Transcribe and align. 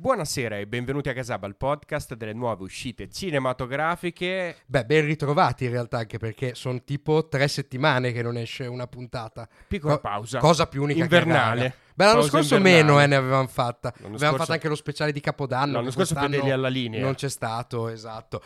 Buonasera 0.00 0.56
e 0.56 0.66
benvenuti 0.66 1.10
a 1.10 1.12
Casaba, 1.12 1.46
il 1.46 1.56
podcast 1.56 2.14
delle 2.14 2.32
nuove 2.32 2.62
uscite 2.62 3.10
cinematografiche. 3.10 4.56
Beh, 4.64 4.86
ben 4.86 5.04
ritrovati 5.04 5.64
in 5.66 5.72
realtà, 5.72 5.98
anche 5.98 6.16
perché 6.16 6.54
sono 6.54 6.82
tipo 6.82 7.28
tre 7.28 7.46
settimane 7.48 8.10
che 8.10 8.22
non 8.22 8.38
esce 8.38 8.64
una 8.64 8.86
puntata. 8.86 9.46
Piccola 9.68 9.96
Co- 9.96 10.00
pausa. 10.00 10.38
Cosa 10.38 10.66
più 10.66 10.84
unica 10.84 11.02
Invernale. 11.02 11.60
che. 11.60 11.74
Beh, 11.94 12.04
l'anno 12.04 12.14
Pausa 12.20 12.30
scorso 12.30 12.56
invernale. 12.56 12.82
meno 12.82 13.02
eh, 13.02 13.06
ne 13.08 13.14
avevamo 13.16 13.46
fatta. 13.46 13.88
L'anno 13.88 14.14
avevamo 14.14 14.18
scorso- 14.18 14.36
fatto 14.38 14.52
anche 14.52 14.68
lo 14.68 14.74
speciale 14.74 15.12
di 15.12 15.20
Capodanno. 15.20 15.72
L'anno 15.74 15.90
scorso 15.90 16.14
fedeli 16.14 16.50
alla 16.50 16.68
linea. 16.68 17.02
Non 17.02 17.14
c'è 17.14 17.28
stato, 17.28 17.88
esatto. 17.88 18.42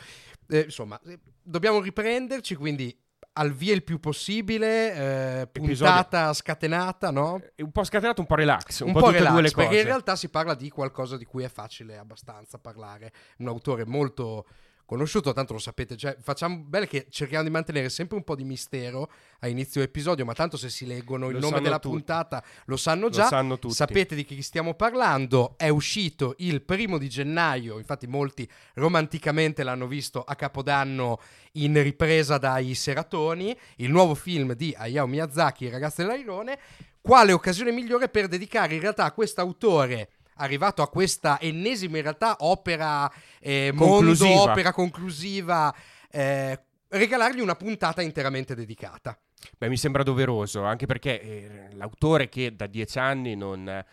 Eh, 0.48 0.58
insomma, 0.62 1.00
eh, 1.06 1.20
dobbiamo 1.40 1.80
riprenderci, 1.80 2.56
quindi 2.56 2.98
al 3.36 3.52
via 3.52 3.74
il 3.74 3.82
più 3.82 3.98
possibile, 3.98 5.40
eh, 5.40 5.46
puntata 5.48 6.32
scatenata, 6.32 7.10
no? 7.10 7.40
È 7.54 7.62
un 7.62 7.72
po' 7.72 7.84
scatenato, 7.84 8.20
un 8.20 8.26
po' 8.26 8.36
relax. 8.36 8.80
Un, 8.80 8.88
un 8.88 8.92
po', 8.94 9.00
po' 9.00 9.10
relax, 9.10 9.32
due 9.32 9.42
le 9.42 9.50
perché 9.50 9.66
cose. 9.66 9.80
in 9.80 9.86
realtà 9.86 10.16
si 10.16 10.28
parla 10.28 10.54
di 10.54 10.70
qualcosa 10.70 11.16
di 11.16 11.24
cui 11.24 11.42
è 11.42 11.48
facile 11.48 11.98
abbastanza 11.98 12.58
parlare. 12.58 13.12
Un 13.38 13.48
autore 13.48 13.84
molto 13.84 14.46
conosciuto, 14.84 15.32
tanto 15.32 15.52
lo 15.54 15.58
sapete, 15.58 15.96
cioè 15.96 16.16
facciamo 16.20 16.58
bene 16.58 16.86
che 16.86 17.06
cerchiamo 17.10 17.44
di 17.44 17.50
mantenere 17.50 17.88
sempre 17.88 18.16
un 18.16 18.24
po' 18.24 18.34
di 18.34 18.44
mistero 18.44 19.10
a 19.40 19.48
inizio 19.48 19.82
episodio, 19.82 20.24
ma 20.24 20.34
tanto 20.34 20.56
se 20.56 20.68
si 20.68 20.86
leggono 20.86 21.28
il 21.28 21.34
Lo 21.34 21.40
nome 21.40 21.60
della 21.60 21.78
tutti. 21.78 21.94
puntata 21.96 22.42
lo 22.66 22.76
sanno 22.76 23.06
Lo 23.06 23.10
già. 23.10 23.26
sanno 23.26 23.58
tutti. 23.58 23.74
Sapete 23.74 24.14
di 24.14 24.24
chi 24.24 24.40
stiamo 24.42 24.74
parlando, 24.74 25.54
è 25.56 25.68
uscito 25.68 26.34
il 26.38 26.62
primo 26.62 26.98
di 26.98 27.08
gennaio, 27.08 27.78
infatti 27.78 28.06
molti 28.06 28.48
romanticamente 28.74 29.62
l'hanno 29.62 29.86
visto 29.86 30.22
a 30.22 30.34
Capodanno 30.34 31.20
in 31.52 31.82
ripresa 31.82 32.38
dai 32.38 32.74
Seratoni, 32.74 33.56
il 33.76 33.90
nuovo 33.90 34.14
film 34.14 34.54
di 34.54 34.74
Hayao 34.76 35.06
Miyazaki, 35.06 35.64
Il 35.64 35.70
ragazzo 35.70 36.02
dell'airone. 36.02 36.58
Quale 37.00 37.32
occasione 37.32 37.70
migliore 37.70 38.08
per 38.08 38.28
dedicare 38.28 38.74
in 38.74 38.80
realtà 38.80 39.04
a 39.04 39.12
quest'autore 39.12 40.08
arrivato 40.36 40.82
a 40.82 40.88
questa 40.88 41.40
ennesima 41.40 41.96
in 41.96 42.02
realtà 42.02 42.36
opera 42.40 43.10
eh, 43.40 43.70
mondo, 43.72 44.28
opera 44.40 44.72
conclusiva, 44.72 45.74
eh, 46.10 46.60
regalargli 46.88 47.40
una 47.40 47.56
puntata 47.56 48.02
interamente 48.02 48.54
dedicata. 48.54 49.18
Beh, 49.58 49.68
mi 49.68 49.76
sembra 49.76 50.02
doveroso, 50.02 50.64
anche 50.64 50.86
perché 50.86 51.20
eh, 51.20 51.68
l'autore 51.72 52.28
che 52.28 52.56
da 52.56 52.66
dieci 52.66 52.98
anni 52.98 53.34
non 53.34 53.84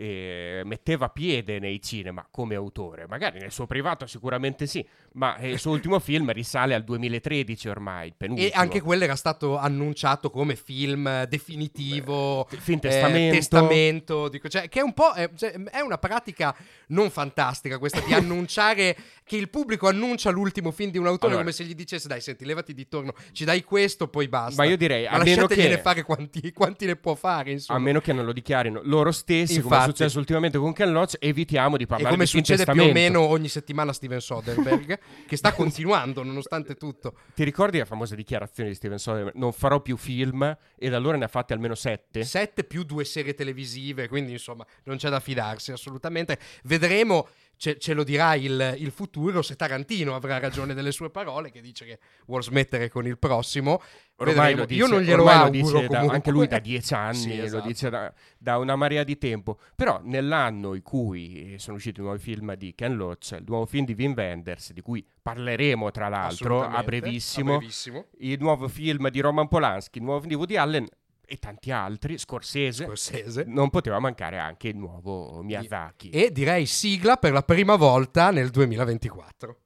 eh, 0.00 0.62
metteva 0.64 1.10
piede 1.10 1.58
nei 1.58 1.82
cinema 1.82 2.26
come 2.30 2.54
autore, 2.54 3.06
magari 3.06 3.38
nel 3.38 3.52
suo 3.52 3.66
privato 3.66 4.06
sicuramente 4.06 4.66
sì, 4.66 4.86
ma 5.12 5.36
eh, 5.36 5.50
il 5.50 5.58
suo 5.58 5.72
ultimo 5.72 5.98
film 5.98 6.32
risale 6.32 6.74
al 6.74 6.84
2013 6.84 7.68
ormai. 7.68 8.14
E 8.16 8.50
anche 8.54 8.80
quello 8.80 9.04
era 9.04 9.14
stato 9.14 9.58
annunciato 9.58 10.30
come 10.30 10.56
film 10.56 11.24
definitivo, 11.24 12.46
Beh, 12.50 12.56
film 12.56 12.78
eh, 12.78 12.80
testamento. 12.80 13.36
testamento, 13.36 14.28
dico, 14.30 14.48
cioè, 14.48 14.70
che 14.70 14.80
è 14.80 14.82
un 14.82 14.94
po' 14.94 15.12
è, 15.12 15.28
cioè, 15.34 15.52
è 15.52 15.80
una 15.80 15.98
pratica 15.98 16.56
non 16.88 17.10
fantastica 17.10 17.78
questa 17.78 18.00
di 18.00 18.14
annunciare 18.14 18.96
che 19.30 19.36
il 19.36 19.48
pubblico 19.48 19.86
annuncia 19.86 20.28
l'ultimo 20.30 20.72
film 20.72 20.90
di 20.90 20.98
un 20.98 21.06
autore 21.06 21.34
Allora. 21.34 21.42
come 21.42 21.52
se 21.54 21.62
gli 21.62 21.76
dicesse 21.76 22.08
dai 22.08 22.20
senti 22.20 22.44
levati 22.44 22.74
di 22.74 22.88
torno, 22.88 23.14
ci 23.30 23.44
dai 23.44 23.62
questo 23.62 24.08
poi 24.08 24.26
basta. 24.26 24.60
Ma 24.60 24.68
io 24.68 24.76
direi, 24.76 25.04
Ma 25.04 25.10
a 25.10 25.22
meno 25.22 25.46
che- 25.46 25.78
fare 25.78 26.02
quanti, 26.02 26.52
quanti 26.52 26.84
ne 26.86 26.96
può 26.96 27.14
fare 27.14 27.50
A 27.50 27.52
insomma. 27.52 27.78
meno 27.78 28.00
che 28.00 28.12
non 28.12 28.24
lo 28.24 28.32
dichiarino 28.32 28.80
loro 28.82 29.12
stessi, 29.12 29.60
come 29.60 29.76
è 29.76 29.78
Infatti. 29.78 29.90
successo 29.90 30.18
ultimamente 30.18 30.58
con 30.58 30.72
Ken 30.72 30.90
Loach, 30.90 31.14
evitiamo 31.20 31.76
di 31.76 31.84
E 31.84 31.86
parlare 31.86 32.10
come 32.10 32.24
di 32.24 32.28
succede 32.30 32.64
più 32.64 32.82
o 32.82 32.90
meno 32.92 33.20
ogni 33.20 33.46
settimana 33.46 33.92
a 33.92 33.94
Steven 33.94 34.20
Soderbergh, 34.20 34.98
che 35.28 35.36
sta 35.36 35.52
continuando 35.52 36.24
nonostante 36.24 36.74
tutto. 36.74 37.14
Ti 37.32 37.44
ricordi 37.44 37.78
la 37.78 37.84
famosa 37.84 38.16
dichiarazione 38.16 38.70
di 38.70 38.74
Steven 38.74 38.98
Soderbergh? 38.98 39.36
Non 39.36 39.52
farò 39.52 39.80
più 39.80 39.96
film 39.96 40.56
e 40.76 40.88
da 40.88 40.96
allora 40.96 41.16
ne 41.16 41.26
ha 41.26 41.28
fatti 41.28 41.52
almeno 41.52 41.76
sette? 41.76 42.24
7 42.24 42.64
più 42.64 42.82
due 42.82 43.04
serie 43.04 43.34
televisive, 43.34 44.08
quindi 44.08 44.32
insomma 44.32 44.66
non 44.86 44.96
c'è 44.96 45.08
da 45.08 45.20
fidarsi 45.20 45.70
assolutamente. 45.70 46.36
Vedremo, 46.64 47.28
ce, 47.60 47.76
ce 47.76 47.92
lo 47.92 48.04
dirà 48.04 48.34
il, 48.36 48.74
il 48.78 48.90
futuro, 48.90 49.42
se 49.42 49.54
Tarantino 49.54 50.14
avrà 50.14 50.38
ragione 50.38 50.72
delle 50.72 50.92
sue 50.92 51.10
parole, 51.10 51.50
che 51.50 51.60
dice 51.60 51.84
che 51.84 51.98
vuol 52.24 52.42
smettere 52.42 52.88
con 52.88 53.06
il 53.06 53.18
prossimo. 53.18 53.82
Ormai 54.16 54.34
Vedremo. 54.54 54.60
lo 54.60 54.64
dice, 54.66 54.80
Io 54.80 54.86
non 54.86 55.00
glielo 55.02 55.22
ormai 55.22 55.36
lo 55.36 55.42
auguro 55.44 55.78
dice 55.80 55.86
da- 55.88 56.00
anche 56.00 56.30
lui 56.30 56.46
da 56.46 56.58
dieci 56.58 56.94
anni, 56.94 57.14
Sì, 57.16 57.36
lo 57.36 57.44
esatto. 57.44 57.66
dice 57.66 57.90
da, 57.90 58.12
da 58.38 58.56
una 58.56 58.76
marea 58.76 59.04
di 59.04 59.18
tempo. 59.18 59.58
Però 59.74 60.00
nell'anno 60.02 60.72
in 60.74 60.82
cui 60.82 61.54
sono 61.58 61.76
usciti 61.76 62.00
i 62.00 62.02
nuovi 62.02 62.18
film 62.18 62.54
di 62.54 62.74
Ken 62.74 62.96
Loach, 62.96 63.32
il 63.38 63.44
nuovo 63.46 63.66
film 63.66 63.84
di 63.84 63.92
Wim 63.92 64.14
Wenders, 64.16 64.72
di 64.72 64.80
cui 64.80 65.06
parleremo 65.20 65.90
tra 65.90 66.08
l'altro 66.08 66.62
a 66.62 66.82
brevissimo, 66.82 67.56
a 67.56 67.58
brevissimo. 67.58 68.06
il 68.20 68.38
nuovo 68.40 68.68
film 68.68 69.10
di 69.10 69.20
Roman 69.20 69.48
Polanski, 69.48 69.98
il 69.98 70.04
nuovo 70.04 70.20
film 70.20 70.30
di 70.30 70.36
Woody 70.36 70.56
Allen 70.56 70.86
e 71.30 71.38
tanti 71.38 71.70
altri, 71.70 72.18
Scorsese, 72.18 72.86
Scorsese. 72.86 73.44
non 73.46 73.70
poteva 73.70 74.00
mancare 74.00 74.38
anche 74.38 74.66
il 74.66 74.76
nuovo 74.76 75.40
Miyazaki. 75.42 76.10
E 76.10 76.32
direi 76.32 76.66
sigla 76.66 77.18
per 77.18 77.30
la 77.30 77.44
prima 77.44 77.76
volta 77.76 78.32
nel 78.32 78.50
2024. 78.50 79.56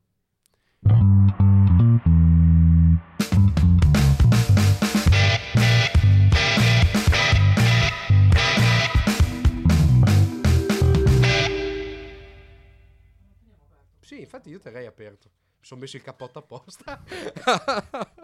Sì, 14.00 14.20
infatti 14.20 14.50
io 14.50 14.58
terrei 14.58 14.84
aperto. 14.84 15.30
Mi 15.60 15.64
sono 15.64 15.80
messo 15.80 15.96
il 15.96 16.02
cappotto 16.02 16.40
apposta. 16.40 17.02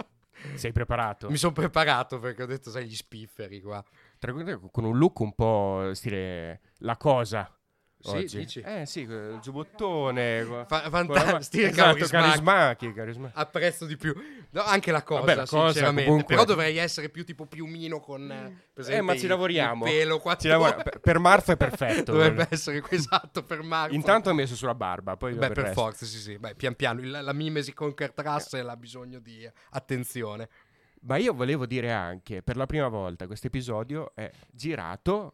Sei 0.54 0.72
preparato? 0.72 1.28
Mi 1.30 1.36
sono 1.36 1.52
preparato 1.52 2.18
perché 2.18 2.42
ho 2.42 2.46
detto, 2.46 2.70
sai, 2.70 2.86
gli 2.86 2.94
spifferi 2.94 3.60
qua. 3.60 3.82
Tra- 4.18 4.32
Con 4.70 4.84
un 4.84 4.96
look 4.98 5.20
un 5.20 5.34
po' 5.34 5.90
stile 5.94 6.60
la 6.78 6.96
cosa. 6.96 7.52
Sì, 8.02 8.16
oggi. 8.16 8.38
dici? 8.38 8.60
Eh 8.60 8.86
sì, 8.86 9.00
il 9.00 9.38
giubbottone. 9.42 10.42
Fa- 10.66 10.82
la- 10.84 10.88
fantastico, 10.90 11.66
esatto, 11.66 11.92
carismatico. 11.98 12.08
carismatici, 12.08 12.92
carisma- 12.94 13.30
Apprezzo 13.34 13.84
di 13.86 13.96
più. 13.96 14.14
No, 14.52 14.62
anche 14.62 14.90
la 14.90 15.02
cosa, 15.02 15.20
Vabbè, 15.20 15.34
la 15.34 15.46
cosa, 15.46 15.66
sinceramente. 15.72 16.04
comunque- 16.08 16.34
Però 16.34 16.46
dovrei 16.46 16.76
essere 16.78 17.08
più 17.10 17.24
tipo 17.24 17.46
piumino 17.46 18.00
con... 18.00 18.30
eh, 18.30 18.68
presente 18.72 18.98
Eh, 18.98 19.02
ma 19.02 19.14
ci 19.14 19.22
il- 19.24 19.28
lavoriamo. 19.28 19.84
Il 19.86 19.90
pelo 19.92 20.18
qua 20.18 20.36
Ci 20.36 20.48
lavora- 20.48 20.74
per, 20.76 20.98
per 21.00 21.18
Marzo 21.18 21.52
è 21.52 21.56
perfetto. 21.56 22.12
Dovrebbe 22.12 22.46
essere 22.50 22.82
esatto 22.90 23.42
per 23.44 23.62
Marco. 23.62 23.94
Intanto 23.94 24.30
ho 24.30 24.34
messo 24.34 24.56
sulla 24.56 24.74
barba, 24.74 25.16
poi 25.16 25.34
Beh, 25.34 25.48
per 25.48 25.56
resto. 25.58 25.80
forza, 25.80 26.06
sì, 26.06 26.18
sì. 26.18 26.38
Beh, 26.38 26.54
pian 26.54 26.74
piano. 26.74 27.00
Il- 27.00 27.10
la 27.10 27.32
mimesi 27.34 27.74
con 27.74 27.94
Kurt 27.94 28.18
Russell 28.20 28.66
ha 28.68 28.76
bisogno 28.76 29.18
di 29.20 29.48
attenzione. 29.70 30.48
Ma 31.02 31.16
io 31.16 31.32
volevo 31.32 31.64
dire 31.66 31.92
anche, 31.92 32.42
per 32.42 32.56
la 32.56 32.66
prima 32.66 32.88
volta 32.88 33.26
questo 33.26 33.46
episodio 33.46 34.12
è 34.14 34.30
girato 34.50 35.32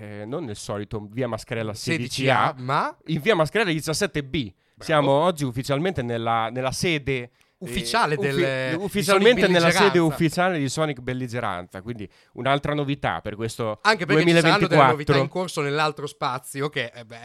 eh, 0.00 0.24
non 0.26 0.44
nel 0.44 0.56
solito 0.56 1.06
via 1.10 1.28
Mascarella 1.28 1.72
16A, 1.72 2.54
16A, 2.54 2.54
ma 2.58 2.96
in 3.06 3.20
via 3.20 3.34
Mascarella 3.34 3.70
17B. 3.70 4.52
Siamo 4.78 5.10
oggi 5.10 5.44
ufficialmente 5.44 6.02
nella, 6.02 6.48
nella 6.50 6.72
sede 6.72 7.14
eh, 7.22 7.30
Ufficiale 7.58 8.16
del- 8.16 8.76
di 8.76 8.84
ufficialmente 8.84 9.48
nella 9.48 9.70
sede 9.70 9.98
ufficiale 9.98 10.58
di 10.58 10.68
Sonic 10.68 11.00
Belligeranza, 11.00 11.80
quindi 11.80 12.06
un'altra 12.34 12.74
novità 12.74 13.22
per 13.22 13.34
questo 13.34 13.78
anche 13.80 14.04
perché 14.04 14.24
ci 14.24 14.28
saranno 14.34 14.58
2024. 14.58 14.68
delle 14.68 14.90
novità 14.92 15.16
in 15.16 15.28
corso 15.28 15.62
nell'altro 15.62 16.06
spazio 16.06 16.68
che, 16.68 16.92
eh, 16.94 17.06
beh, 17.06 17.16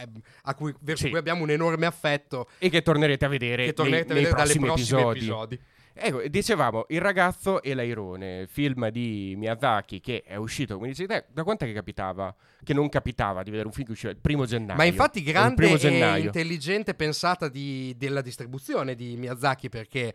a 0.44 0.54
cui, 0.54 0.74
verso 0.80 1.02
Sì. 1.04 1.10
cui 1.10 1.18
abbiamo 1.18 1.42
un 1.42 1.50
enorme 1.50 1.84
affetto 1.84 2.48
e 2.58 2.70
che 2.70 2.80
tornerete 2.80 3.26
a 3.26 3.28
vedere, 3.28 3.66
che 3.66 3.72
tornerete 3.74 4.14
nei, 4.14 4.24
a 4.24 4.30
nei 4.30 4.32
vedere 4.32 4.42
dalle 4.54 4.58
prossimi 4.58 4.94
prossimi 4.94 5.00
episodi. 5.10 5.18
episodi. 5.18 5.60
Ecco, 5.94 6.26
dicevamo 6.26 6.86
Il 6.88 7.00
ragazzo 7.00 7.62
e 7.62 7.74
l'airone, 7.74 8.46
film 8.46 8.88
di 8.88 9.34
Miyazaki 9.36 10.00
che 10.00 10.22
è 10.24 10.36
uscito, 10.36 10.76
come 10.76 10.88
dici 10.88 11.06
te, 11.06 11.26
da 11.30 11.44
quant'è 11.44 11.66
che 11.66 11.72
capitava? 11.72 12.34
Che 12.62 12.72
non 12.72 12.88
capitava 12.88 13.42
di 13.42 13.50
vedere 13.50 13.68
un 13.68 13.74
film 13.74 13.86
che 13.86 13.92
usciva 13.92 14.12
il 14.12 14.18
primo 14.18 14.46
gennaio. 14.46 14.76
Ma 14.76 14.84
infatti 14.84 15.22
grande 15.22 15.78
e 15.78 16.20
intelligente 16.20 16.94
pensata 16.94 17.48
di- 17.48 17.94
della 17.96 18.22
distribuzione 18.22 18.94
di 18.94 19.16
Miyazaki 19.16 19.68
perché 19.68 20.14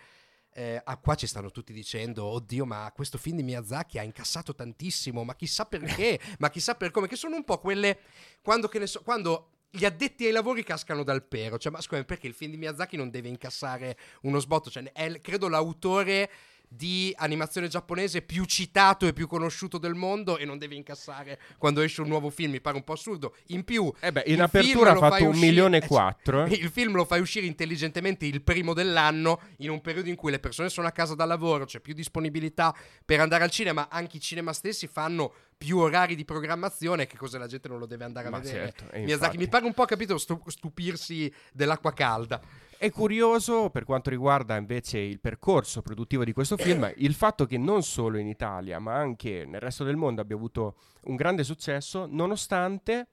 eh, 0.53 0.81
ah, 0.83 0.97
qua 0.97 1.13
ci 1.13 1.27
stanno 1.27 1.51
tutti 1.51 1.71
dicendo 1.71 2.25
oddio 2.25 2.65
ma 2.65 2.91
questo 2.95 3.19
film 3.19 3.37
di 3.37 3.43
Miyazaki 3.43 3.99
ha 3.99 4.01
incassato 4.01 4.55
tantissimo 4.55 5.23
ma 5.23 5.35
chissà 5.35 5.65
perché 5.65 6.19
ma 6.39 6.49
chissà 6.49 6.73
per 6.73 6.89
come 6.89 7.07
che 7.07 7.15
sono 7.15 7.35
un 7.35 7.43
po' 7.43 7.59
quelle 7.59 7.99
quando, 8.41 8.67
che 8.67 8.79
ne 8.79 8.87
so, 8.87 9.03
quando 9.03 9.56
gli 9.77 9.85
addetti 9.85 10.25
ai 10.25 10.31
lavori 10.31 10.63
cascano 10.63 11.03
dal 11.03 11.23
pero 11.23 11.57
cioè 11.57 11.71
ma 11.71 11.79
scusa 11.81 12.03
perché 12.03 12.27
il 12.27 12.33
film 12.33 12.51
di 12.51 12.57
Miyazaki 12.57 12.97
non 12.97 13.09
deve 13.09 13.29
incassare 13.29 13.97
uno 14.23 14.39
sbotto 14.39 14.69
cioè 14.69 14.91
è 14.91 15.21
credo 15.21 15.47
l'autore 15.47 16.29
di 16.69 17.13
animazione 17.17 17.69
giapponese 17.69 18.21
più 18.21 18.43
citato 18.43 19.07
e 19.07 19.13
più 19.13 19.25
conosciuto 19.25 19.77
del 19.77 19.93
mondo 19.93 20.37
e 20.37 20.43
non 20.43 20.57
deve 20.57 20.75
incassare 20.75 21.39
quando 21.57 21.79
esce 21.79 22.01
un 22.01 22.09
nuovo 22.09 22.29
film 22.29 22.51
mi 22.51 22.59
pare 22.59 22.75
un 22.75 22.83
po' 22.83 22.91
assurdo 22.91 23.35
in 23.47 23.63
più 23.63 23.89
Eh 24.01 24.11
beh, 24.11 24.23
in 24.27 24.41
apertura 24.41 24.91
ha 24.91 24.97
fatto 24.97 25.23
un 25.23 25.29
uscire- 25.29 25.47
milione 25.47 25.77
e 25.77 25.83
eh, 25.85 25.87
quattro. 25.87 26.43
eh. 26.43 26.51
il 26.55 26.69
film 26.69 26.93
lo 26.93 27.05
fai 27.05 27.21
uscire 27.21 27.45
intelligentemente 27.45 28.25
il 28.25 28.41
primo 28.41 28.73
dell'anno, 28.73 29.39
in 29.59 29.69
un 29.69 29.79
periodo 29.79 30.09
in 30.09 30.15
cui 30.15 30.29
le 30.29 30.39
persone 30.39 30.67
sono 30.67 30.87
a 30.87 30.91
casa 30.91 31.15
dal 31.15 31.29
lavoro, 31.29 31.63
c'è 31.63 31.79
più 31.79 31.93
disponibilità 31.93 32.75
per 33.05 33.21
andare 33.21 33.45
al 33.45 33.49
cinema, 33.49 33.87
anche 33.89 34.17
i 34.17 34.21
cinema 34.21 34.51
stessi 34.51 34.87
fanno 34.87 35.33
più 35.57 35.77
orari 35.79 36.15
di 36.15 36.23
programmazione, 36.23 37.07
che 37.07 37.17
cosa 37.17 37.39
la 37.39 37.47
gente 37.47 37.67
non 37.67 37.79
lo 37.79 37.87
deve 37.87 38.03
andare 38.05 38.27
a 38.27 38.29
Ma 38.29 38.39
vedere. 38.39 38.71
certo, 38.73 38.83
e 38.93 39.03
Miyazaki 39.03 39.13
infatti. 39.35 39.37
mi 39.37 39.47
pare 39.47 39.65
un 39.65 39.73
po' 39.73 39.85
capito 39.85 40.17
stu- 40.17 40.47
stupirsi 40.47 41.33
dell'acqua 41.51 41.91
calda. 41.93 42.39
È 42.77 42.91
curioso 42.91 43.71
per 43.71 43.83
quanto 43.85 44.11
riguarda 44.11 44.55
invece 44.55 44.99
il 44.99 45.19
percorso 45.19 45.81
produttivo 45.81 46.23
di 46.23 46.31
questo 46.31 46.57
film, 46.57 46.91
il 46.97 47.15
fatto 47.15 47.47
che 47.47 47.57
non 47.57 47.81
solo 47.81 48.17
in 48.19 48.27
Italia, 48.27 48.77
ma 48.77 48.93
anche 48.93 49.45
nel 49.47 49.59
resto 49.59 49.83
del 49.83 49.95
mondo 49.95 50.21
abbia 50.21 50.35
avuto 50.35 50.75
un 51.05 51.15
grande 51.15 51.43
successo, 51.43 52.05
nonostante 52.07 53.07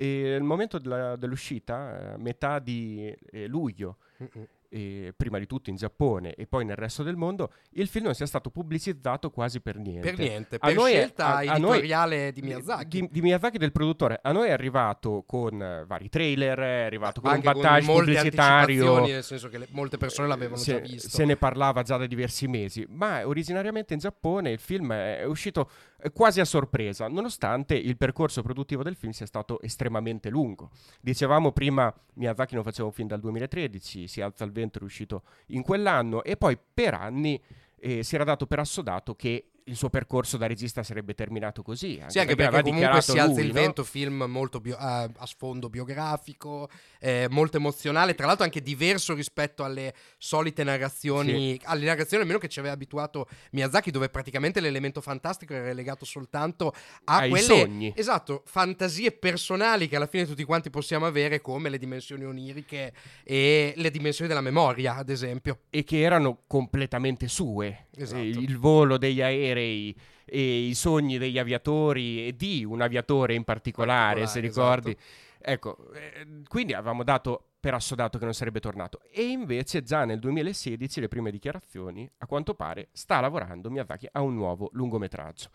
E 0.00 0.34
il 0.36 0.44
momento 0.44 0.78
della- 0.78 1.16
dell'uscita, 1.16 2.12
eh, 2.14 2.18
metà 2.18 2.60
di 2.60 3.12
eh, 3.32 3.46
luglio, 3.48 3.96
Mm-mm. 4.22 4.46
E 4.70 5.14
prima 5.16 5.38
di 5.38 5.46
tutto 5.46 5.70
in 5.70 5.76
Giappone 5.76 6.34
e 6.34 6.46
poi 6.46 6.64
nel 6.64 6.76
resto 6.76 7.02
del 7.02 7.16
mondo, 7.16 7.52
il 7.72 7.88
film 7.88 8.04
non 8.06 8.14
sia 8.14 8.26
stato 8.26 8.50
pubblicizzato 8.50 9.30
quasi 9.30 9.60
per 9.60 9.76
niente. 9.78 10.10
Per 10.10 10.18
niente, 10.18 10.56
A 10.56 10.66
per 10.66 10.74
noi 10.76 10.92
è- 10.92 10.96
scelta 10.96 11.26
a- 11.26 11.38
a 11.38 11.56
noi- 11.58 11.70
editoriale 11.78 12.32
di 12.32 12.42
Miyazaki. 12.42 13.00
Di, 13.00 13.08
di 13.10 13.20
Miyazaki 13.22 13.58
del 13.58 13.72
produttore. 13.72 14.18
A 14.22 14.32
noi 14.32 14.48
è 14.48 14.52
arrivato 14.52 15.24
con 15.26 15.60
eh, 15.62 15.84
vari 15.86 16.08
trailer, 16.08 16.58
è 16.58 16.84
arrivato 16.84 17.20
con 17.20 17.32
un 17.32 17.40
battage 17.40 17.86
molte 17.86 18.12
pubblicitario. 18.12 19.06
nel 19.06 19.22
senso 19.24 19.48
che 19.48 19.58
le- 19.58 19.68
molte 19.70 19.96
persone 19.96 20.28
l'avevano 20.28 20.56
se, 20.58 20.72
già 20.72 20.78
visto. 20.80 21.08
se 21.08 21.24
ne 21.24 21.36
parlava 21.36 21.82
già 21.82 21.96
da 21.96 22.06
diversi 22.06 22.46
mesi, 22.46 22.86
ma 22.88 23.26
originariamente 23.26 23.94
in 23.94 24.00
Giappone 24.00 24.50
il 24.50 24.58
film 24.58 24.92
è 24.92 25.24
uscito 25.24 25.70
eh, 25.97 25.97
quasi 26.12 26.40
a 26.40 26.44
sorpresa, 26.44 27.08
nonostante 27.08 27.74
il 27.74 27.96
percorso 27.96 28.42
produttivo 28.42 28.82
del 28.82 28.94
film 28.94 29.12
sia 29.12 29.26
stato 29.26 29.60
estremamente 29.60 30.30
lungo. 30.30 30.70
Dicevamo 31.00 31.52
prima, 31.52 31.92
Miyazaki 32.14 32.60
faceva 32.62 32.86
un 32.88 32.92
film 32.92 33.08
dal 33.08 33.20
2013, 33.20 34.06
Si 34.06 34.20
alza 34.20 34.44
il 34.44 34.52
vento 34.52 34.78
è 34.78 34.82
uscito 34.82 35.22
in 35.48 35.62
quell'anno 35.62 36.22
e 36.22 36.36
poi 36.36 36.58
per 36.72 36.94
anni 36.94 37.40
eh, 37.80 38.02
si 38.02 38.14
era 38.14 38.24
dato 38.24 38.46
per 38.46 38.60
assodato 38.60 39.14
che 39.14 39.50
il 39.68 39.76
suo 39.76 39.90
percorso 39.90 40.36
da 40.36 40.46
regista 40.46 40.82
sarebbe 40.82 41.14
terminato 41.14 41.62
così. 41.62 42.02
Sì, 42.06 42.18
anche 42.18 42.34
perché 42.34 42.56
aveva 42.56 42.62
comunque 42.62 43.00
si 43.02 43.18
alza 43.18 43.32
lui, 43.34 43.40
il 43.42 43.46
no? 43.48 43.52
vento, 43.52 43.84
film 43.84 44.24
molto 44.24 44.60
bio- 44.60 44.76
a, 44.76 45.02
a 45.02 45.26
sfondo 45.26 45.68
biografico, 45.68 46.68
eh, 47.00 47.26
molto 47.30 47.58
emozionale, 47.58 48.14
tra 48.14 48.26
l'altro 48.26 48.44
anche 48.44 48.62
diverso 48.62 49.14
rispetto 49.14 49.64
alle 49.64 49.92
solite 50.16 50.64
narrazioni, 50.64 51.60
alle 51.64 51.84
narrazioni 51.84 52.22
almeno 52.22 52.38
che 52.38 52.48
ci 52.48 52.58
aveva 52.58 52.74
abituato 52.74 53.28
Miyazaki, 53.52 53.90
dove 53.90 54.08
praticamente 54.08 54.60
l'elemento 54.60 55.00
fantastico 55.00 55.52
era 55.52 55.64
relegato 55.64 56.04
soltanto 56.04 56.72
a 57.04 57.16
Ai 57.18 57.28
quelle 57.30 57.44
sogni. 57.44 57.92
esatto, 57.94 58.42
fantasie 58.46 59.12
personali 59.12 59.86
che 59.88 59.96
alla 59.96 60.06
fine 60.06 60.26
tutti 60.26 60.44
quanti 60.44 60.70
possiamo 60.70 61.06
avere, 61.06 61.40
come 61.40 61.68
le 61.68 61.78
dimensioni 61.78 62.24
oniriche 62.24 62.92
e 63.22 63.74
le 63.76 63.90
dimensioni 63.90 64.28
della 64.28 64.40
memoria, 64.40 64.96
ad 64.96 65.10
esempio. 65.10 65.58
e 65.70 65.84
che 65.84 66.00
erano 66.00 66.42
completamente 66.46 67.28
sue. 67.28 67.86
Esatto. 67.96 68.20
Eh, 68.22 68.28
Il 68.28 68.56
volo 68.58 68.96
degli 68.96 69.20
aerei 69.20 69.57
e 69.60 70.66
i 70.68 70.74
sogni 70.74 71.18
degli 71.18 71.38
aviatori 71.38 72.26
e 72.26 72.36
di 72.36 72.64
un 72.64 72.80
aviatore 72.80 73.34
in 73.34 73.44
particolare, 73.44 74.26
se 74.26 74.40
Particolare, 74.40 74.80
ricordi. 74.80 74.96
Ecco, 75.40 75.92
eh, 75.94 76.42
quindi 76.48 76.74
avevamo 76.74 77.04
dato 77.04 77.44
per 77.60 77.74
assodato 77.74 78.18
che 78.18 78.24
non 78.24 78.34
sarebbe 78.34 78.60
tornato. 78.60 79.00
E 79.10 79.22
invece 79.24 79.82
già 79.82 80.04
nel 80.04 80.18
2016 80.18 81.00
le 81.00 81.08
prime 81.08 81.30
dichiarazioni, 81.30 82.08
a 82.18 82.26
quanto 82.26 82.54
pare, 82.54 82.88
sta 82.92 83.20
lavorando 83.20 83.70
Miyazaki 83.70 84.08
a 84.12 84.20
un 84.20 84.34
nuovo 84.34 84.68
lungometraggio. 84.72 85.50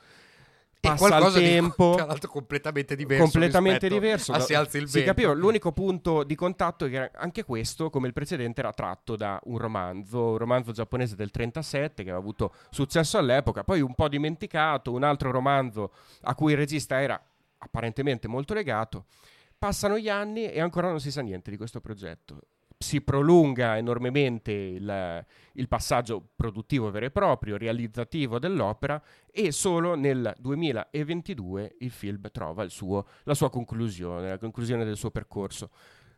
Passa 0.89 1.17
il 1.17 1.33
di 1.33 1.39
tempo, 1.39 1.93
tra 1.95 2.05
l'altro 2.05 2.29
completamente 2.29 2.97
diverso 2.97 3.23
completamente 3.23 3.87
diverso. 3.87 4.37
Si 4.41 4.53
alza 4.53 4.77
il 4.77 4.89
si 4.89 4.95
vento. 4.95 5.13
capiva, 5.13 5.31
l'unico 5.31 5.71
punto 5.71 6.23
di 6.23 6.35
contatto 6.35 6.83
è 6.85 6.89
che 6.89 7.11
anche 7.15 7.45
questo, 7.45 7.89
come 7.89 8.07
il 8.07 8.13
precedente, 8.13 8.59
era 8.59 8.73
tratto 8.73 9.15
da 9.15 9.39
un 9.45 9.57
romanzo, 9.57 10.31
un 10.31 10.37
romanzo 10.37 10.73
giapponese 10.73 11.15
del 11.15 11.31
37 11.31 12.03
che 12.03 12.09
aveva 12.09 12.17
avuto 12.17 12.53
successo 12.69 13.17
all'epoca, 13.17 13.63
poi 13.63 13.79
un 13.79 13.95
po' 13.95 14.09
dimenticato, 14.09 14.91
un 14.91 15.03
altro 15.03 15.31
romanzo 15.31 15.93
a 16.23 16.35
cui 16.35 16.51
il 16.51 16.57
regista 16.57 17.01
era 17.01 17.17
apparentemente 17.59 18.27
molto 18.27 18.53
legato. 18.53 19.05
Passano 19.57 19.97
gli 19.97 20.09
anni 20.09 20.51
e 20.51 20.59
ancora 20.59 20.89
non 20.89 20.99
si 20.99 21.11
sa 21.11 21.21
niente 21.21 21.49
di 21.49 21.55
questo 21.55 21.79
progetto. 21.79 22.41
Si 22.83 22.99
prolunga 22.99 23.77
enormemente 23.77 24.51
il, 24.51 25.25
il 25.53 25.67
passaggio 25.69 26.21
produttivo 26.35 26.91
vero 26.91 27.05
e 27.05 27.11
proprio, 27.11 27.55
realizzativo 27.55 28.39
dell'opera 28.39 29.01
e 29.31 29.53
solo 29.53 29.95
nel 29.95 30.35
2022 30.37 31.77
il 31.79 31.91
film 31.91 32.29
trova 32.29 32.61
il 32.63 32.71
suo- 32.71 33.07
la 33.23 33.33
sua 33.33 33.49
conclusione, 33.49 34.27
la 34.27 34.37
conclusione 34.37 34.83
del 34.83 34.97
suo 34.97 35.11
percorso. 35.11 35.69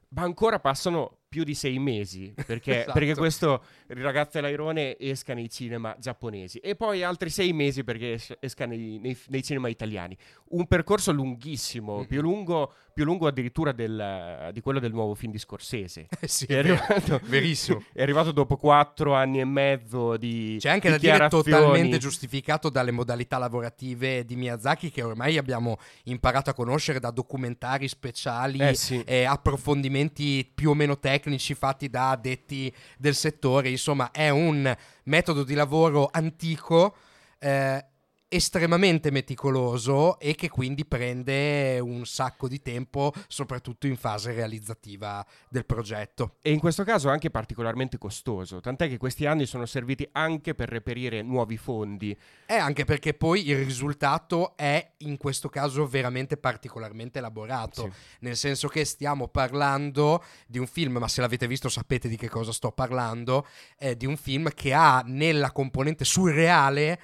Ma 0.09 0.23
ancora 0.23 0.59
passano 0.59 1.19
più 1.35 1.43
di 1.43 1.53
sei 1.53 1.79
mesi 1.79 2.33
perché, 2.45 2.77
Esatto. 2.87 2.93
perché 2.93 3.13
questo 3.15 3.63
Il 3.89 3.97
ragazzo 4.01 4.37
e 4.37 4.41
l'airone 4.41 4.97
esca 4.97 5.33
nei 5.33 5.49
cinema 5.49 5.93
giapponesi 5.99 6.59
e 6.59 6.75
poi 6.75 7.03
altri 7.03 7.29
sei 7.29 7.51
mesi 7.51 7.83
perché 7.83 8.13
es- 8.13 8.33
esca 8.39 8.65
nei, 8.65 8.99
nei- 8.99 9.17
nei 9.27 9.43
cinema 9.43 9.67
italiani. 9.67 10.15
Un 10.51 10.65
percorso 10.65 11.11
lunghissimo, 11.11 11.97
Mhm. 11.99 12.05
più, 12.05 12.21
lungo, 12.21 12.73
più 12.93 13.03
lungo 13.03 13.27
addirittura 13.27 13.73
del- 13.73 14.49
di 14.53 14.61
quello 14.61 14.79
del 14.79 14.93
nuovo 14.93 15.13
film 15.13 15.31
di 15.33 15.37
Scorsese. 15.37 16.07
Eh 16.21 16.27
sì, 16.29 16.45
è 16.45 16.55
arrivato, 16.55 17.19
verissimo. 17.27 17.83
è 17.93 18.01
arrivato 18.01 18.31
dopo 18.31 18.55
quattro 18.55 19.13
anni 19.13 19.41
e 19.41 19.45
mezzo 19.45 20.15
di 20.15 20.55
C'è 20.59 20.69
anche 20.69 20.89
da 20.89 20.97
dire 20.97 21.27
totalmente 21.27 21.97
giustificato 21.97 22.69
dalle 22.69 22.91
modalità 22.91 23.37
lavorative 23.37 24.23
di 24.23 24.35
Miyazaki 24.37 24.89
che 24.89 25.01
ormai 25.03 25.37
abbiamo 25.37 25.77
imparato 26.05 26.49
a 26.49 26.53
conoscere 26.53 26.99
da 27.01 27.11
documentari 27.11 27.87
speciali 27.89 28.59
Eh 28.59 28.73
sì. 28.73 29.03
e 29.05 29.25
approfondimenti 29.25 30.49
più 30.55 30.69
o 30.69 30.73
meno 30.73 30.97
tecnici 30.97 31.23
fatti 31.55 31.89
da 31.89 32.11
addetti 32.11 32.73
del 32.97 33.15
settore. 33.15 33.69
Insomma, 33.69 34.11
è 34.11 34.29
un 34.29 34.75
metodo 35.03 35.43
di 35.43 35.53
lavoro 35.53 36.09
antico. 36.11 36.95
eh, 37.39 37.85
estremamente 38.35 39.11
meticoloso 39.11 40.19
e 40.19 40.35
che 40.35 40.49
quindi 40.49 40.85
prende 40.85 41.79
un 41.79 42.05
sacco 42.05 42.47
di 42.47 42.61
tempo 42.61 43.13
soprattutto 43.27 43.87
in 43.87 43.97
fase 43.97 44.33
realizzativa 44.33 45.25
del 45.49 45.65
progetto. 45.65 46.35
E 46.41 46.51
in 46.51 46.59
questo 46.59 46.83
caso 46.83 47.09
anche 47.09 47.29
particolarmente 47.29 47.97
costoso, 47.97 48.59
tant'è 48.59 48.87
che 48.87 48.97
questi 48.97 49.25
anni 49.25 49.45
sono 49.45 49.65
serviti 49.65 50.07
anche 50.11 50.53
per 50.53 50.69
reperire 50.69 51.21
nuovi 51.21 51.57
fondi. 51.57 52.15
E 52.45 52.53
anche 52.55 52.85
perché 52.85 53.13
poi 53.13 53.47
il 53.47 53.57
risultato 53.63 54.55
è 54.55 54.91
in 54.99 55.17
questo 55.17 55.49
caso 55.49 55.87
veramente 55.87 56.37
particolarmente 56.37 57.19
elaborato, 57.19 57.83
Sì. 57.83 57.91
nel 58.19 58.35
senso 58.35 58.67
che 58.67 58.85
stiamo 58.85 59.27
parlando 59.27 60.23
di 60.47 60.59
un 60.59 60.67
film, 60.67 60.97
ma 60.97 61.07
se 61.07 61.21
l'avete 61.21 61.47
visto 61.47 61.69
sapete 61.69 62.07
di 62.07 62.17
che 62.17 62.29
cosa 62.29 62.51
sto 62.51 62.71
parlando, 62.71 63.47
è 63.77 63.95
di 63.95 64.05
un 64.05 64.17
film 64.17 64.49
che 64.53 64.73
ha 64.73 65.01
nella 65.05 65.51
componente 65.51 66.05
surreale 66.05 66.99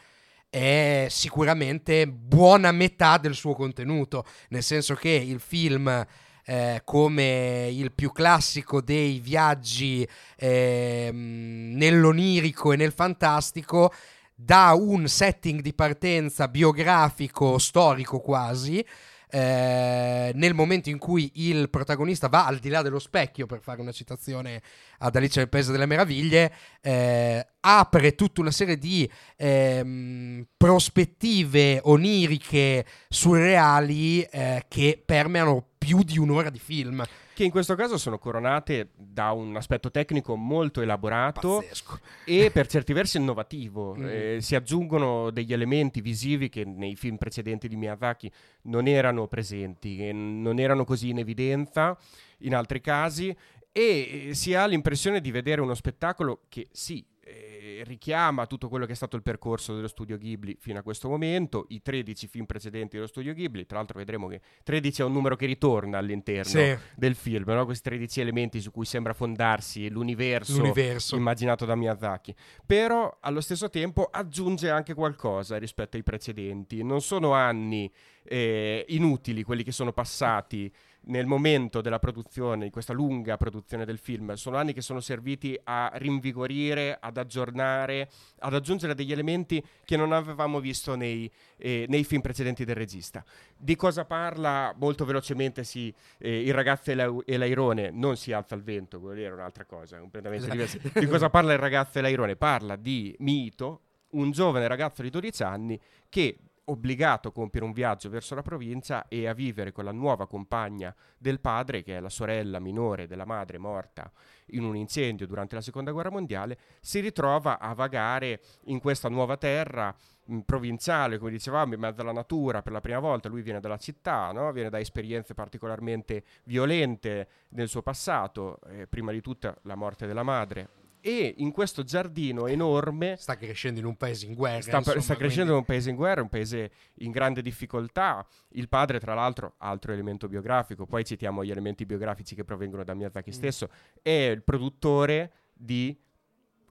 è 0.51 1.07
sicuramente 1.09 2.05
buona 2.07 2.73
metà 2.73 3.17
del 3.17 3.35
suo 3.35 3.53
contenuto, 3.53 4.25
nel 4.49 4.61
senso 4.61 4.95
che 4.95 5.09
il 5.09 5.39
film 5.39 6.05
eh, 6.43 6.81
come 6.83 7.69
il 7.71 7.93
più 7.93 8.11
classico 8.11 8.81
dei 8.81 9.19
viaggi 9.19 10.05
ehm, 10.35 11.71
nell'onirico 11.73 12.73
e 12.73 12.75
nel 12.75 12.91
fantastico 12.91 13.93
da 14.35 14.73
un 14.77 15.07
setting 15.07 15.61
di 15.61 15.73
partenza 15.73 16.49
biografico, 16.49 17.57
storico 17.57 18.19
quasi, 18.19 18.85
eh, 19.31 20.31
nel 20.35 20.53
momento 20.53 20.89
in 20.89 20.97
cui 20.97 21.31
il 21.35 21.69
protagonista 21.69 22.27
va 22.27 22.45
al 22.45 22.59
di 22.59 22.69
là 22.69 22.81
dello 22.81 22.99
specchio, 22.99 23.45
per 23.45 23.61
fare 23.61 23.79
una 23.81 23.91
citazione 23.91 24.61
ad 24.99 25.15
Alice 25.15 25.39
nel 25.39 25.47
Paese 25.47 25.71
delle 25.71 25.85
Meraviglie, 25.85 26.53
eh, 26.81 27.47
apre 27.61 28.15
tutta 28.15 28.41
una 28.41 28.51
serie 28.51 28.77
di 28.77 29.09
ehm, 29.37 30.45
prospettive 30.57 31.79
oniriche, 31.83 32.85
surreali, 33.07 34.21
eh, 34.23 34.65
che 34.67 35.01
permeano 35.03 35.65
più 35.77 36.03
di 36.03 36.19
un'ora 36.19 36.49
di 36.49 36.59
film. 36.59 37.03
Che 37.33 37.43
in 37.43 37.51
questo 37.51 37.75
caso 37.75 37.97
sono 37.97 38.17
coronate 38.17 38.89
da 38.95 39.31
un 39.31 39.55
aspetto 39.55 39.89
tecnico 39.89 40.35
molto 40.35 40.81
elaborato 40.81 41.57
Pazzesco. 41.57 41.99
e 42.25 42.51
per 42.51 42.67
certi 42.67 42.93
versi 42.93 43.17
innovativo. 43.17 43.95
Mm. 43.95 44.05
Eh, 44.07 44.37
si 44.41 44.55
aggiungono 44.55 45.29
degli 45.31 45.53
elementi 45.53 46.01
visivi 46.01 46.49
che 46.49 46.65
nei 46.65 46.95
film 46.95 47.17
precedenti 47.17 47.67
di 47.67 47.75
Miyazaki 47.75 48.31
non 48.63 48.87
erano 48.87 49.27
presenti, 49.27 50.11
non 50.13 50.59
erano 50.59 50.83
così 50.83 51.09
in 51.09 51.19
evidenza 51.19 51.97
in 52.39 52.55
altri 52.55 52.81
casi 52.81 53.35
e 53.71 54.31
si 54.33 54.53
ha 54.53 54.65
l'impressione 54.65 55.21
di 55.21 55.31
vedere 55.31 55.61
uno 55.61 55.73
spettacolo 55.73 56.41
che 56.49 56.67
sì, 56.71 57.05
eh, 57.23 57.83
richiama 57.85 58.47
tutto 58.47 58.67
quello 58.67 58.85
che 58.85 58.93
è 58.93 58.95
stato 58.95 59.15
il 59.15 59.21
percorso 59.21 59.75
dello 59.75 59.87
studio 59.87 60.17
Ghibli 60.17 60.57
fino 60.59 60.79
a 60.79 60.81
questo 60.81 61.07
momento, 61.07 61.65
i 61.69 61.81
13 61.81 62.27
film 62.27 62.45
precedenti 62.45 62.95
dello 62.95 63.07
studio 63.07 63.33
Ghibli, 63.33 63.65
tra 63.65 63.77
l'altro 63.77 63.99
vedremo 63.99 64.27
che 64.27 64.41
13 64.63 65.01
è 65.01 65.05
un 65.05 65.13
numero 65.13 65.35
che 65.35 65.45
ritorna 65.45 65.97
all'interno 65.99 66.43
Sì, 66.43 66.77
del 66.95 67.15
film, 67.15 67.51
no? 67.51 67.65
questi 67.65 67.89
13 67.89 68.21
elementi 68.21 68.59
su 68.59 68.71
cui 68.71 68.85
sembra 68.85 69.13
fondarsi 69.13 69.89
l'universo, 69.89 70.57
l'universo. 70.57 71.15
immaginato 71.15 71.65
da 71.65 71.75
Miyazaki, 71.75 72.33
però 72.65 73.17
allo 73.21 73.41
stesso 73.41 73.69
tempo 73.69 74.07
aggiunge 74.11 74.69
anche 74.69 74.93
qualcosa 74.93 75.57
rispetto 75.57 75.97
ai 75.97 76.03
precedenti, 76.03 76.83
non 76.83 77.01
sono 77.01 77.33
anni 77.33 77.91
eh, 78.23 78.85
inutili 78.89 79.43
quelli 79.43 79.63
che 79.63 79.71
sono 79.71 79.93
passati 79.93 80.71
nel 81.03 81.25
momento 81.25 81.81
della 81.81 81.97
produzione, 81.99 82.65
di 82.65 82.69
questa 82.69 82.93
lunga 82.93 83.35
produzione 83.37 83.85
del 83.85 83.97
film, 83.97 84.33
sono 84.33 84.57
anni 84.57 84.73
che 84.73 84.81
sono 84.81 84.99
serviti 84.99 85.59
a 85.63 85.91
rinvigorire, 85.95 86.97
ad 86.99 87.17
aggiornare, 87.17 88.09
ad 88.39 88.53
aggiungere 88.53 88.93
degli 88.93 89.11
elementi 89.11 89.63
che 89.83 89.97
non 89.97 90.11
avevamo 90.11 90.59
visto 90.59 90.95
nei, 90.95 91.29
eh, 91.57 91.85
nei 91.89 92.03
film 92.03 92.21
precedenti 92.21 92.65
del 92.65 92.75
regista. 92.75 93.23
Di 93.57 93.75
cosa 93.75 94.05
parla 94.05 94.73
molto 94.77 95.03
velocemente 95.05 95.63
sì, 95.63 95.93
eh, 96.19 96.41
il 96.43 96.53
ragazzo 96.53 96.91
e, 96.91 96.95
la- 96.95 97.15
e 97.25 97.37
l'airone? 97.37 97.89
Non 97.91 98.15
si 98.15 98.31
alza 98.31 98.53
al 98.53 98.61
vento, 98.61 98.99
quello 98.99 99.15
lì 99.15 99.23
era 99.23 99.33
un'altra 99.33 99.65
cosa, 99.65 99.97
completamente 99.97 100.49
diversa. 100.49 100.77
Di 100.93 101.07
cosa 101.07 101.29
parla 101.29 101.53
il 101.53 101.59
ragazzo 101.59 101.97
e 101.97 102.01
l'airone? 102.01 102.35
Parla 102.35 102.75
di 102.75 103.15
Mito, 103.19 103.81
un 104.11 104.31
giovane 104.31 104.67
ragazzo 104.67 105.01
di 105.01 105.09
12 105.09 105.41
anni 105.43 105.79
che 106.09 106.37
obbligato 106.65 107.29
a 107.29 107.31
compiere 107.31 107.65
un 107.65 107.71
viaggio 107.71 108.09
verso 108.09 108.35
la 108.35 108.41
provincia 108.41 109.07
e 109.07 109.27
a 109.27 109.33
vivere 109.33 109.71
con 109.71 109.83
la 109.83 109.91
nuova 109.91 110.27
compagna 110.27 110.95
del 111.17 111.39
padre, 111.39 111.83
che 111.83 111.97
è 111.97 111.99
la 111.99 112.09
sorella 112.09 112.59
minore 112.59 113.07
della 113.07 113.25
madre 113.25 113.57
morta 113.57 114.11
in 114.53 114.63
un 114.63 114.75
incendio 114.75 115.27
durante 115.27 115.55
la 115.55 115.61
seconda 115.61 115.91
guerra 115.91 116.09
mondiale, 116.09 116.57
si 116.81 116.99
ritrova 116.99 117.59
a 117.59 117.73
vagare 117.73 118.41
in 118.65 118.79
questa 118.79 119.09
nuova 119.09 119.37
terra 119.37 119.95
mh, 120.25 120.39
provinciale, 120.39 121.17
come 121.17 121.31
dicevamo, 121.31 121.73
in 121.73 121.79
mezzo 121.79 122.01
alla 122.01 122.11
natura 122.11 122.61
per 122.61 122.73
la 122.73 122.81
prima 122.81 122.99
volta. 122.99 123.29
Lui 123.29 123.41
viene 123.41 123.59
dalla 123.59 123.77
città, 123.77 124.31
no? 124.31 124.51
viene 124.51 124.69
da 124.69 124.79
esperienze 124.79 125.33
particolarmente 125.33 126.23
violente 126.43 127.27
nel 127.49 127.67
suo 127.67 127.81
passato, 127.81 128.59
eh, 128.67 128.87
prima 128.87 129.11
di 129.11 129.21
tutto 129.21 129.57
la 129.63 129.75
morte 129.75 130.05
della 130.05 130.23
madre, 130.23 130.80
e 131.01 131.33
in 131.37 131.51
questo 131.51 131.83
giardino 131.83 132.47
enorme 132.47 133.15
sta 133.17 133.35
crescendo 133.35 133.79
in 133.79 133.85
un 133.85 133.97
paese 133.97 134.25
in 134.27 134.33
guerra. 134.33 134.61
Sta, 134.61 134.77
insomma, 134.77 135.01
sta 135.01 135.15
crescendo 135.15 135.51
quindi... 135.51 135.51
in 135.51 135.57
un 135.57 135.65
paese 135.65 135.89
in 135.89 135.95
guerra, 135.95 136.21
un 136.21 136.29
paese 136.29 136.71
in 136.99 137.11
grande 137.11 137.41
difficoltà. 137.41 138.25
Il 138.49 138.69
padre, 138.69 138.99
tra 138.99 139.13
l'altro, 139.13 139.55
altro 139.57 139.91
elemento 139.91 140.27
biografico, 140.27 140.85
poi 140.85 141.03
citiamo 141.03 141.43
gli 141.43 141.51
elementi 141.51 141.85
biografici 141.85 142.35
che 142.35 142.43
provengono 142.43 142.83
da 142.83 142.93
Miyazaki 142.93 143.29
mm. 143.29 143.33
stesso, 143.33 143.69
è 144.01 144.09
il 144.09 144.43
produttore 144.43 145.31
di 145.53 145.97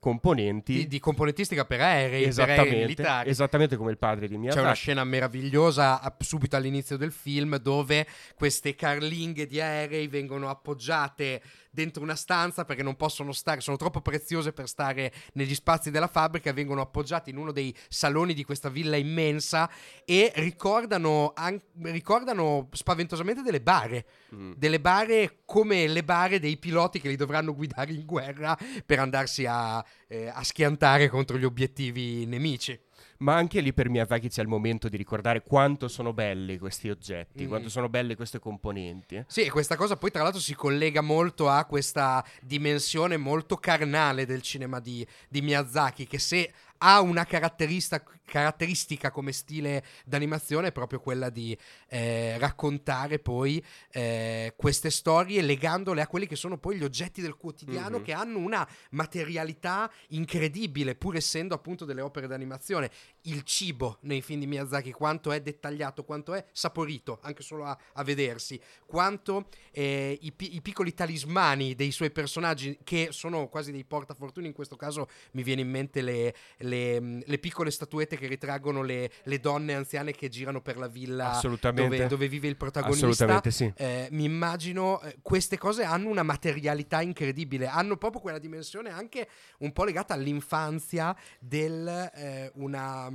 componenti 0.01 0.73
di, 0.73 0.87
di, 0.89 0.99
componentistica 0.99 1.65
per 1.65 1.81
aerei, 1.81 2.25
esattamente, 2.25 2.63
per 2.63 2.73
aerei 2.73 2.87
militari. 2.87 3.31
Esattamente 3.31 3.77
come 3.77 3.91
il 3.93 3.99
padre 3.99 4.27
di 4.27 4.37
Miyazaki. 4.37 4.61
C'è 4.61 4.67
una 4.67 4.75
scena 4.75 5.05
meravigliosa 5.05 6.01
subito 6.19 6.57
all'inizio 6.57 6.97
del 6.97 7.13
film 7.13 7.59
dove 7.59 8.07
queste 8.35 8.75
carlinghe 8.75 9.47
di 9.47 9.61
aerei 9.61 10.09
vengono 10.09 10.49
appoggiate 10.49 11.43
dentro 11.71 12.03
una 12.03 12.17
stanza 12.17 12.65
perché 12.65 12.83
non 12.83 12.97
possono 12.97 13.33
stare, 13.33 13.61
sono 13.61 13.77
troppo 13.77 14.01
preziose 14.01 14.53
per 14.53 14.67
stare 14.67 15.13
negli 15.35 15.55
spazi 15.55 15.91
della 15.91 16.09
fabbrica, 16.09 16.53
vengono 16.53 16.81
appoggiate 16.81 17.31
in 17.31 17.37
uno 17.37 17.53
dei 17.53 17.75
saloni 17.89 18.35
di 18.35 18.45
questa 18.45 18.69
villa 18.69 18.97
immensa 18.97 19.71
e 20.05 20.33
ricordano, 20.37 21.33
an- 21.35 21.61
ricordano 21.83 22.69
spaventosamente 22.73 23.43
delle 23.43 23.61
bare, 23.61 24.07
mm. 24.35 24.53
delle 24.57 24.81
bare 24.81 25.39
come 25.45 25.87
le 25.87 26.03
bare 26.03 26.41
dei 26.41 26.57
piloti 26.57 27.01
che 27.01 27.09
li 27.09 27.17
dovranno 27.17 27.55
guidare 27.55 27.93
in 27.93 28.05
guerra 28.05 28.59
per 28.85 28.99
andarsi 28.99 29.47
a, 29.47 29.85
eh, 30.09 30.29
a 30.29 30.43
schiantare 30.43 31.09
contro 31.09 31.39
gli 31.39 31.45
obiettivi 31.45 32.27
nemici 32.27 32.79
ma 33.21 33.37
anche 33.37 33.61
lì 33.61 33.73
per 33.73 33.89
Miyazaki 33.89 34.29
c'è 34.29 34.43
il 34.43 34.49
momento 34.49 34.89
di 34.89 34.97
ricordare 34.97 35.43
quanto 35.43 35.89
sono 35.89 36.13
belli 36.13 36.59
questi 36.59 36.89
oggetti, 36.89 37.45
mm. 37.45 37.49
quanto 37.49 37.69
sono 37.69 37.89
belle 37.89 38.17
queste 38.17 38.39
componenti. 38.39 39.23
Sì, 39.27 39.43
e 39.43 39.51
questa 39.51 39.77
cosa 39.77 39.97
poi 39.97 40.11
tra 40.11 40.23
l'altro 40.23 40.41
si 40.41 40.55
collega 40.55 41.01
molto 41.01 41.49
a 41.49 41.65
questa 41.67 42.25
dimensione 42.41 43.17
molto 43.17 43.57
carnale 43.57 44.25
del 44.25 44.43
cinema 44.43 44.81
di, 44.81 45.07
di 45.29 45.43
Miyazaki, 45.43 46.07
che 46.07 46.19
se 46.19 46.51
ha 46.83 47.01
una 47.01 47.25
caratteristica, 47.27 49.11
come 49.11 49.33
stile 49.33 49.85
d'animazione 50.05 50.73
proprio 50.73 51.01
quella 51.01 51.31
di 51.31 51.57
eh, 51.89 52.39
raccontare 52.39 53.19
poi 53.19 53.63
eh, 53.91 54.55
queste 54.57 54.91
storie 54.91 55.43
legandole 55.43 56.01
a 56.01 56.07
quelli 56.07 56.27
che 56.27 56.37
sono 56.37 56.57
poi 56.59 56.77
gli 56.77 56.85
oggetti 56.85 57.21
del 57.21 57.37
quotidiano 57.37 57.97
mm-hmm. 57.97 58.05
che 58.05 58.13
hanno 58.13 58.39
una 58.39 58.67
materialità 58.91 59.91
incredibile 60.09 60.95
pur 60.95 61.17
essendo 61.17 61.55
appunto 61.55 61.85
delle 61.85 62.01
opere 62.01 62.27
d'animazione 62.27 62.91
il 63.23 63.43
cibo 63.43 63.99
nei 64.03 64.23
film 64.23 64.41
di 64.41 64.47
Miyazaki 64.47 64.93
quanto 64.93 65.33
è 65.33 65.41
dettagliato 65.41 66.05
quanto 66.05 66.35
è 66.35 66.45
saporito 66.53 67.19
anche 67.23 67.43
solo 67.43 67.65
a, 67.65 67.77
a 67.95 68.05
vedersi 68.05 68.61
quanto 68.87 69.49
eh, 69.73 70.19
i, 70.21 70.33
i, 70.39 70.61
piccoli 70.61 70.95
talismani 70.95 71.75
dei 71.75 71.91
suoi 71.91 72.11
personaggi 72.11 72.79
che 72.83 73.09
sono 73.11 73.49
quasi 73.49 73.73
dei 73.73 73.85
portafortuna 73.85 74.47
in 74.47 74.53
questo 74.53 74.77
caso 74.77 75.09
mi 75.33 75.43
viene 75.43 75.61
in 75.63 75.71
mente 75.71 76.01
le, 76.01 76.35
le, 76.59 76.70
le 76.71 77.39
piccole 77.39 77.71
statuette 77.71 78.17
che 78.17 78.27
ritraggono 78.27 78.83
le, 78.83 79.11
le, 79.25 79.41
donne 79.41 79.75
anziane 79.75 80.13
che 80.13 80.29
girano 80.29 80.61
per 80.61 80.77
la 80.77 80.87
villa 80.87 81.41
dove, 81.73 82.07
dove, 82.07 82.29
vive 82.29 82.49
il 82.49 82.57
protagonista. 82.57 83.07
Assolutamente 83.07 83.51
sì. 83.51 83.73
Eh, 83.77 84.09
mi 84.13 84.25
immagino 84.25 85.01
eh, 85.03 85.17
queste 85.23 85.59
cose 85.59 85.83
hanno 85.83 86.09
una 86.09 86.23
materialità 86.23 87.03
incredibile, 87.03 87.67
hanno 87.67 87.97
proprio 87.97 88.21
quella 88.21 88.39
dimensione 88.39 88.91
anche 88.91 89.29
un 89.59 89.73
po' 89.73 89.85
legata 89.85 90.15
all'infanzia 90.15 91.17
del 91.39 92.11
eh, 92.15 92.51
una 92.55 93.11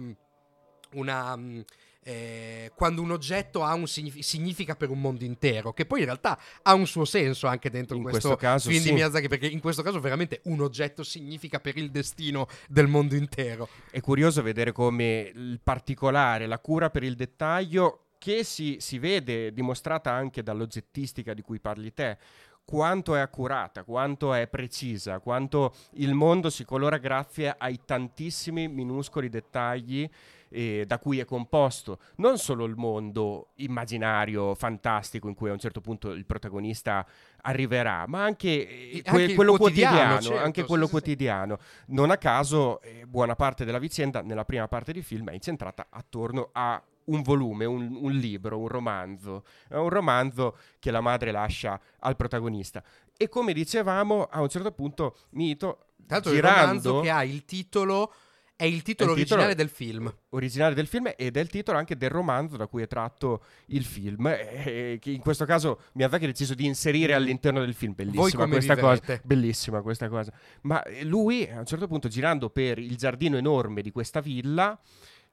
una 0.96 1.38
eh, 2.08 2.72
quando 2.76 3.02
un 3.02 3.10
oggetto 3.10 3.64
ha 3.64 3.74
un 3.74 3.88
signif- 3.88 4.20
significa 4.20 4.76
per 4.76 4.92
un 4.92 5.02
mondo 5.02 5.24
intero, 5.24 5.74
che 5.74 5.88
poi 5.88 6.02
in 6.02 6.06
realtà 6.06 6.40
ha 6.62 6.76
un 6.76 6.86
suo 6.86 7.04
senso 7.04 7.48
anche 7.48 7.72
dentro 7.72 7.96
in 7.96 8.04
questo, 8.04 8.28
questo 8.28 8.40
caso 8.40 8.70
film 8.70 8.82
sì. 8.82 8.90
di 8.90 8.94
Miyazaki, 8.94 9.28
perché 9.28 9.48
in 9.48 9.60
questo 9.60 9.82
caso 9.82 10.00
veramente 10.00 10.42
un 10.44 10.62
oggetto 10.62 11.02
significa 11.02 11.60
per 11.60 11.78
il 11.78 11.90
destino 11.90 12.48
del 12.70 12.86
mondo 12.86 13.16
intero. 13.16 13.68
È 13.90 14.02
curioso 14.02 14.44
vedere 14.44 14.72
come 14.72 15.32
il 15.34 15.60
particolare, 15.64 16.46
la 16.46 16.60
cura 16.60 16.92
per 16.92 17.02
il 17.02 17.16
dettaglio, 17.16 18.02
che 18.20 18.44
si, 18.44 18.78
si 18.80 19.00
vede 19.00 19.52
dimostrata 19.52 20.12
anche 20.12 20.44
dall'oggettistica 20.44 21.34
di 21.34 21.42
cui 21.42 21.60
parli 21.60 21.92
te, 21.92 22.18
quanto 22.64 23.16
è 23.16 23.20
accurata, 23.20 23.84
quanto 23.84 24.32
è 24.32 24.48
precisa, 24.48 25.20
quanto 25.20 25.74
il 25.94 26.14
mondo 26.14 26.52
si 26.52 26.66
colora 26.66 26.98
grazie 26.98 27.56
ai 27.58 27.80
tantissimi 27.84 28.68
minuscoli 28.68 29.28
dettagli 29.30 30.08
eh, 30.56 30.86
da 30.88 31.00
cui 31.00 31.20
è 31.20 31.26
composto 31.26 32.00
non 32.16 32.38
solo 32.38 32.64
il 32.64 32.76
mondo 32.76 33.50
immaginario, 33.56 34.56
fantastico, 34.56 35.28
in 35.28 35.34
cui 35.34 35.50
a 35.50 35.52
un 35.52 35.60
certo 35.60 35.82
punto 35.82 36.12
il 36.12 36.26
protagonista 36.26 37.06
arriverà, 37.42 38.06
ma 38.08 38.24
anche, 38.24 38.92
eh, 38.92 39.02
que- 39.02 39.24
anche 39.24 39.36
quello 39.36 39.58
quotidiano. 39.58 39.96
quotidiano, 39.96 40.22
certo, 40.22 40.44
anche 40.44 40.64
quello 40.64 40.86
sì, 40.86 40.92
quotidiano. 40.92 41.58
Non 41.88 42.10
a 42.10 42.18
caso, 42.18 42.82
eh, 42.82 43.06
buona 43.06 43.36
parte 43.36 43.66
della 43.66 43.80
vicenda, 43.80 44.22
nella 44.22 44.46
prima 44.46 44.68
parte 44.70 44.94
del 44.94 45.04
film, 45.04 45.30
è 45.30 45.34
incentrata 45.34 45.88
attorno 45.90 46.50
a 46.54 46.82
un 47.06 47.22
volume, 47.22 47.66
un, 47.66 47.98
un, 48.00 48.12
libro, 48.14 48.58
un 48.58 48.70
romanzo. 48.70 49.44
È 49.68 49.76
un 49.76 49.90
romanzo 49.90 50.58
che 50.80 50.90
la 50.90 51.02
madre 51.02 51.32
lascia 51.32 51.80
al 52.00 52.16
protagonista. 52.16 52.82
E 53.18 53.28
come 53.28 53.52
dicevamo, 53.52 54.24
a 54.24 54.42
un 54.42 54.48
certo 54.48 54.72
punto 54.72 55.18
Mito, 55.32 55.88
l'altro 56.08 56.32
girando, 56.32 56.56
il 56.56 56.66
romanzo 56.66 57.00
che 57.02 57.10
ha 57.10 57.24
il 57.26 57.44
titolo 57.44 58.14
è 58.58 58.64
il 58.64 58.84
titolo 58.84 59.12
il 59.12 59.18
originale 59.18 59.54
titolo 59.54 59.68
del 59.68 59.76
film. 59.76 60.16
Originale 60.30 60.74
del 60.74 60.88
film 60.88 61.12
ed 61.16 61.36
è 61.36 61.40
il 61.40 61.50
titolo 61.50 61.78
anche 61.78 61.98
del 61.98 62.10
romanzo 62.10 62.56
da 62.56 62.68
cui 62.68 62.82
è 62.82 62.88
tratto 62.88 63.44
il 63.68 63.84
film. 63.84 64.28
E 64.28 64.98
che 65.02 65.12
in 65.12 65.20
questo 65.20 65.46
caso 65.46 65.82
Miyazaki 65.94 66.24
ha 66.24 66.28
deciso 66.28 66.54
di 66.54 66.66
inserire 66.66 67.14
mm. 67.14 67.16
all'interno 67.18 67.60
del 67.60 67.74
film. 67.74 67.94
Bellissima 67.94 68.48
questa 68.48 68.76
vivrete? 68.76 69.06
cosa. 69.06 69.22
Bellissima 69.24 69.82
questa 69.82 70.08
cosa. 70.08 70.32
Ma 70.62 70.82
eh, 70.84 71.04
lui 71.04 71.50
a 71.50 71.60
un 71.60 71.66
certo 71.66 71.88
punto 71.88 72.08
girando 72.08 72.50
per 72.50 72.80
il 72.80 72.96
giardino 72.96 73.38
enorme 73.38 73.82
di 73.82 73.92
questa 73.92 74.22
villa 74.22 74.80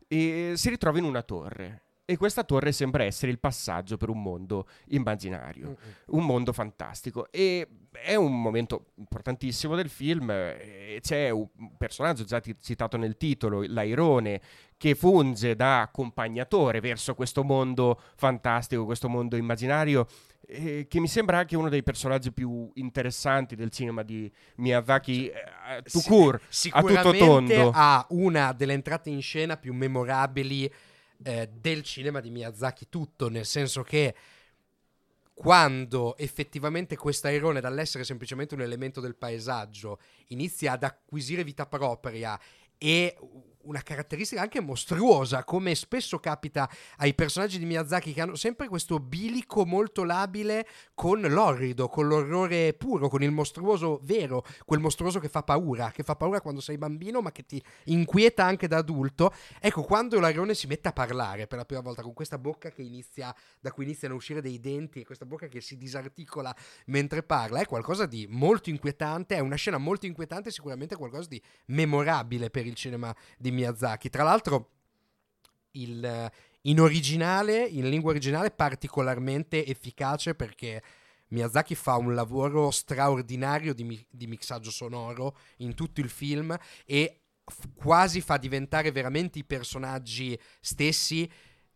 e 0.09 0.55
si 0.57 0.69
ritrova 0.69 0.99
in 0.99 1.05
una 1.05 1.23
torre. 1.23 1.83
E 2.05 2.17
questa 2.17 2.43
torre 2.43 2.73
sembra 2.73 3.05
essere 3.05 3.31
il 3.31 3.39
passaggio 3.39 3.97
per 3.97 4.09
un 4.09 4.21
mondo 4.21 4.67
immaginario, 4.89 5.67
mm-hmm. 5.69 5.93
un 6.07 6.27
mondo 6.27 6.53
fantastico. 6.53 7.31
E 7.31 7.67
è 7.93 8.17
un 8.17 8.43
momento 8.43 8.87
importantissimo 8.97 9.77
del 9.77 9.89
film. 9.89 10.27
C'è 11.01 11.31
un 11.31 11.49
personaggio 11.79 12.25
già 12.25 12.41
t- 12.41 12.57
citato 12.61 12.97
nel 12.97 13.17
titolo, 13.17 13.63
l'Airone, 13.65 14.41
che 14.77 14.97
funge 14.97 15.55
da 15.55 15.83
accompagnatore 15.83 16.81
verso 16.81 17.15
questo 17.15 17.45
mondo 17.45 18.01
fantastico, 18.17 18.85
questo 18.85 19.09
mondo 19.09 19.37
immaginario, 19.37 20.09
eh, 20.49 20.87
che 20.89 20.99
mi 20.99 21.07
sembra 21.07 21.39
anche 21.39 21.57
uno 21.57 21.69
dei 21.69 21.85
personaggi 21.85 22.33
più 22.33 22.69
interessanti 22.75 23.55
del 23.55 23.71
cinema 23.71 24.03
di 24.03 24.31
Miyazaki, 24.57 25.29
eh, 25.29 25.83
to 25.83 26.01
cure, 26.01 26.41
a 26.71 26.83
tutto 26.83 27.13
tondo. 27.13 27.71
ha 27.73 28.05
una 28.11 28.53
delle 28.53 28.73
entrate 28.73 29.09
in 29.09 29.23
scena 29.23 29.57
più 29.57 29.73
memorabili 29.73 30.69
eh, 31.25 31.49
del 31.49 31.83
cinema 31.83 32.21
di 32.21 32.31
Miyazaki 32.31 32.89
tutto, 32.89 33.29
nel 33.29 33.47
senso 33.47 33.83
che 33.83 34.15
quando 35.35 36.17
effettivamente 36.19 36.97
questo 36.97 37.27
airone, 37.27 37.61
dall'essere 37.61 38.05
semplicemente 38.05 38.55
un 38.55 38.61
elemento 38.61 39.01
del 39.01 39.17
paesaggio, 39.17 39.99
inizia 40.29 40.73
ad 40.73 40.85
acquisire 40.85 41.43
vita 41.43 41.67
propria 41.67 42.39
e 42.79 43.17
una 43.65 43.83
caratteristica 43.83 44.41
anche 44.41 44.61
mostruosa, 44.61 45.45
come 45.45 45.75
spesso 45.75 46.19
capita 46.19 46.69
ai 46.97 47.15
personaggi 47.15 47.59
di 47.59 47.65
Miyazaki 47.65 48.13
che 48.13 48.21
hanno 48.21 48.35
sempre 48.35 48.69
questo 48.69 48.99
bilico 48.99 49.65
molto 49.65 50.05
labile 50.05 50.67
con 50.95 51.21
l'orrido, 51.21 51.89
con 51.89 52.07
l'orrore 52.07 52.75
puro, 52.75 53.09
con 53.09 53.23
il 53.23 53.31
mostruoso 53.31 54.01
vero, 54.03 54.45
quel 54.65 54.81
mostruoso 54.81 55.21
che 55.21 55.29
fa 55.29 55.43
paura, 55.43 55.91
che 55.91 56.03
fa 56.03 56.17
paura 56.17 56.41
quando 56.41 56.61
sei 56.61 56.79
bambino 56.79 57.21
ma 57.21 57.33
che 57.33 57.45
ti 57.45 57.63
inquieta 57.85 58.45
anche 58.45 58.67
da 58.67 58.79
adulto. 58.79 59.33
Ecco, 59.61 59.83
quando 59.83 60.19
l'Arione 60.19 60.55
si 60.55 60.67
mette 60.67 60.89
a 60.89 60.93
parlare 60.93 61.47
per 61.47 61.59
la 61.59 61.65
prima 61.65 61.83
volta 61.83 62.03
con 62.03 62.13
questa 62.13 62.39
bocca 62.39 62.71
che 62.71 62.83
inizia, 62.83 63.35
da 63.61 63.71
cui 63.73 63.85
iniziano 63.85 64.15
a 64.15 64.17
uscire 64.17 64.41
dei 64.41 64.59
denti 64.61 65.01
e 65.01 65.05
questa 65.05 65.25
bocca 65.25 65.47
che 65.47 65.61
si 65.61 65.77
disarticola 65.77 66.55
mentre 66.87 67.23
parla, 67.23 67.61
è 67.61 67.67
qualcosa 67.67 68.07
di 68.07 68.27
molto 68.29 68.71
inquietante, 68.71 69.37
è 69.37 69.41
una 69.41 69.57
scena 69.57 69.79
molto 69.79 70.07
inquietante, 70.07 70.51
sicuramente 70.51 70.97
qualcosa 70.97 71.29
di 71.29 71.41
memorabile 71.67 72.51
per 72.51 72.67
il 72.67 72.75
cinema 72.75 73.15
di 73.39 73.51
Miyazaki. 73.53 74.11
Tra 74.11 74.23
l'altro, 74.23 74.71
il, 75.73 76.31
in 76.63 76.81
originale, 76.81 77.65
in 77.65 77.89
lingua 77.89 78.11
originale, 78.11 78.51
particolarmente 78.51 79.65
efficace 79.65 80.35
perché 80.35 80.83
Miyazaki 81.29 81.75
fa 81.75 81.97
un 81.97 82.15
lavoro 82.15 82.71
straordinario 82.71 83.73
di, 83.75 84.07
di 84.11 84.27
mixaggio 84.27 84.71
sonoro 84.71 85.37
in 85.59 85.75
tutto 85.75 86.01
il 86.01 86.11
film 86.11 86.57
e 86.85 87.21
f- 87.45 87.69
quasi 87.75 88.21
fa 88.21 88.37
diventare 88.37 88.93
veramente 88.93 89.39
i 89.39 89.45
personaggi 89.45 90.39
stessi 90.61 91.31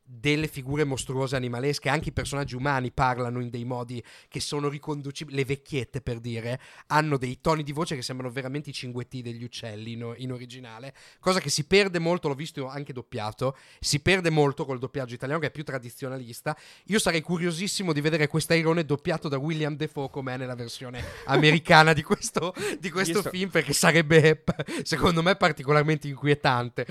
delle 0.08 0.46
figure 0.46 0.84
mostruose 0.84 1.34
animalesche, 1.34 1.88
anche 1.88 2.10
i 2.10 2.12
personaggi 2.12 2.54
umani 2.54 2.92
parlano 2.92 3.40
in 3.40 3.50
dei 3.50 3.64
modi 3.64 4.02
che 4.28 4.38
sono 4.38 4.68
riconducibili, 4.68 5.36
le 5.36 5.44
vecchiette 5.44 6.00
per 6.00 6.20
dire, 6.20 6.60
hanno 6.86 7.16
dei 7.16 7.40
toni 7.40 7.64
di 7.64 7.72
voce 7.72 7.96
che 7.96 8.02
sembrano 8.02 8.32
veramente 8.32 8.70
i 8.70 8.72
cinguetti 8.72 9.20
degli 9.20 9.42
uccelli 9.42 9.92
in, 9.92 10.14
in, 10.18 10.32
originale, 10.32 10.94
cosa 11.18 11.40
che 11.40 11.50
si 11.50 11.64
perde 11.64 11.98
molto, 11.98 12.28
l'ho 12.28 12.34
visto 12.34 12.68
anche 12.68 12.92
doppiato, 12.92 13.56
si 13.80 14.00
perde 14.00 14.30
molto 14.30 14.64
col 14.64 14.78
doppiaggio 14.78 15.14
italiano 15.14 15.40
che 15.40 15.48
è 15.48 15.50
più 15.50 15.64
tradizionalista. 15.64 16.56
Io 16.86 17.00
sarei 17.00 17.20
curiosissimo 17.20 17.92
di 17.92 18.00
vedere 18.00 18.28
questo 18.28 18.52
Airone 18.52 18.84
doppiato 18.84 19.28
da 19.28 19.38
William 19.38 19.74
Defoe 19.74 20.08
com'è 20.08 20.36
nella 20.36 20.54
versione 20.54 21.02
americana 21.26 21.92
di 21.92 22.04
questo, 22.04 22.54
di 22.78 22.90
questo 22.90 23.20
sto... 23.20 23.30
film, 23.30 23.50
perché 23.50 23.72
sarebbe 23.72 24.44
secondo 24.84 25.22
me 25.22 25.34
particolarmente 25.34 26.06
inquietante. 26.06 26.86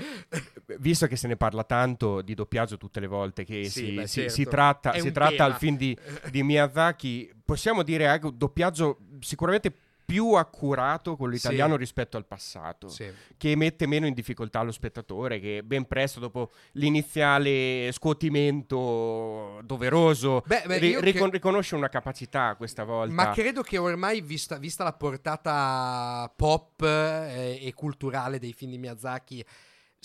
Visto 0.78 1.06
che 1.06 1.16
se 1.16 1.28
ne 1.28 1.36
parla 1.36 1.64
tanto 1.64 2.20
di 2.20 2.34
doppiaggio 2.34 2.76
tutte 2.76 3.00
le 3.00 3.05
le 3.06 3.08
volte 3.08 3.44
che 3.44 3.64
sì, 3.64 3.70
si, 3.70 3.92
beh, 3.92 4.06
si, 4.06 4.20
certo. 4.20 4.34
si, 4.34 4.44
tratta, 4.44 4.98
si 4.98 5.12
tratta 5.12 5.44
al 5.44 5.54
film 5.54 5.76
di, 5.76 5.96
di, 6.30 6.42
Miyazaki, 6.42 7.32
possiamo 7.44 7.82
dire 7.82 8.06
anche 8.06 8.26
un 8.26 8.36
doppiaggio 8.36 8.98
sicuramente 9.20 9.72
più 10.06 10.34
accurato 10.34 11.16
con 11.16 11.30
l'italiano 11.30 11.72
sì. 11.72 11.78
rispetto 11.80 12.16
al 12.16 12.26
passato, 12.26 12.88
sì. 12.88 13.10
che 13.36 13.56
mette 13.56 13.88
meno 13.88 14.06
in 14.06 14.14
difficoltà 14.14 14.62
lo 14.62 14.70
spettatore, 14.70 15.40
che 15.40 15.64
ben 15.64 15.84
presto 15.86 16.20
dopo 16.20 16.52
l'iniziale 16.72 17.90
scuotimento 17.90 19.60
doveroso 19.64 20.44
beh, 20.46 20.62
beh, 20.64 20.78
ri- 20.78 21.00
ricon- 21.00 21.30
che... 21.30 21.36
riconosce 21.36 21.74
una 21.74 21.88
capacità 21.88 22.54
questa 22.54 22.84
volta. 22.84 23.12
Ma 23.12 23.32
credo 23.32 23.62
che 23.62 23.78
ormai, 23.78 24.20
vista, 24.20 24.58
vista 24.58 24.84
la 24.84 24.92
portata 24.92 26.32
pop 26.36 26.82
eh, 26.82 27.58
e 27.60 27.74
culturale 27.74 28.38
dei 28.38 28.52
film 28.52 28.70
di 28.70 28.78
Miyazaki, 28.78 29.44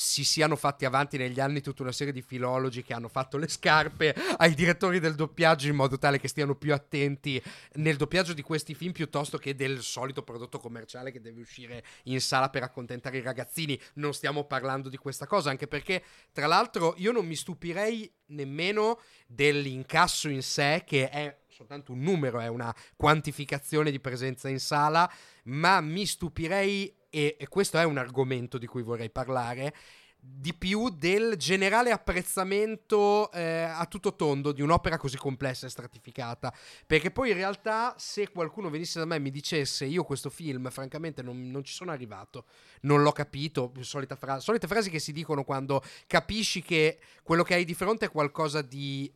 si 0.01 0.23
siano 0.23 0.55
fatti 0.55 0.83
avanti 0.83 1.15
negli 1.15 1.39
anni 1.39 1.61
tutta 1.61 1.83
una 1.83 1.91
serie 1.91 2.11
di 2.11 2.23
filologi 2.23 2.81
che 2.81 2.93
hanno 2.93 3.07
fatto 3.07 3.37
le 3.37 3.47
scarpe 3.47 4.15
ai 4.37 4.55
direttori 4.55 4.99
del 4.99 5.13
doppiaggio 5.13 5.67
in 5.67 5.75
modo 5.75 5.99
tale 5.99 6.19
che 6.19 6.27
stiano 6.27 6.55
più 6.55 6.73
attenti 6.73 7.41
nel 7.73 7.97
doppiaggio 7.97 8.33
di 8.33 8.41
questi 8.41 8.73
film 8.73 8.93
piuttosto 8.93 9.37
che 9.37 9.53
del 9.53 9.83
solito 9.83 10.23
prodotto 10.23 10.57
commerciale 10.57 11.11
che 11.11 11.21
deve 11.21 11.41
uscire 11.41 11.83
in 12.05 12.19
sala 12.19 12.49
per 12.49 12.63
accontentare 12.63 13.19
i 13.19 13.21
ragazzini. 13.21 13.79
Non 13.95 14.15
stiamo 14.15 14.45
parlando 14.45 14.89
di 14.89 14.97
questa 14.97 15.27
cosa, 15.27 15.51
anche 15.51 15.67
perché 15.67 16.03
tra 16.31 16.47
l'altro 16.47 16.95
io 16.97 17.11
non 17.11 17.27
mi 17.27 17.35
stupirei 17.35 18.11
nemmeno 18.27 18.99
dell'incasso 19.27 20.29
in 20.29 20.41
sé 20.41 20.83
che 20.83 21.09
è 21.09 21.37
soltanto 21.47 21.91
un 21.91 21.99
numero, 21.99 22.39
è 22.39 22.47
una 22.47 22.75
quantificazione 22.95 23.91
di 23.91 23.99
presenza 23.99 24.49
in 24.49 24.59
sala, 24.59 25.09
ma 25.43 25.79
mi 25.79 26.07
stupirei 26.07 26.91
e, 27.11 27.35
e 27.39 27.47
questo 27.47 27.77
è 27.77 27.83
un 27.83 27.99
argomento 27.99 28.57
di 28.57 28.65
cui 28.65 28.81
vorrei 28.81 29.11
parlare, 29.11 29.75
di 30.23 30.53
più 30.53 30.89
del 30.89 31.35
generale 31.35 31.89
apprezzamento 31.89 33.31
eh, 33.31 33.63
a 33.63 33.87
tutto 33.87 34.15
tondo 34.15 34.51
di 34.51 34.61
un'opera 34.61 34.97
così 34.97 35.17
complessa 35.17 35.65
e 35.65 35.69
stratificata. 35.69 36.53
Perché 36.85 37.09
poi 37.09 37.29
in 37.29 37.35
realtà, 37.35 37.95
se 37.97 38.29
qualcuno 38.29 38.69
venisse 38.69 38.99
da 38.99 39.05
me 39.05 39.15
e 39.15 39.19
mi 39.19 39.31
dicesse 39.31 39.85
io 39.85 40.03
questo 40.03 40.29
film, 40.29 40.69
francamente 40.69 41.23
non, 41.23 41.49
non 41.49 41.63
ci 41.63 41.73
sono 41.73 41.91
arrivato, 41.91 42.45
non 42.81 43.01
l'ho 43.01 43.11
capito, 43.11 43.71
solita 43.79 44.15
fra- 44.15 44.39
solite 44.39 44.67
frasi 44.67 44.91
che 44.91 44.99
si 44.99 45.11
dicono 45.11 45.43
quando 45.43 45.83
capisci 46.05 46.61
che 46.61 46.99
quello 47.23 47.43
che 47.43 47.55
hai 47.55 47.65
di 47.65 47.73
fronte 47.73 48.05
è 48.05 48.11
qualcosa 48.11 48.61
di 48.61 49.11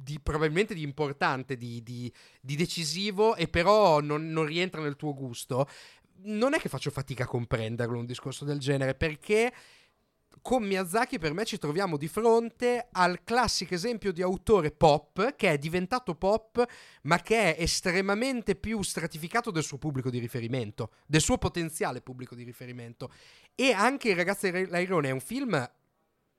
di, 0.00 0.20
probabilmente 0.20 0.74
di 0.74 0.82
importante, 0.82 1.56
di, 1.56 1.82
di, 1.82 2.12
di 2.40 2.54
decisivo, 2.54 3.34
e 3.34 3.48
però 3.48 4.00
non, 4.00 4.28
non, 4.28 4.46
rientra 4.46 4.80
nel 4.80 4.96
tuo 4.96 5.12
gusto 5.12 5.68
non 6.22 6.54
è 6.54 6.58
che 6.58 6.68
faccio 6.68 6.90
fatica 6.90 7.24
a 7.24 7.26
comprenderlo 7.28 7.98
un 7.98 8.06
discorso 8.06 8.44
del 8.44 8.58
genere, 8.58 8.94
perché 8.94 9.52
con 10.42 10.62
Miyazaki 10.62 11.18
per 11.18 11.32
me 11.32 11.44
ci 11.44 11.58
troviamo 11.58 11.96
di 11.96 12.08
fronte 12.08 12.88
al 12.92 13.22
classico 13.24 13.74
esempio 13.74 14.12
di 14.12 14.22
autore 14.22 14.70
pop 14.70 15.34
che 15.34 15.52
è 15.52 15.58
diventato 15.58 16.14
pop 16.14 16.64
ma 17.02 17.20
che 17.20 17.56
è 17.56 17.62
estremamente 17.62 18.54
più 18.54 18.82
stratificato 18.82 19.50
del 19.50 19.64
suo 19.64 19.78
pubblico 19.78 20.10
di 20.10 20.18
riferimento, 20.18 20.92
del 21.06 21.20
suo 21.20 21.38
potenziale 21.38 22.00
pubblico 22.00 22.34
di 22.34 22.44
riferimento. 22.44 23.12
E 23.54 23.72
anche 23.72 24.10
Il 24.10 24.16
ragazzo 24.16 24.48
Lairone 24.50 25.08
è 25.08 25.12
un 25.12 25.20
film 25.20 25.70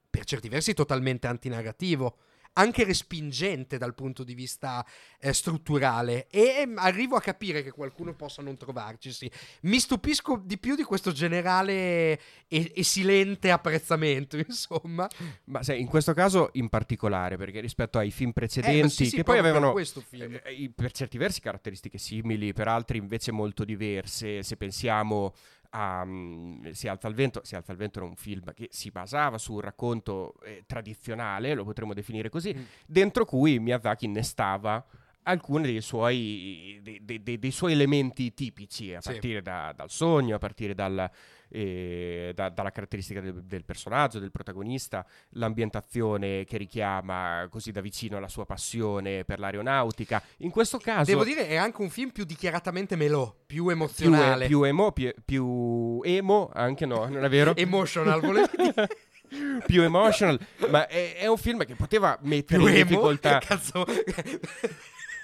per 0.10 0.24
certi 0.24 0.50
versi 0.50 0.74
totalmente 0.74 1.28
antinarrativo 1.28 2.18
anche 2.54 2.84
respingente 2.84 3.78
dal 3.78 3.94
punto 3.94 4.24
di 4.24 4.34
vista 4.34 4.86
eh, 5.20 5.34
strutturale 5.34 6.28
e 6.30 6.42
eh, 6.42 6.74
arrivo 6.76 7.16
a 7.16 7.22
capire 7.22 7.64
che 7.64 7.72
qualcuno 7.72 8.14
possa 8.14 8.42
non 8.42 8.58
trovarci. 8.58 9.12
Sì. 9.12 9.32
Mi 9.62 9.80
stupisco 9.80 10.42
di 10.44 10.58
più 10.58 10.76
di 10.76 10.84
questo 10.84 11.12
generale 11.12 12.20
e, 12.48 12.72
e 12.76 12.84
silente 12.84 13.52
apprezzamento, 13.52 14.38
insomma. 14.46 15.08
Ma 15.46 15.64
sai, 15.64 15.80
in 15.80 15.88
questo 15.88 16.14
caso 16.14 16.50
in 16.54 16.70
particolare, 16.70 17.38
perché 17.38 17.60
rispetto 17.60 17.98
ai 17.98 18.12
film 18.12 18.32
precedenti, 18.32 18.80
eh, 18.86 18.90
sì, 18.90 19.06
sì, 19.06 19.16
che 19.18 19.24
poi 19.24 19.38
avevano 19.38 19.78
eh, 19.78 20.72
per 20.76 20.92
certi 20.92 21.18
versi 21.18 21.42
caratteristiche 21.42 21.98
simili, 21.98 22.54
per 22.54 22.68
altri 22.68 22.98
invece 22.98 23.32
molto 23.32 23.64
diverse, 23.64 24.44
se 24.44 24.58
pensiamo 24.58 25.34
a 25.72 26.02
um, 26.04 26.72
Si 26.72 26.88
alza 26.88 27.08
il 27.08 27.16
vento, 27.16 27.42
Si 27.44 27.56
alza 27.56 27.72
il 27.72 27.78
vento 27.78 28.00
era 28.00 28.08
un 28.08 28.16
film 28.16 28.54
che 28.54 28.68
si 28.72 28.92
basava 28.92 29.38
su 29.38 29.54
un 29.54 29.62
racconto 29.62 30.36
eh, 30.44 30.64
tradizionale, 30.66 31.54
lo 31.54 31.64
potremmo 31.64 31.94
definire 31.94 32.30
così, 32.30 32.54
mm. 32.56 32.64
dentro 32.86 33.26
cui 33.26 33.60
Miyazaki 33.60 34.06
innestava 34.06 34.84
alcuni 35.24 35.66
dei 35.66 35.82
suoi, 35.82 36.80
dei, 36.82 37.22
dei, 37.24 37.40
dei 37.40 37.52
suoi 37.52 37.74
elementi 37.74 38.34
tipici, 38.34 38.94
a 38.94 39.00
partire 39.02 39.38
sì. 39.38 39.44
da, 39.44 39.74
dal 39.76 39.90
sogno, 39.90 40.36
a 40.36 40.40
partire 40.40 40.74
dal, 40.74 41.10
eh, 41.50 42.32
da, 42.34 42.50
dalla 42.50 42.72
caratteristica 42.72 43.22
del, 43.22 43.44
del, 43.44 43.66
personaggio, 43.66 44.20
del 44.20 44.32
protagonista, 44.32 45.06
l'ambientazione 45.32 46.46
che 46.46 46.58
richiama 46.58 47.48
così 47.50 47.72
da 47.72 47.82
vicino 47.82 48.20
la 48.20 48.28
sua 48.28 48.46
passione 48.46 49.24
per 49.26 49.40
l'aeronautica. 49.40 50.22
In 50.38 50.52
questo 50.52 50.78
caso... 50.78 51.12
Devo 51.12 51.24
dire, 51.24 51.48
è 51.48 51.56
anche 51.56 51.82
un 51.82 51.90
film 51.90 52.10
più 52.12 52.24
dichiaratamente 52.24 52.96
melò, 52.96 53.36
più 53.46 53.70
emozionale. 53.70 54.48
Più, 54.48 54.60
più 54.60 54.68
emo, 54.68 54.92
più, 54.92 55.14
più, 55.24 56.02
emo, 56.04 56.50
anche 56.54 56.86
no, 56.86 57.08
non 57.08 57.24
è 57.24 57.30
vero? 57.30 57.56
Emotional, 57.58 58.22
volevi 58.22 58.48
dire. 58.56 58.88
più 59.66 59.84
emotional, 59.84 60.40
ma 60.70 60.88
è, 60.88 61.18
è, 61.18 61.28
un 61.28 61.38
film 61.38 61.64
che 61.64 61.76
poteva 61.76 62.18
mettere 62.22 62.58
più 62.58 62.68
in 62.68 62.76
emo? 62.76 62.84
difficoltà. 62.88 63.38
Cazzo. 63.38 63.86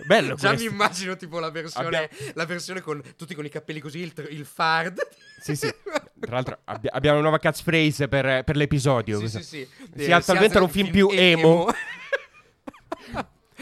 Bello 0.06 0.36
Già 0.36 0.50
questo. 0.50 0.66
mi 0.68 0.72
immagino 0.74 1.16
tipo 1.16 1.40
la 1.40 1.50
versione, 1.50 1.88
Abbia... 1.88 2.10
la 2.34 2.46
versione 2.46 2.82
con 2.82 3.02
tutti 3.16 3.34
con 3.34 3.46
i 3.46 3.50
capelli 3.50 3.80
così, 3.80 4.00
il, 4.00 4.14
il 4.30 4.46
fard. 4.46 5.00
Sì, 5.42 5.56
sì. 5.56 5.72
Tra 6.20 6.36
l'altro 6.36 6.60
abbi- 6.66 6.90
abbiamo 6.90 7.18
una 7.18 7.28
nuova 7.28 7.40
catchphrase 7.40 8.08
per, 8.08 8.44
per 8.44 8.56
l'episodio. 8.56 9.20
Sì, 9.20 9.28
sì, 9.28 9.44
sì. 9.44 9.68
Si 9.96 10.12
alza 10.12 10.32
al 10.34 10.40
vento 10.40 10.56
era 10.56 10.66
un 10.66 10.72
film 10.72 10.90
più 10.90 11.10
emo. 11.12 11.68
emo. 11.68 11.74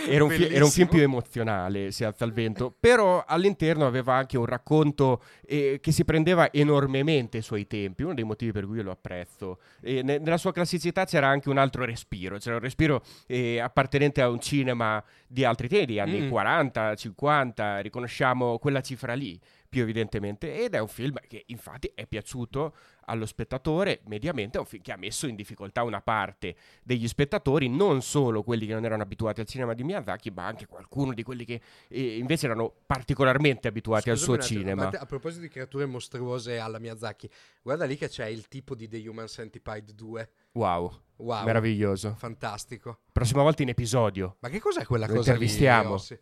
Era 0.07 0.23
un, 0.23 0.29
fi- 0.29 0.47
era 0.47 0.65
un, 0.65 0.71
film 0.71 0.87
più 0.87 1.01
emozionale, 1.01 1.91
si 1.91 2.03
alza 2.03 2.25
il 2.25 2.33
vento, 2.33 2.75
però 2.77 3.23
all'interno 3.25 3.85
aveva 3.85 4.13
anche 4.13 4.37
un 4.37 4.45
racconto 4.45 5.23
eh, 5.45 5.79
che 5.81 5.91
si 5.91 6.03
prendeva 6.03 6.51
enormemente 6.51 7.37
ai 7.37 7.43
suoi 7.43 7.67
tempi, 7.67 8.03
uno 8.03 8.13
dei 8.13 8.23
motivi 8.23 8.51
per 8.51 8.65
cui 8.65 8.77
io 8.77 8.83
lo 8.83 8.91
apprezzo. 8.91 9.59
Ne- 9.81 10.01
nella 10.01 10.37
sua 10.37 10.51
classicità 10.51 11.05
c'era 11.05 11.27
anche 11.27 11.49
un 11.49 11.57
altro 11.57 11.85
respiro, 11.85 12.37
c'era 12.37 12.55
un 12.55 12.61
respiro 12.61 13.03
eh, 13.27 13.59
appartenente 13.59 14.21
a 14.21 14.29
un 14.29 14.39
cinema 14.39 15.03
di 15.27 15.45
altri 15.45 15.67
tempi, 15.67 15.99
anni 15.99 16.21
mm. 16.21 16.29
40, 16.29 16.95
50, 16.95 17.79
riconosciamo 17.79 18.59
quella 18.59 18.81
cifra 18.81 19.13
lì 19.13 19.39
più 19.73 19.81
evidentemente 19.81 20.63
ed 20.63 20.75
è 20.75 20.79
un 20.79 20.87
film 20.87 21.17
che 21.27 21.45
infatti 21.47 21.91
è 21.95 22.05
piaciuto 22.05 22.75
allo 23.05 23.25
spettatore 23.25 24.01
mediamente 24.05 24.57
è 24.57 24.59
un 24.59 24.67
film 24.67 24.83
che 24.83 24.91
ha 24.91 24.97
messo 24.97 25.25
in 25.25 25.35
difficoltà 25.35 25.81
una 25.81 25.99
parte 25.99 26.55
degli 26.83 27.07
spettatori 27.07 27.67
non 27.67 28.03
solo 28.03 28.43
quelli 28.43 28.67
che 28.67 28.73
non 28.73 28.85
erano 28.85 29.01
abituati 29.01 29.41
al 29.41 29.47
cinema 29.47 29.73
di 29.73 29.83
Miyazaki 29.83 30.29
ma 30.29 30.45
anche 30.45 30.67
qualcuno 30.67 31.11
di 31.15 31.23
quelli 31.23 31.43
che 31.43 31.59
eh, 31.87 32.17
invece 32.17 32.45
erano 32.45 32.71
particolarmente 32.85 33.67
abituati 33.67 34.11
Scusami 34.11 34.19
al 34.19 34.23
suo 34.23 34.33
attimo, 34.35 34.59
cinema 34.59 34.89
a, 34.89 35.05
proposito 35.07 35.41
di 35.41 35.49
creature 35.49 35.87
mostruose 35.87 36.59
alla 36.59 36.77
Miyazaki 36.77 37.27
guarda 37.63 37.85
lì 37.85 37.97
che 37.97 38.09
c'è 38.09 38.27
il 38.27 38.47
tipo 38.47 38.75
di 38.75 38.87
The 38.87 39.07
Human 39.07 39.27
Centipede 39.27 39.95
2 39.95 40.29
wow 40.51 41.01
Wow, 41.15 41.45
meraviglioso, 41.45 42.15
fantastico. 42.17 43.01
Prossima 43.11 43.43
volta 43.43 43.61
in 43.61 43.69
episodio. 43.69 44.37
Ma 44.39 44.49
che 44.49 44.59
cos'è 44.59 44.83
quella 44.83 45.05
Lo 45.05 45.13
cosa 45.13 45.29
intervistiamo. 45.29 45.95
lì? 45.95 46.19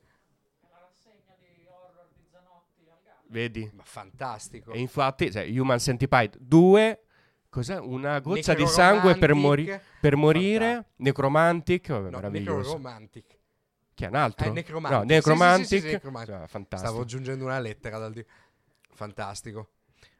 Vedi? 3.32 3.70
Ma 3.74 3.84
fantastico. 3.84 4.74
E 4.74 4.80
infatti, 4.80 5.32
cioè, 5.32 5.48
Human 5.58 5.80
Centipede 5.80 6.38
2, 6.40 7.04
cos'è? 7.50 7.80
Una 7.80 8.20
goccia 8.20 8.54
di 8.54 8.68
sangue 8.68 9.16
per, 9.16 9.34
mori- 9.34 9.72
per 10.02 10.18
morire. 10.18 10.92
Necromantic, 10.98 11.88
vabbè, 11.88 12.10
no, 12.10 12.18
meraviglioso. 12.18 12.76
Necromantic. 12.76 13.40
Che 13.94 14.06
è 14.06 14.10
un 14.10 14.16
altro? 14.16 14.48
Eh, 14.48 14.52
necromantic. 14.52 15.00
No, 15.00 15.06
Necromantic. 15.06 15.66
Sì, 15.68 15.76
sì, 15.80 15.82
sì, 15.82 15.92
necromantic. 15.94 16.36
Cioè, 16.36 16.48
fantastico. 16.48 16.92
Stavo 16.92 17.02
aggiungendo 17.02 17.46
una 17.46 17.60
lettera 17.60 17.98
dal 17.98 18.12
di... 18.12 18.26
Fantastico. 18.94 19.70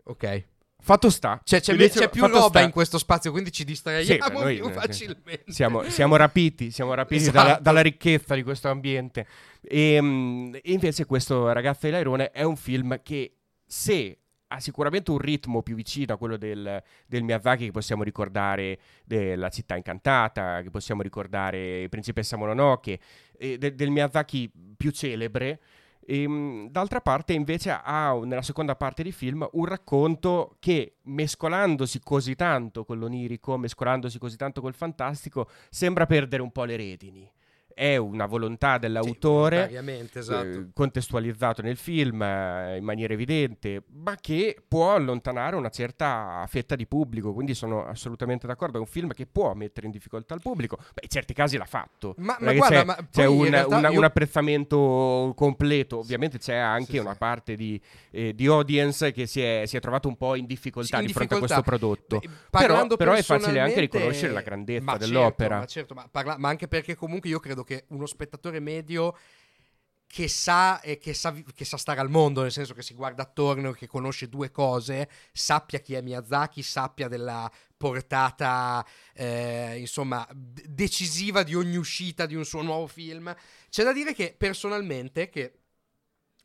Ok. 0.04 0.48
Fatto 0.84 1.12
sta. 1.12 1.40
Cioè, 1.44 1.62
c'è, 1.62 1.76
c'è 1.76 2.10
più 2.10 2.26
roba 2.26 2.48
sta. 2.48 2.62
in 2.62 2.72
questo 2.72 2.98
spazio, 2.98 3.30
quindi 3.32 3.52
ci 3.52 3.64
distraiamo 3.64 4.04
sì, 4.04 4.18
più 4.18 4.64
noi, 4.66 4.74
facilmente. 4.74 5.44
Siamo, 5.48 5.84
siamo, 5.84 6.16
rapiti, 6.16 6.72
siamo 6.72 6.96
rapiti 6.96 7.22
esatto. 7.22 7.38
dalla, 7.38 7.60
dalla, 7.60 7.82
ricchezza 7.82 8.34
di 8.34 8.42
questo 8.42 8.68
ambiente. 8.70 9.28
E, 9.62 10.00
um, 10.00 10.52
e 10.56 10.72
invece 10.72 11.06
questo 11.06 11.52
Ragazzo 11.52 11.86
di 11.86 11.92
Lairone 11.92 12.32
è 12.32 12.42
un 12.42 12.56
film 12.56 13.00
che 13.04 13.36
se 13.64 14.18
ha 14.48 14.60
sicuramente 14.60 15.12
un 15.12 15.18
ritmo 15.18 15.62
più 15.62 15.76
vicino 15.76 16.14
a 16.14 16.18
quello 16.18 16.36
del, 16.36 16.82
del 17.06 17.24
Miyazaki 17.24 17.66
che 17.66 17.72
possiamo 17.72 18.04
ricordare 18.04 18.80
della 19.06 19.50
città 19.50 19.76
incantata, 19.76 20.62
che 20.62 20.70
possiamo 20.70 21.02
ricordare 21.02 21.88
Principessa 21.90 22.36
Mononoke, 22.36 23.00
eh, 23.38 23.58
de, 23.58 23.76
del 23.76 23.90
Miyazaki 23.92 24.52
più 24.76 24.92
celebre. 24.92 25.60
E, 26.06 26.24
ehm, 26.24 26.70
d'altra 26.70 27.02
parte 27.02 27.34
invece 27.34 27.72
ha 27.72 28.14
nella 28.24 28.42
seconda 28.42 28.76
parte 28.76 29.04
di 29.04 29.12
film 29.12 29.48
un 29.54 29.66
racconto 29.66 30.56
che 30.60 30.98
mescolandosi 31.04 32.00
così 32.00 32.36
tanto 32.36 32.84
con 32.84 33.00
l'onirico, 33.00 33.58
mescolandosi 33.58 34.20
così 34.20 34.38
tanto 34.38 34.62
col 34.62 34.76
fantastico, 34.76 35.48
sembra 35.70 36.06
perdere 36.06 36.42
un 36.42 36.52
po' 36.52 36.64
le 36.64 36.76
redini 36.76 37.32
è 37.74 37.98
una 37.98 38.26
volontà 38.26 38.78
dell'autore 38.78 39.70
sì, 39.70 40.18
esatto. 40.20 40.48
eh, 40.48 40.68
contestualizzato 40.74 41.62
nel 41.62 41.78
film 41.78 42.22
eh, 42.22 42.78
in 42.78 42.84
maniera 42.84 43.14
evidente, 43.14 43.84
ma 43.94 44.16
che 44.20 44.62
può 44.68 44.94
allontanare 44.94 45.56
una 45.56 45.70
certa 45.70 46.46
fetta 46.48 46.76
di 46.76 46.86
pubblico, 46.88 47.34
quindi 47.34 47.54
sono 47.54 47.86
assolutamente 47.86 48.48
d'accordo, 48.48 48.78
è 48.78 48.80
un 48.80 48.88
film 48.88 49.14
che 49.14 49.26
può 49.26 49.54
mettere 49.54 49.86
in 49.86 49.92
difficoltà 49.92 50.34
il 50.34 50.42
pubblico, 50.42 50.78
Beh, 50.78 51.02
in 51.04 51.10
certi 51.10 51.34
casi 51.34 51.58
l'ha 51.58 51.66
fatto, 51.66 52.16
ma, 52.18 52.38
ma 52.40 52.54
guarda, 52.54 52.80
c'è, 52.80 52.86
ma 52.86 52.98
c'è 53.10 53.26
un, 53.26 53.66
una, 53.68 53.90
io... 53.90 53.98
un, 53.98 54.04
apprezzamento 54.04 55.34
completo, 55.36 56.00
ovviamente 56.00 56.38
c'è 56.38 56.56
anche 56.56 56.94
sì, 56.94 56.98
una 56.98 57.14
sì. 57.14 57.18
parte 57.18 57.56
di, 57.56 57.80
eh, 58.12 58.34
di, 58.34 58.48
audience 58.48 59.12
che 59.12 59.26
si 59.26 59.42
è, 59.42 59.64
si 59.66 59.78
è, 59.78 59.80
trovato 59.80 60.08
un 60.08 60.18
po' 60.18 60.36
in 60.36 60.46
difficoltà 60.46 60.98
in 60.98 61.06
di 61.06 61.08
difficoltà. 61.08 61.38
fronte 61.38 61.54
a 61.54 61.62
questo 61.62 61.78
prodotto, 61.78 62.20
Beh, 62.20 62.60
però, 62.60 62.88
però 62.96 63.14
è 63.14 63.22
facile 63.22 63.60
anche 63.60 63.80
riconoscere 63.80 64.34
la 64.34 64.42
grandezza 64.42 64.84
ma 64.84 64.98
dell'opera. 64.98 65.66
Certo, 65.66 65.94
ma, 65.94 66.02
certo, 66.02 66.10
parla- 66.12 66.38
ma 66.38 66.50
anche 66.50 66.68
perché 66.68 66.96
comunque 66.96 67.30
io 67.30 67.40
credo 67.40 67.61
che 67.64 67.86
uno 67.90 68.06
spettatore 68.06 68.60
medio 68.60 69.16
che 70.12 70.28
sa, 70.28 70.82
e 70.82 70.98
che, 70.98 71.14
sa, 71.14 71.32
che 71.32 71.64
sa 71.64 71.78
stare 71.78 72.02
al 72.02 72.10
mondo, 72.10 72.42
nel 72.42 72.52
senso 72.52 72.74
che 72.74 72.82
si 72.82 72.94
guarda 72.94 73.24
attorno, 73.24 73.72
che 73.72 73.88
conosce 73.88 74.28
due 74.28 74.52
cose, 74.52 75.10
sappia 75.32 75.80
chi 75.80 75.94
è 75.94 76.02
Miyazaki, 76.02 76.62
sappia 76.62 77.08
della 77.08 77.50
portata, 77.78 78.86
eh, 79.14 79.78
insomma, 79.80 80.28
d- 80.34 80.66
decisiva 80.68 81.44
di 81.44 81.56
ogni 81.56 81.78
uscita 81.78 82.26
di 82.26 82.36
un 82.36 82.44
suo 82.44 82.62
nuovo 82.62 82.88
film. 82.88 83.34
C'è 83.70 83.84
da 83.86 83.94
dire 83.94 84.14
che 84.14 84.36
personalmente, 84.38 85.30
che 85.30 85.54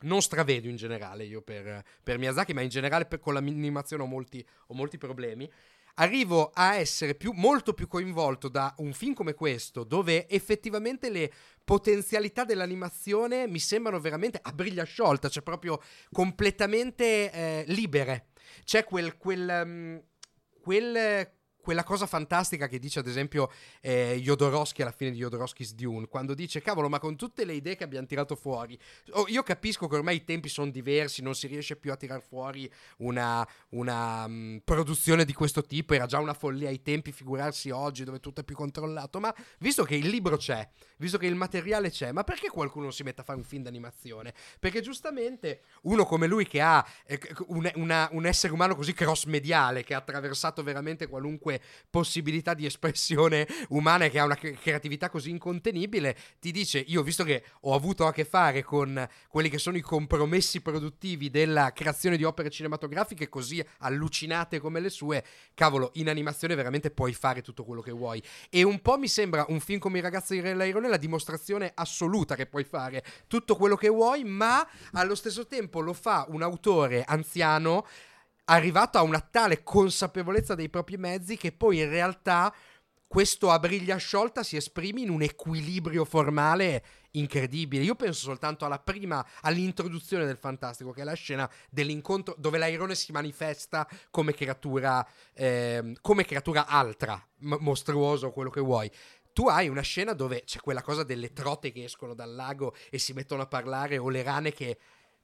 non 0.02 0.22
stravedo 0.22 0.68
in 0.68 0.76
generale 0.76 1.24
io 1.24 1.42
per, 1.42 1.82
per 2.04 2.18
Miyazaki, 2.18 2.52
ma 2.52 2.60
in 2.60 2.68
generale 2.68 3.06
per, 3.06 3.18
con 3.18 3.34
l'animazione 3.34 4.04
ho 4.04 4.06
molti, 4.06 4.46
ho 4.68 4.74
molti 4.74 4.96
problemi 4.96 5.50
arrivo 5.98 6.50
a 6.52 6.74
essere 6.74 7.14
più, 7.14 7.32
molto 7.32 7.72
più 7.72 7.86
coinvolto 7.86 8.48
da 8.48 8.74
un 8.78 8.92
film 8.92 9.14
come 9.14 9.34
questo, 9.34 9.84
dove 9.84 10.28
effettivamente 10.28 11.10
le 11.10 11.32
potenzialità 11.64 12.44
dell'animazione 12.44 13.46
mi 13.46 13.58
sembrano 13.58 14.00
veramente 14.00 14.38
a 14.42 14.52
briglia 14.52 14.84
sciolta, 14.84 15.28
cioè 15.28 15.42
proprio 15.42 15.80
completamente 16.10 17.30
eh, 17.32 17.64
libere. 17.68 18.28
C'è 18.64 18.84
quel, 18.84 19.16
quel, 19.16 19.62
um, 19.64 20.02
quel 20.60 21.35
quella 21.66 21.82
cosa 21.82 22.06
fantastica 22.06 22.68
che 22.68 22.78
dice 22.78 23.00
ad 23.00 23.08
esempio 23.08 23.50
eh, 23.80 24.20
Jodorowsky 24.22 24.82
alla 24.82 24.92
fine 24.92 25.10
di 25.10 25.16
Jodorowsky's 25.16 25.74
Dune, 25.74 26.06
quando 26.06 26.32
dice 26.32 26.62
cavolo 26.62 26.88
ma 26.88 27.00
con 27.00 27.16
tutte 27.16 27.44
le 27.44 27.54
idee 27.54 27.74
che 27.74 27.82
abbiamo 27.82 28.06
tirato 28.06 28.36
fuori, 28.36 28.78
oh, 29.14 29.24
io 29.26 29.42
capisco 29.42 29.88
che 29.88 29.96
ormai 29.96 30.14
i 30.14 30.24
tempi 30.24 30.48
sono 30.48 30.70
diversi, 30.70 31.22
non 31.22 31.34
si 31.34 31.48
riesce 31.48 31.74
più 31.74 31.90
a 31.90 31.96
tirar 31.96 32.22
fuori 32.22 32.72
una, 32.98 33.44
una 33.70 34.26
um, 34.26 34.60
produzione 34.62 35.24
di 35.24 35.32
questo 35.32 35.62
tipo, 35.62 35.94
era 35.94 36.06
già 36.06 36.20
una 36.20 36.34
follia 36.34 36.68
ai 36.68 36.82
tempi, 36.82 37.10
figurarsi 37.10 37.70
oggi 37.70 38.04
dove 38.04 38.20
tutto 38.20 38.42
è 38.42 38.44
più 38.44 38.54
controllato, 38.54 39.18
ma 39.18 39.34
visto 39.58 39.82
che 39.82 39.96
il 39.96 40.06
libro 40.06 40.36
c'è, 40.36 40.68
visto 40.98 41.18
che 41.18 41.26
il 41.26 41.34
materiale 41.34 41.90
c'è, 41.90 42.12
ma 42.12 42.22
perché 42.22 42.48
qualcuno 42.48 42.92
si 42.92 43.02
mette 43.02 43.22
a 43.22 43.24
fare 43.24 43.38
un 43.38 43.44
film 43.44 43.64
d'animazione? 43.64 44.32
Perché 44.60 44.82
giustamente 44.82 45.62
uno 45.82 46.04
come 46.04 46.28
lui 46.28 46.46
che 46.46 46.60
ha 46.60 46.86
eh, 47.06 47.20
un, 47.48 47.68
una, 47.74 48.08
un 48.12 48.24
essere 48.24 48.52
umano 48.52 48.76
così 48.76 48.92
cross-mediale, 48.92 49.82
che 49.82 49.94
ha 49.94 49.98
attraversato 49.98 50.62
veramente 50.62 51.08
qualunque 51.08 51.54
possibilità 51.90 52.54
di 52.54 52.66
espressione 52.66 53.46
umana 53.68 54.08
che 54.08 54.18
ha 54.18 54.24
una 54.24 54.36
creatività 54.36 55.08
così 55.10 55.30
incontenibile, 55.30 56.16
ti 56.38 56.50
dice, 56.50 56.78
io 56.78 57.02
visto 57.02 57.24
che 57.24 57.44
ho 57.62 57.74
avuto 57.74 58.06
a 58.06 58.12
che 58.12 58.24
fare 58.24 58.62
con 58.62 59.06
quelli 59.28 59.48
che 59.48 59.58
sono 59.58 59.76
i 59.76 59.80
compromessi 59.80 60.60
produttivi 60.60 61.30
della 61.30 61.72
creazione 61.72 62.16
di 62.16 62.24
opere 62.24 62.50
cinematografiche 62.50 63.28
così 63.28 63.64
allucinate 63.78 64.58
come 64.58 64.80
le 64.80 64.90
sue, 64.90 65.24
cavolo, 65.54 65.90
in 65.94 66.08
animazione 66.08 66.54
veramente 66.54 66.90
puoi 66.90 67.12
fare 67.12 67.42
tutto 67.42 67.64
quello 67.64 67.80
che 67.80 67.92
vuoi. 67.92 68.22
E 68.50 68.62
un 68.62 68.80
po' 68.80 68.98
mi 68.98 69.08
sembra 69.08 69.44
un 69.48 69.60
film 69.60 69.78
come 69.78 69.98
I 69.98 70.02
ragazzi 70.02 70.40
di 70.40 70.54
L'airone 70.54 70.88
la 70.88 70.96
dimostrazione 70.96 71.72
assoluta 71.74 72.34
che 72.34 72.46
puoi 72.46 72.64
fare 72.64 73.04
tutto 73.26 73.56
quello 73.56 73.76
che 73.76 73.88
vuoi, 73.88 74.24
ma 74.24 74.66
allo 74.92 75.14
stesso 75.14 75.46
tempo 75.46 75.80
lo 75.80 75.92
fa 75.92 76.26
un 76.28 76.42
autore 76.42 77.04
anziano 77.04 77.86
arrivato 78.46 78.98
a 78.98 79.02
una 79.02 79.20
tale 79.20 79.62
consapevolezza 79.62 80.54
dei 80.54 80.68
propri 80.68 80.96
mezzi 80.96 81.36
che 81.36 81.52
poi 81.52 81.78
in 81.78 81.88
realtà 81.88 82.54
questo 83.08 83.50
a 83.50 83.58
briglia 83.58 83.96
sciolta 83.96 84.42
si 84.42 84.56
esprime 84.56 85.00
in 85.00 85.10
un 85.10 85.22
equilibrio 85.22 86.04
formale 86.04 86.84
incredibile. 87.12 87.84
Io 87.84 87.94
penso 87.94 88.22
soltanto 88.22 88.64
alla 88.64 88.80
prima, 88.80 89.24
all'introduzione 89.42 90.26
del 90.26 90.36
fantastico, 90.36 90.90
che 90.90 91.02
è 91.02 91.04
la 91.04 91.14
scena 91.14 91.48
dell'incontro 91.70 92.34
dove 92.36 92.58
l'airone 92.58 92.94
si 92.94 93.12
manifesta 93.12 93.88
come 94.10 94.34
creatura, 94.34 95.06
eh, 95.32 95.96
come 96.00 96.24
creatura 96.24 96.66
altra, 96.66 97.14
m- 97.38 97.56
mostruoso, 97.60 98.32
quello 98.32 98.50
che 98.50 98.60
vuoi. 98.60 98.90
Tu 99.32 99.48
hai 99.48 99.68
una 99.68 99.82
scena 99.82 100.12
dove 100.12 100.42
c'è 100.44 100.60
quella 100.60 100.82
cosa 100.82 101.04
delle 101.04 101.32
trote 101.32 101.70
che 101.70 101.84
escono 101.84 102.14
dal 102.14 102.34
lago 102.34 102.74
e 102.90 102.98
si 102.98 103.12
mettono 103.12 103.42
a 103.42 103.46
parlare, 103.46 103.98
o 103.98 104.08
le 104.08 104.22
rane 104.22 104.52
che 104.52 104.78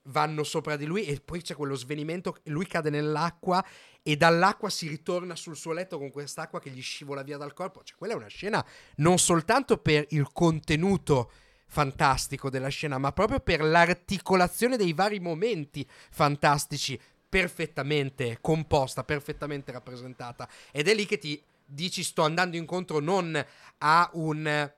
vanno 0.04 0.42
sopra 0.42 0.76
di 0.76 0.84
lui 0.84 1.04
e 1.04 1.20
poi 1.20 1.42
c'è 1.42 1.54
quello 1.54 1.74
svenimento, 1.74 2.36
lui 2.44 2.66
cade 2.66 2.90
nell'acqua 2.90 3.64
e 4.02 4.16
dall'acqua 4.16 4.68
si 4.68 4.88
ritorna 4.88 5.36
sul 5.36 5.56
suo 5.56 5.72
letto 5.72 5.98
con 5.98 6.10
quest'acqua 6.10 6.60
che 6.60 6.70
gli 6.70 6.82
scivola 6.82 7.22
via 7.22 7.36
dal 7.36 7.52
corpo. 7.52 7.82
Cioè, 7.84 7.96
quella 7.96 8.14
è 8.14 8.16
una 8.16 8.26
scena 8.26 8.64
non 8.96 9.18
soltanto 9.18 9.78
per 9.78 10.06
il 10.10 10.32
contenuto 10.32 11.30
fantastico 11.66 12.50
della 12.50 12.68
scena, 12.68 12.98
ma 12.98 13.12
proprio 13.12 13.40
per 13.40 13.62
l'articolazione 13.62 14.76
dei 14.76 14.92
vari 14.92 15.20
momenti 15.20 15.88
fantastici, 16.10 17.00
perfettamente 17.28 18.38
composta, 18.40 19.04
perfettamente 19.04 19.72
rappresentata. 19.72 20.48
Ed 20.70 20.88
è 20.88 20.94
lì 20.94 21.06
che 21.06 21.18
ti 21.18 21.42
dici 21.64 22.02
sto 22.02 22.22
andando 22.22 22.56
incontro 22.56 22.98
non 23.00 23.42
a 23.78 24.10
un 24.14 24.70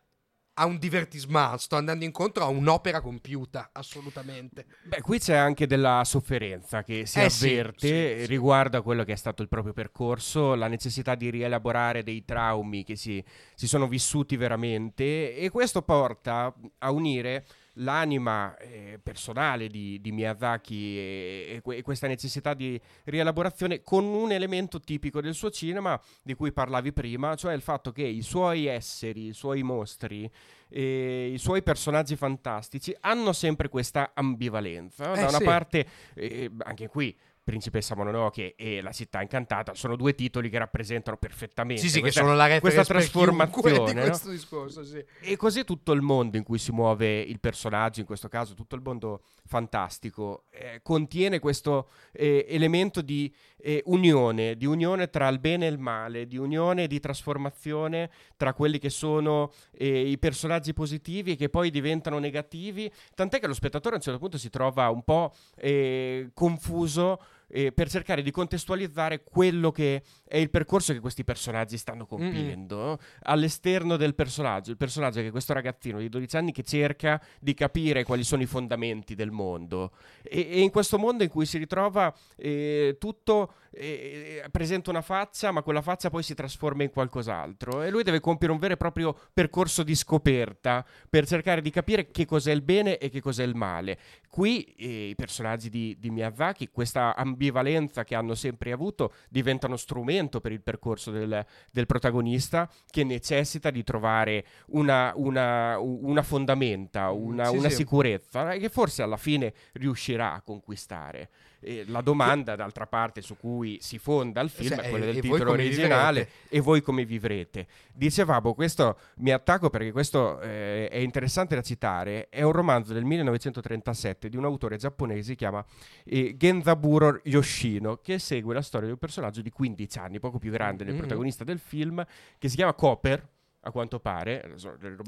a 0.54 0.66
un 0.66 0.78
divertissement, 0.78 1.58
sto 1.58 1.76
andando 1.76 2.04
incontro 2.04 2.44
a 2.44 2.48
un'opera 2.48 3.00
compiuta, 3.00 3.70
assolutamente. 3.72 4.66
Beh, 4.84 5.00
qui 5.00 5.18
c'è 5.18 5.34
anche 5.34 5.66
della 5.66 6.02
sofferenza 6.04 6.82
che 6.82 7.06
si 7.06 7.18
eh 7.18 7.24
avverte 7.24 8.16
sì, 8.16 8.20
sì, 8.20 8.26
riguardo 8.26 8.78
a 8.78 8.82
quello 8.82 9.04
che 9.04 9.12
è 9.12 9.16
stato 9.16 9.42
il 9.42 9.48
proprio 9.48 9.72
percorso, 9.72 10.54
la 10.54 10.68
necessità 10.68 11.14
di 11.14 11.30
rielaborare 11.30 12.02
dei 12.02 12.24
traumi 12.24 12.84
che 12.84 12.96
si, 12.96 13.22
si 13.54 13.66
sono 13.66 13.88
vissuti 13.88 14.36
veramente 14.36 15.36
e 15.36 15.50
questo 15.50 15.82
porta 15.82 16.54
a 16.78 16.90
unire 16.90 17.44
l'anima 17.74 18.56
eh, 18.56 19.00
personale 19.02 19.68
di, 19.68 20.00
di 20.00 20.12
Miyazaki 20.12 20.98
e, 20.98 21.62
e, 21.64 21.82
questa 21.82 22.06
necessità 22.06 22.54
di 22.54 22.80
rielaborazione 23.04 23.82
con 23.82 24.04
un 24.04 24.32
elemento 24.32 24.80
tipico 24.80 25.20
del 25.20 25.34
suo 25.34 25.50
cinema 25.50 26.00
di 26.22 26.34
cui 26.34 26.52
parlavi 26.52 26.92
prima, 26.92 27.34
cioè 27.34 27.54
il 27.54 27.62
fatto 27.62 27.92
che 27.92 28.02
i 28.02 28.22
suoi 28.22 28.66
esseri, 28.66 29.28
i 29.28 29.32
suoi 29.32 29.62
mostri, 29.62 30.30
eh, 30.68 31.30
i 31.32 31.38
suoi 31.38 31.62
personaggi 31.62 32.16
fantastici 32.16 32.94
hanno 33.00 33.32
sempre 33.32 33.68
questa 33.68 34.12
ambivalenza. 34.14 35.12
Eh, 35.12 35.20
da 35.20 35.28
una 35.28 35.38
sì. 35.38 35.44
parte, 35.44 35.86
eh, 36.14 36.50
anche 36.58 36.88
qui 36.88 37.16
Principessa 37.44 37.94
Mononoke 37.94 38.54
e 38.56 38.80
La 38.80 38.90
città 38.90 39.20
incantata 39.20 39.74
sono 39.74 39.96
due 39.96 40.14
titoli 40.14 40.48
che 40.48 40.56
rappresentano 40.56 41.18
perfettamente 41.18 41.82
sì, 41.82 41.90
sì, 41.90 42.00
questa, 42.00 42.20
che 42.20 42.26
sono 42.26 42.36
la 42.36 42.58
questa 42.58 42.84
trasformazione 42.84 43.92
di 43.92 43.92
no? 43.92 44.06
questo 44.06 44.30
discorso, 44.30 44.82
sì. 44.82 45.04
E 45.20 45.36
così 45.36 45.62
tutto 45.64 45.92
il 45.92 46.00
mondo 46.00 46.38
in 46.38 46.42
cui 46.42 46.58
si 46.58 46.72
muove 46.72 47.20
il 47.20 47.40
personaggio, 47.40 48.00
in 48.00 48.06
questo 48.06 48.28
caso 48.28 48.54
tutto 48.54 48.74
il 48.74 48.80
mondo 48.82 49.20
fantastico, 49.44 50.44
eh, 50.50 50.80
contiene 50.82 51.38
questo 51.38 51.90
eh, 52.12 52.46
elemento 52.48 53.02
di 53.02 53.32
eh, 53.58 53.82
unione, 53.86 54.56
di 54.56 54.64
unione 54.64 55.10
tra 55.10 55.28
il 55.28 55.38
bene 55.38 55.66
e 55.66 55.70
il 55.70 55.78
male, 55.78 56.26
di 56.26 56.38
unione 56.38 56.84
e 56.84 56.86
di 56.86 56.98
trasformazione 56.98 58.10
tra 58.36 58.54
quelli 58.54 58.78
che 58.78 58.90
sono 58.90 59.52
eh, 59.72 60.08
i 60.08 60.18
personaggi 60.18 60.72
positivi 60.72 61.36
che 61.36 61.50
poi 61.50 61.70
diventano 61.70 62.18
negativi, 62.18 62.90
tant'è 63.14 63.38
che 63.38 63.46
lo 63.46 63.54
spettatore 63.54 63.94
a 63.94 63.98
un 63.98 64.04
certo 64.04 64.18
punto 64.18 64.38
si 64.38 64.48
trova 64.48 64.88
un 64.88 65.02
po' 65.02 65.32
eh, 65.56 66.30
confuso 66.32 67.20
eh, 67.48 67.72
per 67.72 67.88
cercare 67.88 68.22
di 68.22 68.30
contestualizzare 68.30 69.22
quello 69.22 69.70
che 69.70 70.02
è 70.26 70.36
il 70.36 70.50
percorso 70.50 70.92
che 70.92 71.00
questi 71.00 71.24
personaggi 71.24 71.76
stanno 71.76 72.06
compiendo 72.06 72.76
mm-hmm. 72.76 72.94
all'esterno 73.22 73.96
del 73.96 74.14
personaggio. 74.14 74.70
Il 74.70 74.76
personaggio 74.76 75.20
è 75.20 75.30
questo 75.30 75.52
ragazzino 75.52 75.98
di 75.98 76.08
12 76.08 76.36
anni 76.36 76.52
che 76.52 76.62
cerca 76.62 77.20
di 77.40 77.54
capire 77.54 78.04
quali 78.04 78.24
sono 78.24 78.42
i 78.42 78.46
fondamenti 78.46 79.14
del 79.14 79.30
mondo 79.30 79.92
e, 80.22 80.48
e 80.50 80.60
in 80.60 80.70
questo 80.70 80.98
mondo 80.98 81.22
in 81.22 81.28
cui 81.28 81.46
si 81.46 81.58
ritrova 81.58 82.14
eh, 82.36 82.96
tutto 82.98 83.54
eh, 83.76 84.44
presenta 84.50 84.90
una 84.90 85.02
faccia, 85.02 85.50
ma 85.50 85.62
quella 85.62 85.82
faccia 85.82 86.10
poi 86.10 86.22
si 86.22 86.34
trasforma 86.34 86.82
in 86.82 86.90
qualcos'altro 86.90 87.82
e 87.82 87.90
lui 87.90 88.02
deve 88.02 88.20
compiere 88.20 88.52
un 88.52 88.58
vero 88.58 88.74
e 88.74 88.76
proprio 88.76 89.16
percorso 89.32 89.82
di 89.82 89.94
scoperta 89.94 90.84
per 91.08 91.26
cercare 91.26 91.60
di 91.60 91.70
capire 91.70 92.10
che 92.10 92.24
cos'è 92.24 92.52
il 92.52 92.62
bene 92.62 92.98
e 92.98 93.10
che 93.10 93.20
cos'è 93.20 93.44
il 93.44 93.54
male. 93.54 93.98
qui 94.28 94.64
eh, 94.76 95.08
i 95.08 95.14
personaggi 95.14 95.70
di, 95.70 95.96
di, 95.98 96.10
Miyazaki, 96.10 96.68
questa 96.70 97.14
ambivalenza 97.16 98.04
che 98.04 98.14
hanno 98.14 98.34
sempre 98.34 98.72
avuto, 98.72 99.12
diventano 99.28 99.76
strumento 99.76 100.40
per 100.40 100.52
il 100.52 100.60
percorso 100.60 101.10
del, 101.10 101.44
del 101.70 101.86
protagonista 101.86 102.68
che 102.90 103.04
necessita 103.04 103.70
di 103.70 103.82
trovare 103.84 104.44
una, 104.68 105.12
una, 105.16 105.78
una 105.78 106.22
fondamenta, 106.22 107.12
mm, 107.12 107.16
una, 107.16 107.44
sì, 107.46 107.56
una 107.56 107.68
sì. 107.68 107.76
sicurezza 107.76 108.56
che 108.56 108.68
forse 108.68 109.02
alla 109.02 109.16
fine 109.16 109.52
riuscirà 109.72 110.34
a 110.34 110.40
conquistare. 110.40 111.28
E 111.60 111.84
la 111.86 112.02
domanda, 112.02 112.56
d'altra 112.56 112.86
parte, 112.86 113.22
su 113.22 113.38
cui 113.38 113.63
si 113.80 113.98
fonda 113.98 114.40
il 114.40 114.50
film 114.50 114.74
è 114.74 114.88
quella 114.88 115.06
del 115.06 115.20
titolo 115.20 115.52
originale 115.52 116.28
e 116.48 116.60
voi 116.60 116.80
come 116.80 117.04
vivrete. 117.04 117.66
Dicevamo, 117.92 118.54
questo 118.54 118.98
mi 119.16 119.30
attacco 119.30 119.70
perché 119.70 119.92
questo 119.92 120.40
eh, 120.40 120.88
è 120.88 120.98
interessante 120.98 121.54
da 121.54 121.62
citare, 121.62 122.28
è 122.28 122.42
un 122.42 122.52
romanzo 122.52 122.92
del 122.92 123.04
1937 123.04 124.28
di 124.28 124.36
un 124.36 124.44
autore 124.44 124.76
giapponese 124.76 125.20
che 125.20 125.22
si 125.24 125.34
chiama 125.34 125.64
eh, 126.04 126.36
Genzaburo 126.36 127.20
Yoshino, 127.24 127.96
che 127.96 128.18
segue 128.18 128.54
la 128.54 128.62
storia 128.62 128.86
di 128.86 128.92
un 128.92 128.98
personaggio 128.98 129.40
di 129.42 129.50
15 129.50 129.98
anni, 129.98 130.18
poco 130.18 130.38
più 130.38 130.50
grande 130.50 130.84
del 130.84 130.92
mm-hmm. 130.92 131.02
protagonista 131.02 131.44
del 131.44 131.58
film, 131.58 132.04
che 132.38 132.48
si 132.48 132.56
chiama 132.56 132.74
Copper, 132.74 133.28
a 133.64 133.70
quanto 133.70 133.98
pare. 133.98 134.54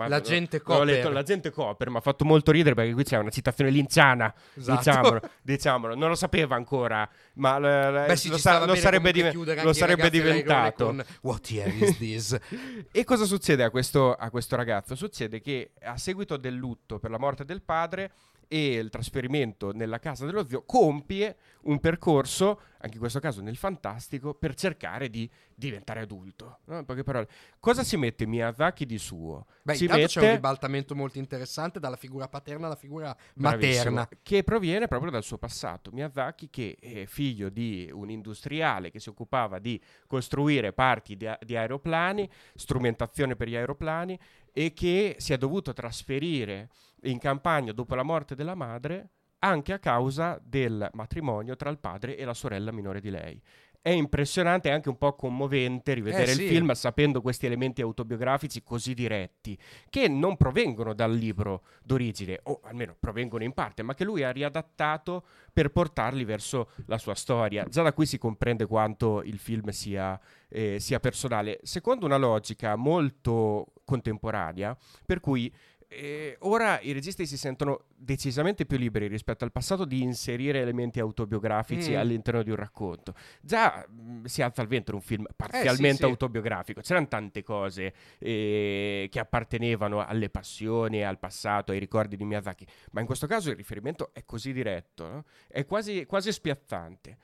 La 0.08 0.20
gente 0.20 0.60
Copper. 0.60 0.84
Letto, 0.86 1.10
la 1.10 1.22
gente 1.22 1.50
Copper, 1.50 1.90
mi 1.90 1.98
ha 1.98 2.00
fatto 2.00 2.24
molto 2.24 2.50
ridere 2.50 2.74
perché 2.74 2.92
qui 2.94 3.04
c'è 3.04 3.18
una 3.18 3.30
citazione 3.30 3.70
linciana, 3.70 4.34
esatto. 4.54 4.78
diciamolo, 4.78 5.20
diciamolo, 5.42 5.94
Non 5.94 6.08
lo 6.08 6.14
sapeva 6.14 6.56
ancora, 6.56 7.08
ma 7.34 7.58
l- 7.58 8.06
Beh, 8.06 8.16
sì, 8.16 8.28
lo, 8.30 8.38
sa- 8.38 8.64
lo, 8.64 8.74
sarebbe, 8.74 9.12
div- 9.12 9.62
lo 9.62 9.72
sarebbe 9.72 10.08
diventato. 10.10 10.86
Con, 10.86 11.04
What 11.20 11.50
year 11.50 11.68
is 11.68 11.98
this? 11.98 12.36
e 12.90 13.04
cosa 13.04 13.24
succede 13.24 13.62
a 13.62 13.70
questo, 13.70 14.14
a 14.14 14.30
questo 14.30 14.56
ragazzo? 14.56 14.94
Succede 14.94 15.40
che 15.40 15.72
a 15.82 15.96
seguito 15.98 16.36
del 16.36 16.54
lutto 16.54 16.98
per 16.98 17.10
la 17.10 17.18
morte 17.18 17.44
del 17.44 17.62
padre 17.62 18.12
e 18.48 18.74
il 18.74 18.90
trasferimento 18.90 19.72
nella 19.72 19.98
casa 19.98 20.24
dello 20.24 20.46
zio 20.46 20.64
compie 20.64 21.36
un 21.62 21.80
percorso, 21.80 22.60
anche 22.78 22.94
in 22.94 23.00
questo 23.00 23.18
caso 23.18 23.40
nel 23.42 23.56
fantastico, 23.56 24.34
per 24.34 24.54
cercare 24.54 25.10
di 25.10 25.28
diventare 25.54 26.00
adulto. 26.00 26.60
No? 26.66 26.78
In 26.78 26.84
poche 26.84 27.02
parole, 27.02 27.28
cosa 27.58 27.82
si 27.82 27.96
mette 27.96 28.26
Miyazaki 28.26 28.86
di 28.86 28.98
suo? 28.98 29.46
Beh, 29.62 29.74
si 29.74 29.86
mette... 29.86 30.06
c'è 30.06 30.20
un 30.20 30.30
ribaltamento 30.34 30.94
molto 30.94 31.18
interessante 31.18 31.80
dalla 31.80 31.96
figura 31.96 32.28
paterna 32.28 32.66
alla 32.66 32.76
figura 32.76 33.16
materna. 33.34 34.08
Che 34.22 34.44
proviene 34.44 34.86
proprio 34.86 35.10
dal 35.10 35.24
suo 35.24 35.38
passato. 35.38 35.90
Miyazaki, 35.90 36.48
che 36.48 36.76
è 36.80 37.06
figlio 37.06 37.48
di 37.48 37.90
un 37.92 38.10
industriale 38.10 38.90
che 38.90 39.00
si 39.00 39.08
occupava 39.08 39.58
di 39.58 39.80
costruire 40.06 40.72
parti 40.72 41.16
di, 41.16 41.28
di 41.40 41.56
aeroplani, 41.56 42.30
strumentazione 42.54 43.34
per 43.34 43.48
gli 43.48 43.56
aeroplani, 43.56 44.18
e 44.52 44.72
che 44.72 45.16
si 45.18 45.32
è 45.32 45.36
dovuto 45.36 45.72
trasferire 45.72 46.70
in 47.06 47.18
campagna 47.18 47.72
dopo 47.72 47.94
la 47.94 48.02
morte 48.02 48.34
della 48.34 48.54
madre 48.54 49.10
anche 49.40 49.72
a 49.72 49.78
causa 49.78 50.40
del 50.42 50.88
matrimonio 50.92 51.56
tra 51.56 51.70
il 51.70 51.78
padre 51.78 52.16
e 52.16 52.24
la 52.24 52.34
sorella 52.34 52.72
minore 52.72 53.00
di 53.00 53.10
lei. 53.10 53.40
È 53.86 53.90
impressionante 53.90 54.68
e 54.68 54.72
anche 54.72 54.88
un 54.88 54.98
po' 54.98 55.14
commovente 55.14 55.94
rivedere 55.94 56.32
eh, 56.32 56.34
sì. 56.34 56.42
il 56.42 56.48
film 56.48 56.72
sapendo 56.72 57.20
questi 57.20 57.46
elementi 57.46 57.82
autobiografici 57.82 58.64
così 58.64 58.94
diretti, 58.94 59.56
che 59.88 60.08
non 60.08 60.36
provengono 60.36 60.92
dal 60.92 61.12
libro 61.12 61.62
d'origine, 61.84 62.40
o 62.44 62.58
almeno 62.64 62.96
provengono 62.98 63.44
in 63.44 63.52
parte, 63.52 63.84
ma 63.84 63.94
che 63.94 64.02
lui 64.02 64.24
ha 64.24 64.32
riadattato 64.32 65.24
per 65.52 65.70
portarli 65.70 66.24
verso 66.24 66.70
la 66.86 66.98
sua 66.98 67.14
storia. 67.14 67.64
Già 67.68 67.82
da 67.82 67.92
qui 67.92 68.06
si 68.06 68.18
comprende 68.18 68.66
quanto 68.66 69.22
il 69.22 69.38
film 69.38 69.68
sia, 69.68 70.18
eh, 70.48 70.80
sia 70.80 70.98
personale, 70.98 71.60
secondo 71.62 72.06
una 72.06 72.16
logica 72.16 72.74
molto 72.74 73.72
contemporanea, 73.84 74.76
per 75.06 75.20
cui 75.20 75.54
e 75.96 76.36
ora 76.40 76.78
i 76.82 76.92
registi 76.92 77.26
si 77.26 77.38
sentono 77.38 77.84
decisamente 77.96 78.66
più 78.66 78.76
liberi 78.76 79.06
rispetto 79.06 79.44
al 79.44 79.52
passato 79.52 79.86
di 79.86 80.02
inserire 80.02 80.60
elementi 80.60 81.00
autobiografici 81.00 81.92
mm. 81.92 81.96
all'interno 81.96 82.42
di 82.42 82.50
un 82.50 82.56
racconto. 82.56 83.14
Già 83.40 83.86
mh, 83.88 84.02
mm, 84.02 84.24
si 84.24 84.42
alza 84.42 84.60
al 84.60 84.68
vento 84.68 84.92
un 84.94 85.00
film 85.00 85.26
parzialmente 85.34 86.02
eh, 86.02 86.04
sì, 86.04 86.04
autobiografico, 86.04 86.80
c'erano 86.82 87.08
tante 87.08 87.42
cose 87.42 87.94
eh, 88.18 89.08
che 89.10 89.18
appartenevano 89.18 90.04
alle 90.04 90.28
passioni, 90.28 91.02
al 91.02 91.18
passato, 91.18 91.72
ai 91.72 91.78
ricordi 91.78 92.16
di 92.16 92.24
Miyazaki, 92.24 92.66
ma 92.90 93.00
in 93.00 93.06
questo 93.06 93.26
caso 93.26 93.48
il 93.48 93.56
riferimento 93.56 94.10
è 94.12 94.24
così 94.24 94.52
diretto, 94.52 95.08
no? 95.08 95.24
è 95.48 95.64
quasi, 95.64 96.04
quasi 96.04 96.30
spiazzante 96.30 97.16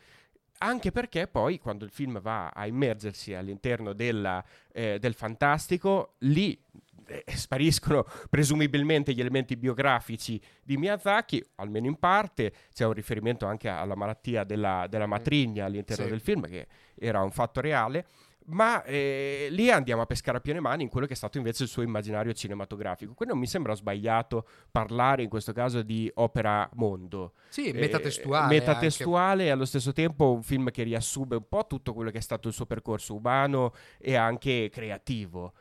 anche 0.63 0.93
perché 0.93 1.27
poi 1.27 1.59
quando 1.59 1.85
il 1.85 1.91
film 1.91 2.21
va 2.21 2.51
a 2.51 2.67
immergersi 2.67 3.35
all'interno 3.35 3.93
della, 3.93 4.43
eh, 4.73 4.99
del 5.01 5.15
fantastico, 5.15 6.15
lì 6.19 6.57
eh, 7.07 7.25
spariscono 7.35 8.07
presumibilmente 8.31 9.13
gli 9.13 9.21
elementi 9.21 9.57
biografici 9.57 10.41
di 10.63 10.77
Miyazaki, 10.77 11.45
almeno 11.57 11.87
in 11.87 11.99
parte, 11.99 12.53
c'è 12.73 12.85
un 12.85 12.93
riferimento 12.93 13.47
anche 13.47 13.69
alla 13.69 13.95
malattia 13.95 14.45
della, 14.45 14.87
della 14.89 15.07
matrigna 15.07 15.65
all'interno 15.65 16.05
sì. 16.05 16.11
del 16.11 16.21
film, 16.21 16.47
che 16.47 16.67
era 16.95 17.23
un 17.23 17.31
fatto 17.31 17.61
reale, 17.61 18.07
ma 18.47 18.83
eh, 18.85 19.49
lì 19.51 19.71
andiamo 19.71 20.03
a 20.03 20.07
pescare 20.07 20.39
a 20.39 20.41
piene 20.41 20.61
mani 20.61 20.83
in 20.83 20.89
quello 20.89 21.07
che 21.07 21.13
è 21.13 21.17
stato 21.17 21.39
invece 21.39 21.65
il 21.65 21.69
suo 21.69 21.83
immaginario 21.83 22.33
cinematografico. 22.33 23.15
Quindi 23.15 23.35
non 23.35 23.43
mi 23.43 23.49
sembra 23.49 23.75
sbagliato 23.75 24.47
parlare 24.71 25.23
in 25.23 25.29
questo 25.29 25.53
caso 25.53 25.83
di 25.83 26.11
opera 26.15 26.69
mondo. 26.75 27.35
Sì, 27.49 27.69
eh, 27.69 27.73
metatestuale. 27.73 28.55
Metatestuale 28.55 29.45
e 29.45 29.51
allo 29.51 29.65
stesso 29.65 29.93
tempo 29.93 30.33
un 30.33 30.43
film 30.43 30.71
che 30.71 30.83
riassume 30.83 31.37
un 31.37 31.49
po' 31.49 31.67
tutto 31.67 31.93
quello 31.93 32.11
che 32.11 32.19
è 32.19 32.23
stato 32.23 32.49
il 32.49 32.55
suo 32.55 32.67
percorso 32.67 33.15
umano 33.15 33.73
e 33.99 34.15
anche 34.15 34.69
creativo. 34.73 35.53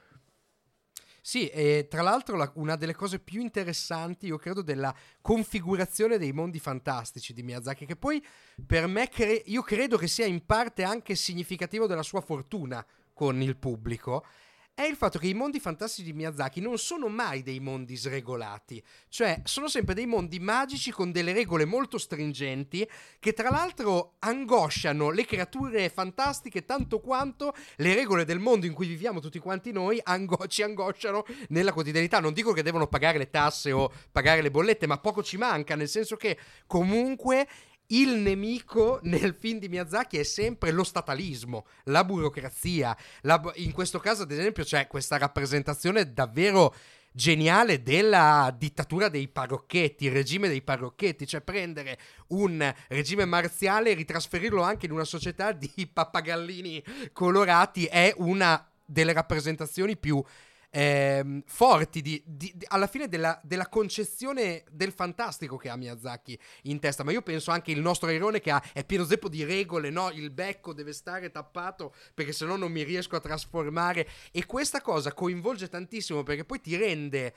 Sì, 1.23 1.47
e 1.49 1.85
tra 1.87 2.01
l'altro 2.01 2.35
la, 2.35 2.51
una 2.55 2.75
delle 2.75 2.95
cose 2.95 3.19
più 3.19 3.41
interessanti, 3.41 4.25
io 4.25 4.37
credo, 4.37 4.63
della 4.63 4.93
configurazione 5.21 6.17
dei 6.17 6.31
mondi 6.33 6.59
fantastici 6.59 7.31
di 7.31 7.43
Miyazaki, 7.43 7.85
che 7.85 7.95
poi 7.95 8.25
per 8.65 8.87
me 8.87 9.07
cre- 9.07 9.43
io 9.45 9.61
credo 9.61 9.97
che 9.97 10.07
sia 10.07 10.25
in 10.25 10.43
parte 10.45 10.81
anche 10.81 11.13
significativo 11.13 11.85
della 11.85 12.01
sua 12.01 12.21
fortuna 12.21 12.83
con 13.13 13.39
il 13.39 13.55
pubblico, 13.55 14.25
è 14.73 14.83
il 14.83 14.95
fatto 14.95 15.19
che 15.19 15.27
i 15.27 15.33
mondi 15.33 15.59
fantastici 15.59 16.11
di 16.11 16.13
Miyazaki 16.17 16.59
non 16.59 16.77
sono 16.77 17.07
mai 17.07 17.43
dei 17.43 17.59
mondi 17.59 17.95
sregolati, 17.95 18.83
cioè 19.09 19.41
sono 19.43 19.67
sempre 19.67 19.93
dei 19.93 20.05
mondi 20.05 20.39
magici 20.39 20.91
con 20.91 21.11
delle 21.11 21.33
regole 21.33 21.65
molto 21.65 21.97
stringenti 21.97 22.87
che 23.19 23.33
tra 23.33 23.49
l'altro 23.49 24.15
angosciano 24.19 25.11
le 25.11 25.25
creature 25.25 25.89
fantastiche 25.89 26.65
tanto 26.65 26.99
quanto 26.99 27.53
le 27.77 27.93
regole 27.93 28.25
del 28.25 28.39
mondo 28.39 28.65
in 28.65 28.73
cui 28.73 28.87
viviamo 28.87 29.19
tutti 29.19 29.39
quanti 29.39 29.71
noi 29.71 29.99
ango- 30.03 30.45
ci 30.47 30.63
angosciano 30.63 31.25
nella 31.49 31.73
quotidianità. 31.73 32.19
Non 32.19 32.33
dico 32.33 32.53
che 32.53 32.63
devono 32.63 32.87
pagare 32.87 33.17
le 33.17 33.29
tasse 33.29 33.71
o 33.71 33.91
pagare 34.11 34.41
le 34.41 34.51
bollette, 34.51 34.87
ma 34.87 34.97
poco 34.97 35.21
ci 35.21 35.37
manca, 35.37 35.75
nel 35.75 35.89
senso 35.89 36.15
che 36.15 36.37
comunque 36.65 37.47
il 37.91 38.09
nemico 38.17 38.99
nel 39.03 39.33
film 39.33 39.59
di 39.59 39.69
Miyazaki 39.69 40.17
è 40.17 40.23
sempre 40.23 40.71
lo 40.71 40.83
statalismo, 40.83 41.65
la 41.85 42.03
burocrazia. 42.03 42.95
La, 43.21 43.41
in 43.55 43.71
questo 43.71 43.99
caso, 43.99 44.23
ad 44.23 44.31
esempio, 44.31 44.63
c'è 44.63 44.87
questa 44.87 45.17
rappresentazione 45.17 46.11
davvero 46.13 46.73
geniale 47.11 47.83
della 47.83 48.53
dittatura 48.57 49.09
dei 49.09 49.27
parrocchetti, 49.27 50.05
il 50.05 50.11
regime 50.11 50.47
dei 50.47 50.61
parrocchetti, 50.61 51.27
cioè 51.27 51.41
prendere 51.41 51.97
un 52.27 52.73
regime 52.87 53.25
marziale 53.25 53.91
e 53.91 53.95
ritrasferirlo 53.95 54.61
anche 54.61 54.85
in 54.85 54.93
una 54.93 55.03
società 55.03 55.51
di 55.51 55.69
pappagallini 55.91 56.83
colorati 57.11 57.85
è 57.85 58.13
una 58.17 58.65
delle 58.85 59.13
rappresentazioni 59.13 59.97
più 59.97 60.23
ehm, 60.71 61.43
forti 61.45 62.01
di, 62.01 62.23
di, 62.25 62.51
di, 62.55 62.65
alla 62.69 62.87
fine 62.87 63.07
della, 63.07 63.39
della, 63.43 63.67
concezione 63.67 64.63
del 64.71 64.91
fantastico 64.91 65.57
che 65.57 65.69
ha 65.69 65.75
Miyazaki 65.75 66.37
in 66.63 66.79
testa. 66.79 67.03
Ma 67.03 67.11
io 67.11 67.21
penso 67.21 67.51
anche 67.51 67.71
il 67.71 67.79
nostro 67.79 68.09
Airone 68.09 68.39
che 68.39 68.51
ha, 68.51 68.63
è 68.73 68.83
pieno 68.83 69.05
zeppo 69.05 69.29
di 69.29 69.43
regole, 69.43 69.89
no? 69.89 70.09
Il 70.09 70.31
becco 70.31 70.73
deve 70.73 70.93
stare 70.93 71.29
tappato 71.29 71.93
perché 72.13 72.31
sennò 72.31 72.55
non 72.55 72.71
mi 72.71 72.83
riesco 72.83 73.15
a 73.15 73.19
trasformare. 73.19 74.07
E 74.31 74.45
questa 74.45 74.81
cosa 74.81 75.13
coinvolge 75.13 75.69
tantissimo 75.69 76.23
perché 76.23 76.45
poi 76.45 76.61
ti 76.61 76.75
rende 76.75 77.33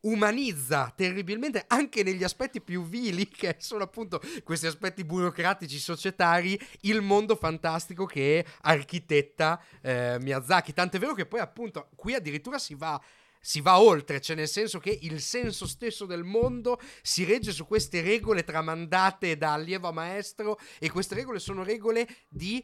umanizza 0.00 0.92
terribilmente 0.94 1.64
anche 1.66 2.02
negli 2.02 2.22
aspetti 2.22 2.60
più 2.60 2.84
vili, 2.84 3.26
che 3.30 3.56
sono 3.58 3.84
appunto 3.84 4.20
questi 4.44 4.66
aspetti 4.66 5.04
burocratici 5.04 5.78
societari, 5.78 6.58
il 6.82 7.00
mondo 7.00 7.36
fantastico 7.36 8.06
che 8.06 8.44
architetta 8.62 9.62
eh, 9.80 10.18
Miyazaki. 10.20 10.72
Tant'è 10.72 10.98
vero 10.98 11.14
che 11.14 11.26
poi 11.26 11.40
appunto 11.40 11.88
qui 11.94 12.14
addirittura 12.14 12.58
si 12.58 12.74
va 12.74 13.00
si 13.40 13.60
va 13.60 13.80
oltre, 13.80 14.20
cioè 14.20 14.36
nel 14.36 14.48
senso 14.48 14.78
che 14.78 14.98
il 15.02 15.20
senso 15.20 15.66
stesso 15.66 16.06
del 16.06 16.24
mondo 16.24 16.80
si 17.02 17.24
regge 17.24 17.52
su 17.52 17.66
queste 17.66 18.02
regole 18.02 18.44
tramandate 18.44 19.36
da 19.36 19.52
allievo 19.52 19.88
a 19.88 19.92
maestro 19.92 20.58
e 20.78 20.90
queste 20.90 21.14
regole 21.14 21.38
sono 21.38 21.62
regole 21.62 22.06
di 22.28 22.62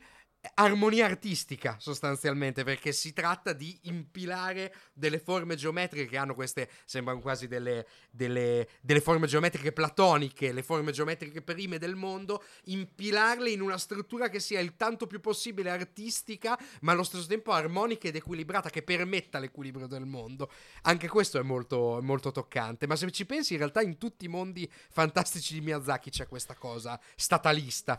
armonia 0.55 1.07
artistica 1.07 1.77
sostanzialmente 1.79 2.65
perché 2.65 2.93
si 2.93 3.13
tratta 3.13 3.53
di 3.53 3.79
impilare 3.83 4.75
delle 4.93 5.19
forme 5.19 5.57
geometriche 5.57 6.07
che 6.07 6.17
hanno 6.17 6.35
queste 6.35 6.69
sembrano 6.85 7.21
quasi 7.21 7.49
delle, 7.49 7.87
delle, 8.11 8.69
delle, 8.81 9.01
forme 9.01 9.27
geometriche 9.27 9.73
platoniche 9.73 10.53
le 10.53 10.63
forme 10.63 10.93
geometriche 10.93 11.43
prime 11.43 11.79
del 11.79 11.95
mondo 11.95 12.43
impilarle 12.65 13.51
in 13.51 13.61
una 13.61 13.79
struttura 13.79 14.29
che 14.29 14.41
sia 14.41 14.61
il 14.61 14.77
tanto 14.77 15.07
più 15.07 15.21
possibile 15.21 15.71
artistica 15.71 16.59
ma 16.81 16.93
allo 16.93 17.03
stesso 17.03 17.27
tempo 17.27 17.53
armonica 17.53 18.09
ed 18.09 18.17
equilibrata 18.17 18.71
che 18.71 18.83
permetta 18.83 19.39
l'equilibrio 19.39 19.87
del 19.87 20.05
mondo. 20.05 20.51
Anche 20.83 21.09
questo 21.09 21.39
è 21.39 21.43
molto, 21.43 21.99
molto 22.03 22.31
toccante. 22.31 22.87
Ma 22.87 22.97
se 22.97 23.11
ci 23.11 23.27
pensi 23.27 23.53
in 23.53 23.59
realtà 23.59 23.83
in 23.83 23.99
tutti 23.99 24.25
i 24.25 24.29
mondi 24.29 24.71
fantastici 24.91 25.55
di 25.55 25.61
Miyazaki 25.61 26.11
c'è 26.11 26.27
questa 26.27 26.55
cosa 26.55 26.99
statalista 27.17 27.99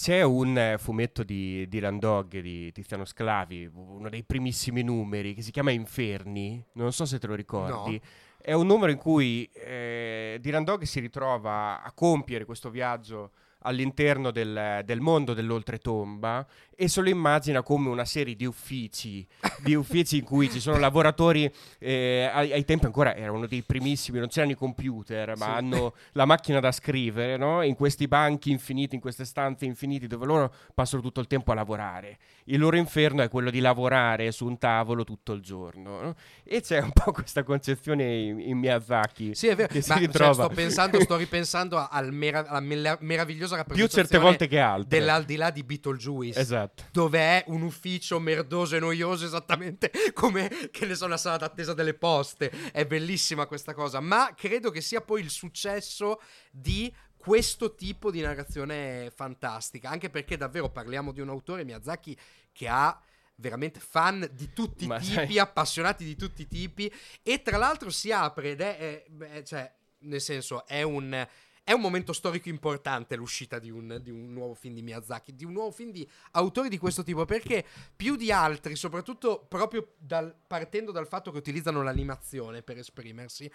c'è 0.00 0.22
un 0.22 0.56
eh, 0.56 0.78
fumetto 0.78 1.22
di, 1.22 1.68
di 1.68 1.98
Dog 1.98 2.40
di 2.40 2.72
Tiziano 2.72 3.04
Sclavi, 3.04 3.70
uno 3.70 4.08
dei 4.08 4.24
primissimi 4.24 4.82
numeri, 4.82 5.34
che 5.34 5.42
si 5.42 5.50
chiama 5.50 5.72
Inferni, 5.72 6.64
non 6.72 6.90
so 6.90 7.04
se 7.04 7.18
te 7.18 7.26
lo 7.26 7.34
ricordi. 7.34 8.00
No. 8.02 8.08
È 8.40 8.54
un 8.54 8.66
numero 8.66 8.90
in 8.90 8.96
cui 8.96 9.44
eh, 9.52 10.38
Dylan 10.40 10.64
Dog 10.64 10.84
si 10.84 11.00
ritrova 11.00 11.82
a 11.82 11.92
compiere 11.92 12.46
questo 12.46 12.70
viaggio 12.70 13.32
all'interno 13.58 14.30
del, 14.30 14.80
del, 14.86 15.00
mondo 15.00 15.34
dell'oltretomba 15.34 16.46
e 16.80 16.88
se 16.88 17.02
lo 17.02 17.10
immagina 17.10 17.60
come 17.60 17.90
una 17.90 18.06
serie 18.06 18.34
di 18.34 18.46
uffici, 18.46 19.26
di 19.62 19.74
uffici 19.74 20.16
in 20.16 20.24
cui 20.24 20.50
ci 20.50 20.60
sono 20.60 20.78
lavoratori, 20.78 21.52
eh, 21.78 22.30
ai, 22.32 22.52
ai, 22.52 22.64
tempi 22.64 22.86
ancora 22.86 23.14
erano 23.14 23.46
dei 23.46 23.62
primissimi, 23.62 24.18
non 24.18 24.28
c'erano 24.28 24.52
i 24.52 24.54
computer, 24.54 25.36
ma 25.36 25.44
sì. 25.44 25.50
hanno 25.50 25.92
la 26.12 26.24
macchina 26.24 26.58
da 26.58 26.72
scrivere, 26.72 27.36
no? 27.36 27.60
in 27.60 27.74
questi 27.74 28.08
banchi 28.08 28.50
infiniti, 28.50 28.94
in 28.94 29.02
queste 29.02 29.26
stanze 29.26 29.66
infinite 29.66 30.06
dove 30.06 30.24
loro 30.24 30.54
passano 30.72 31.02
tutto 31.02 31.20
il 31.20 31.26
tempo 31.26 31.52
a 31.52 31.54
lavorare. 31.54 32.16
Il 32.44 32.58
loro 32.58 32.78
inferno 32.78 33.20
è 33.20 33.28
quello 33.28 33.50
di 33.50 33.60
lavorare 33.60 34.32
su 34.32 34.46
un 34.46 34.56
tavolo 34.56 35.04
tutto 35.04 35.34
il 35.34 35.42
giorno. 35.42 36.00
No? 36.00 36.14
E 36.42 36.62
c'è 36.62 36.80
un 36.80 36.92
po' 36.92 37.12
questa 37.12 37.42
concezione 37.42 38.16
in, 38.16 38.40
in 38.40 38.56
Miyazaki. 38.56 39.34
Sì, 39.34 39.48
è 39.48 39.54
vero, 39.54 39.68
che 39.68 39.84
ma. 39.86 39.98
Cioè, 40.10 40.32
sto, 40.32 40.48
pensando, 40.48 40.98
sto 41.00 41.16
ripensando 41.16 41.76
al 41.76 42.10
mera- 42.10 42.46
alla 42.48 42.60
meravigliosa 43.00 43.56
rappresentazione 43.56 43.74
più 43.74 43.88
certe 43.88 44.18
volte 44.18 44.48
che 44.48 44.58
altre 44.58 44.98
dell'aldilà 44.98 45.50
di 45.50 45.62
Beetlejuice 45.62 46.40
esatto 46.40 46.69
Esatto. 46.74 46.84
Dove 46.92 47.18
è 47.18 47.44
un 47.48 47.62
ufficio 47.62 48.18
merdoso 48.18 48.76
e 48.76 48.80
noioso, 48.80 49.24
esattamente 49.24 49.90
come 50.14 50.48
che 50.70 50.86
ne 50.86 50.94
so, 50.94 51.06
una 51.06 51.16
sala 51.16 51.36
d'attesa 51.36 51.74
delle 51.74 51.94
poste. 51.94 52.50
È 52.72 52.86
bellissima 52.86 53.46
questa 53.46 53.74
cosa. 53.74 54.00
Ma 54.00 54.32
credo 54.36 54.70
che 54.70 54.80
sia 54.80 55.00
poi 55.00 55.20
il 55.20 55.30
successo 55.30 56.20
di 56.50 56.92
questo 57.16 57.74
tipo 57.74 58.10
di 58.10 58.20
narrazione 58.20 59.12
fantastica. 59.14 59.90
Anche 59.90 60.10
perché 60.10 60.36
davvero 60.36 60.70
parliamo 60.70 61.12
di 61.12 61.20
un 61.20 61.28
autore, 61.28 61.64
Miyazaki, 61.64 62.16
che 62.52 62.68
ha 62.68 62.98
veramente 63.36 63.80
fan 63.80 64.28
di 64.32 64.52
tutti 64.52 64.84
i 64.84 64.88
tipi, 64.88 65.12
sai... 65.12 65.38
appassionati 65.38 66.04
di 66.04 66.16
tutti 66.16 66.42
i 66.42 66.46
tipi. 66.46 66.92
E 67.22 67.42
tra 67.42 67.56
l'altro 67.56 67.90
si 67.90 68.10
apre 68.10 68.50
ed 68.50 68.60
è, 68.60 69.04
è 69.04 69.42
cioè, 69.42 69.70
nel 70.00 70.20
senso, 70.20 70.66
è 70.66 70.82
un 70.82 71.26
è 71.62 71.72
un 71.72 71.80
momento 71.80 72.12
storico 72.12 72.48
importante 72.48 73.16
l'uscita 73.16 73.58
di 73.58 73.70
un, 73.70 73.98
di 74.02 74.10
un, 74.10 74.32
nuovo 74.32 74.54
film 74.54 74.74
di 74.74 74.82
Miyazaki, 74.82 75.34
di 75.34 75.44
un 75.44 75.52
nuovo 75.52 75.70
film 75.70 75.90
di 75.90 76.08
autori 76.32 76.68
di 76.68 76.78
questo 76.78 77.02
tipo, 77.02 77.24
perché 77.24 77.64
più 77.94 78.16
di 78.16 78.32
altri, 78.32 78.76
soprattutto 78.76 79.46
proprio 79.48 79.94
dal, 79.98 80.34
partendo 80.46 80.90
dal 80.90 81.06
fatto 81.06 81.30
che 81.30 81.38
utilizzano 81.38 81.82
l'animazione 81.82 82.62
per 82.62 82.78
esprimersi, 82.78 83.50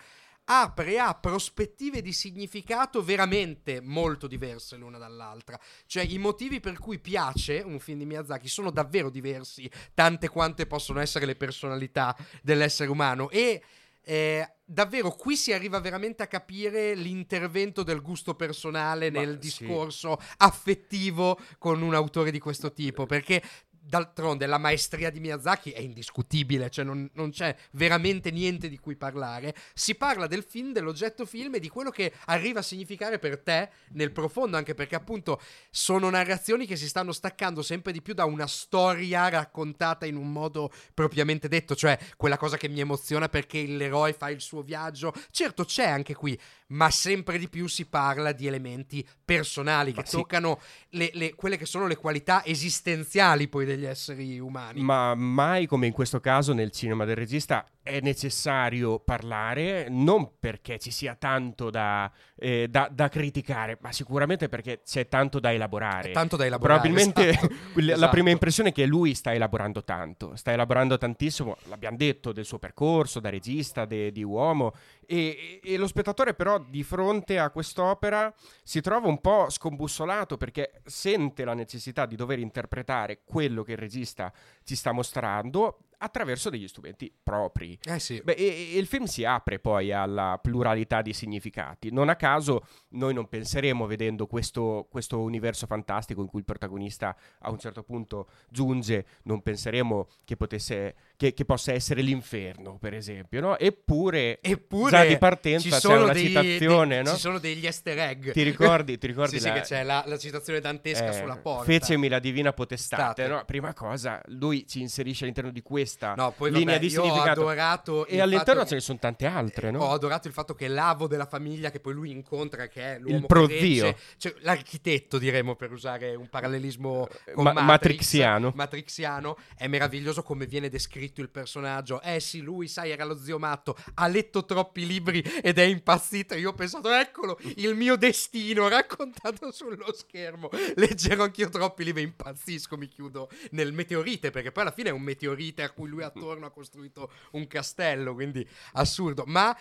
apre 0.45 0.99
a 0.99 1.15
prospettive 1.15 2.01
di 2.01 2.13
significato 2.13 3.03
veramente 3.03 3.81
molto 3.81 4.27
diverse 4.27 4.75
l'una 4.77 4.97
dall'altra. 4.97 5.59
Cioè 5.85 6.03
i 6.03 6.17
motivi 6.17 6.59
per 6.59 6.77
cui 6.77 6.99
piace 6.99 7.61
un 7.65 7.79
film 7.79 7.99
di 7.99 8.05
Miyazaki 8.05 8.47
sono 8.47 8.69
davvero 8.71 9.09
diversi, 9.09 9.69
tante 9.93 10.29
quante 10.29 10.67
possono 10.67 10.99
essere 10.99 11.25
le 11.25 11.35
personalità 11.35 12.15
dell'essere 12.41 12.89
umano 12.89 13.29
e 13.29 13.61
eh, 14.01 14.54
davvero 14.65 15.11
qui 15.11 15.37
si 15.37 15.53
arriva 15.53 15.79
veramente 15.79 16.23
a 16.23 16.27
capire 16.27 16.95
l'intervento 16.95 17.83
del 17.83 18.01
gusto 18.01 18.33
personale 18.33 19.09
nel 19.09 19.29
Ma, 19.29 19.35
discorso 19.35 20.17
sì. 20.19 20.27
affettivo 20.37 21.39
con 21.59 21.81
un 21.81 21.93
autore 21.93 22.31
di 22.31 22.39
questo 22.39 22.73
tipo 22.73 23.05
perché 23.05 23.41
D'altronde 23.87 24.47
la 24.47 24.57
maestria 24.57 25.11
di 25.11 25.19
Miyazaki 25.19 25.69
è 25.69 25.79
indiscutibile, 25.79 26.71
cioè 26.71 26.83
non, 26.83 27.07
non, 27.13 27.29
c'è 27.29 27.55
veramente 27.71 28.31
niente 28.31 28.67
di 28.67 28.79
cui 28.79 28.95
parlare. 28.95 29.53
Si 29.75 29.93
parla 29.93 30.25
del 30.25 30.43
film, 30.43 30.73
dell'oggetto 30.73 31.23
film 31.25 31.55
e 31.55 31.59
di 31.59 31.69
quello 31.69 31.91
che 31.91 32.11
arriva 32.25 32.59
a 32.59 32.63
significare 32.63 33.19
per 33.19 33.37
te 33.39 33.69
nel 33.91 34.11
profondo, 34.11 34.57
anche 34.57 34.73
perché 34.73 34.95
appunto 34.95 35.39
sono 35.69 36.09
narrazioni 36.09 36.65
che 36.65 36.75
si 36.75 36.87
stanno 36.87 37.11
staccando 37.11 37.61
sempre 37.61 37.91
di 37.91 38.01
più 38.01 38.15
da 38.15 38.25
una 38.25 38.47
storia 38.47 39.29
raccontata 39.29 40.07
in 40.07 40.15
un 40.15 40.31
modo 40.31 40.71
propriamente 40.95 41.47
detto, 41.47 41.75
cioè 41.75 41.97
quella 42.17 42.37
cosa 42.37 42.57
che 42.57 42.67
mi 42.67 42.79
emoziona 42.79 43.29
perché 43.29 43.63
l'eroe 43.67 44.13
fa 44.13 44.31
il 44.31 44.41
suo 44.41 44.63
viaggio. 44.63 45.13
Certo 45.29 45.63
c'è 45.63 45.85
anche 45.85 46.15
qui, 46.15 46.39
ma 46.67 46.89
sempre 46.89 47.37
di 47.37 47.49
più 47.49 47.67
si 47.67 47.85
parla 47.85 48.31
di 48.31 48.47
elementi 48.47 49.05
personali 49.23 49.93
che 49.93 50.03
sì. 50.05 50.17
toccano 50.17 50.59
le, 50.89 51.11
le, 51.13 51.35
quelle 51.35 51.57
che 51.57 51.65
sono 51.65 51.87
le 51.87 51.95
qualità 51.95 52.43
esistenziali 52.45 53.47
poi 53.47 53.65
degli 53.65 53.85
esseri 53.85 54.39
umani. 54.39 54.81
Ma 54.81 55.13
mai 55.15 55.67
come 55.67 55.87
in 55.87 55.93
questo 55.93 56.19
caso 56.19 56.53
nel 56.53 56.71
cinema 56.71 57.05
del 57.05 57.15
regista 57.15 57.65
è 57.85 57.99
necessario 58.01 58.97
parlare, 58.97 59.89
non 59.89 60.39
perché 60.39 60.79
ci 60.79 60.89
sia 60.89 61.13
tanto 61.13 61.69
da, 61.69 62.11
eh, 62.35 62.67
da, 62.67 62.89
da 62.91 63.09
criticare, 63.09 63.77
ma 63.79 63.91
sicuramente 63.91 64.49
perché 64.49 64.81
c'è 64.83 65.07
tanto 65.07 65.39
da 65.39 65.53
elaborare. 65.53 66.09
È 66.09 66.11
tanto 66.11 66.35
da 66.35 66.47
elaborare. 66.47 66.79
Probabilmente 66.79 67.29
esatto. 67.29 67.53
la 67.81 67.93
esatto. 67.93 68.09
prima 68.09 68.31
impressione 68.31 68.69
è 68.69 68.71
che 68.71 68.87
lui 68.87 69.13
sta 69.13 69.35
elaborando 69.35 69.83
tanto, 69.83 70.35
sta 70.35 70.51
elaborando 70.51 70.97
tantissimo, 70.97 71.57
l'abbiamo 71.65 71.95
detto, 71.95 72.31
del 72.31 72.45
suo 72.45 72.57
percorso 72.57 73.19
da 73.19 73.29
regista, 73.29 73.85
de, 73.85 74.11
di 74.11 74.23
uomo, 74.23 74.73
e, 75.05 75.59
e, 75.63 75.77
lo 75.77 75.85
spettatore 75.85 76.33
però 76.33 76.57
di 76.57 76.81
fronte 76.81 77.37
a 77.37 77.51
quest'opera 77.51 78.33
si 78.63 78.81
trova 78.81 79.07
un 79.07 79.21
po' 79.21 79.51
scombussolato 79.51 80.37
perché 80.37 80.81
sente 80.85 81.45
la 81.45 81.53
necessità 81.53 82.07
di 82.07 82.15
dover 82.15 82.39
interpretare 82.39 83.19
quello 83.23 83.61
che 83.61 83.73
il 83.73 83.77
regista 83.77 84.33
ci 84.63 84.75
sta 84.75 84.91
mostrando 84.91 85.77
attraverso 85.97 86.49
degli 86.49 86.67
strumenti 86.67 87.13
propri. 87.23 87.77
Eh 87.83 87.99
sì. 87.99 88.21
Beh, 88.23 88.33
e, 88.33 88.73
e 88.73 88.77
il 88.77 88.87
film 88.87 89.05
si 89.05 89.23
apre 89.23 89.59
poi 89.59 89.91
alla 89.91 90.39
pluralità 90.41 91.01
di 91.01 91.13
significati. 91.13 91.91
Non 91.91 92.09
a 92.09 92.15
caso 92.15 92.65
noi 92.89 93.13
non 93.13 93.27
penseremo 93.27 93.85
vedendo 93.85 94.27
questo, 94.27 94.87
questo 94.89 95.21
universo 95.21 95.65
fantastico 95.65 96.21
in 96.21 96.27
cui 96.27 96.39
il 96.39 96.45
protagonista 96.45 97.15
a 97.39 97.49
un 97.49 97.59
certo 97.59 97.83
punto 97.83 98.29
giunge, 98.49 99.05
non 99.23 99.41
penseremo 99.41 100.07
che, 100.23 100.35
potesse, 100.35 100.95
che, 101.15 101.33
che 101.33 101.45
possa 101.45 101.73
essere 101.73 102.01
l'inferno, 102.01 102.77
per 102.77 102.93
esempio, 102.93 103.41
no? 103.41 103.57
Eppure, 103.57 104.39
Eppure 104.41 104.91
già 104.91 105.05
di 105.05 105.17
partenza 105.17 105.79
c'è 105.79 105.95
una 105.95 106.13
dei, 106.13 106.27
citazione, 106.27 106.95
dei, 106.95 107.03
no? 107.03 107.11
Ci 107.11 107.19
sono 107.19 107.39
degli 107.39 107.65
easter 107.65 107.97
egg. 107.97 108.31
Ti 108.31 108.43
ricordi? 108.43 108.97
Ti 108.97 109.07
ricordi 109.07 109.39
sì, 109.39 109.47
la, 109.47 109.53
sì, 109.53 109.59
che 109.59 109.65
c'è 109.65 109.83
la, 109.83 110.03
la 110.05 110.17
citazione 110.17 110.59
dantesca 110.59 111.09
eh, 111.09 111.13
sulla 111.13 111.37
porta. 111.37 111.65
Fecemi 111.65 112.07
la 112.07 112.19
divina 112.19 112.53
potestate, 112.53 113.27
no? 113.27 113.43
Prima 113.45 113.73
cosa, 113.73 114.21
lui 114.27 114.65
ci 114.67 114.81
inserisce 114.81 115.23
all'interno 115.23 115.51
di 115.51 115.61
questa 115.85 116.15
no, 116.15 116.31
poi, 116.31 116.51
linea 116.51 116.73
vabbè, 116.73 116.79
di 116.79 116.89
significato. 116.89 117.41
Ho 117.41 117.43
adorato 117.43 118.05
e 118.07 118.19
all'interno 118.19 118.65
ce 118.65 118.75
ne 118.75 118.81
sono 118.81 118.97
tante 118.99 119.25
altre, 119.25 119.71
no? 119.71 119.83
Ho 119.83 119.91
adorato 119.91 120.27
il 120.27 120.33
fatto 120.33 120.55
che 120.55 120.67
l'avo 120.67 121.07
della 121.07 121.27
famiglia 121.27 121.69
che 121.69 121.79
poi 121.79 121.93
lui 121.93 122.11
incontra, 122.11 122.67
che 122.67 122.95
è 122.95 122.99
l'uomo 122.99 123.17
il 123.17 123.25
prozio, 123.25 123.95
cioè, 124.17 124.33
l'architetto 124.39 125.19
diremmo 125.19 125.55
per 125.55 125.71
usare 125.71 126.15
un 126.15 126.27
parallelismo 126.27 127.07
eh, 127.25 127.33
Ma- 127.35 127.53
Matrix, 127.53 127.65
matrixiano. 127.65 128.51
matrixiano, 128.55 129.37
è 129.55 129.67
meraviglioso 129.67 130.23
come 130.23 130.47
viene 130.47 130.69
descritto 130.69 131.21
il 131.21 131.29
personaggio. 131.29 132.01
Eh 132.01 132.19
sì, 132.19 132.41
lui, 132.41 132.67
sai, 132.67 132.89
era 132.91 133.05
lo 133.05 133.17
zio 133.17 133.37
matto, 133.37 133.77
ha 133.95 134.07
letto 134.07 134.43
troppi 134.43 134.85
libri 134.85 135.21
ed 135.41 135.59
è 135.59 135.63
impazzito. 135.63 136.35
Io 136.35 136.49
ho 136.49 136.53
pensato, 136.53 136.91
eccolo, 136.91 137.37
il 137.57 137.75
mio 137.75 137.95
destino 137.95 138.67
raccontato 138.69 139.51
sullo 139.51 139.93
schermo. 139.93 140.49
Leggerò 140.75 141.23
anch'io 141.23 141.49
troppi 141.49 141.83
libri, 141.83 142.01
impazzisco, 142.01 142.75
mi 142.75 142.87
chiudo 142.87 143.29
nel 143.51 143.71
meteorite, 143.71 144.31
perché 144.31 144.51
poi 144.51 144.63
alla 144.63 144.71
fine 144.71 144.89
è 144.89 144.91
un 144.91 145.01
meteorite 145.01 145.63
cui 145.75 145.89
lui 145.89 146.01
attorno 146.01 146.47
ha 146.47 146.51
costruito 146.51 147.11
un 147.33 147.45
castello, 147.45 148.15
quindi 148.15 148.47
assurdo. 148.73 149.23
Ma 149.27 149.55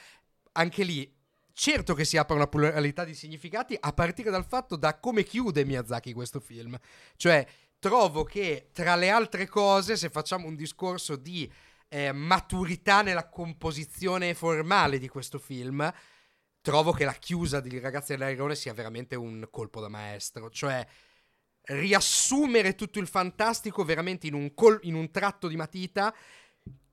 anche 0.53 0.83
lì 0.85 1.13
certo 1.53 1.95
che 1.95 2.05
si 2.05 2.17
apre 2.17 2.35
una 2.37 2.47
pluralità 2.47 3.05
di 3.05 3.15
significati 3.15 3.77
a 3.79 3.93
partire 3.93 4.31
dal 4.31 4.47
fatto 4.47 4.77
da 4.77 4.99
come 4.99 5.23
chiude 5.25 5.65
Miyazaki 5.65 6.13
questo 6.13 6.41
film. 6.41 6.79
Cioè, 7.17 7.47
trovo 7.79 8.25
che 8.25 8.71
tra 8.73 8.97
le 8.97 9.11
altre 9.11 9.47
cose, 9.47 9.97
se 9.97 10.09
facciamo 10.09 10.47
un 10.47 10.57
discorso 10.57 11.17
di 11.17 11.51
eh, 11.89 12.13
maturità 12.13 13.03
nella 13.03 13.29
composizione 13.29 14.35
formale 14.35 14.99
di 14.99 15.09
questo 15.09 15.39
film, 15.39 15.93
trovo 16.61 16.93
che 16.93 17.05
la 17.05 17.13
chiusa 17.13 17.61
di 17.61 17.79
Ragazzi 17.79 18.13
dell'Airone 18.13 18.55
sia 18.55 18.73
veramente 18.73 19.17
un 19.17 19.47
colpo 19.51 19.81
da 19.81 19.89
maestro. 19.89 20.51
Cioè, 20.51 20.87
riassumere 21.67 22.75
tutto 22.75 22.99
il 22.99 23.07
fantastico 23.07 23.85
veramente 23.85 24.27
in 24.27 24.35
un, 24.35 24.55
col- 24.55 24.81
in 24.83 24.95
un 24.95 25.11
tratto 25.11 25.49
di 25.49 25.57
matita, 25.57 26.15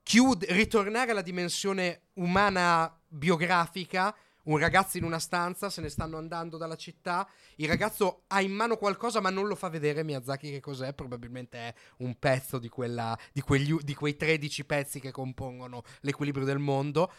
chiud- 0.03 0.45
ritornare 0.49 1.11
alla 1.11 1.21
dimensione 1.21 2.07
umana 2.13 2.97
biografica 3.07 4.15
un 4.43 4.57
ragazzo 4.57 4.97
in 4.97 5.03
una 5.03 5.19
stanza, 5.19 5.69
se 5.69 5.81
ne 5.81 5.89
stanno 5.89 6.17
andando 6.17 6.57
dalla 6.57 6.75
città, 6.75 7.27
il 7.57 7.67
ragazzo 7.67 8.23
ha 8.27 8.41
in 8.41 8.51
mano 8.51 8.77
qualcosa 8.77 9.19
ma 9.19 9.29
non 9.29 9.47
lo 9.47 9.55
fa 9.55 9.69
vedere 9.69 10.03
Miyazaki 10.03 10.49
che 10.49 10.59
cos'è, 10.59 10.93
probabilmente 10.93 11.57
è 11.57 11.73
un 11.97 12.17
pezzo 12.17 12.57
di, 12.57 12.69
quella, 12.69 13.17
di, 13.31 13.41
quegli, 13.41 13.75
di 13.81 13.93
quei 13.93 14.15
13 14.15 14.65
pezzi 14.65 14.99
che 14.99 15.11
compongono 15.11 15.83
l'equilibrio 16.01 16.45
del 16.45 16.59
mondo. 16.59 17.11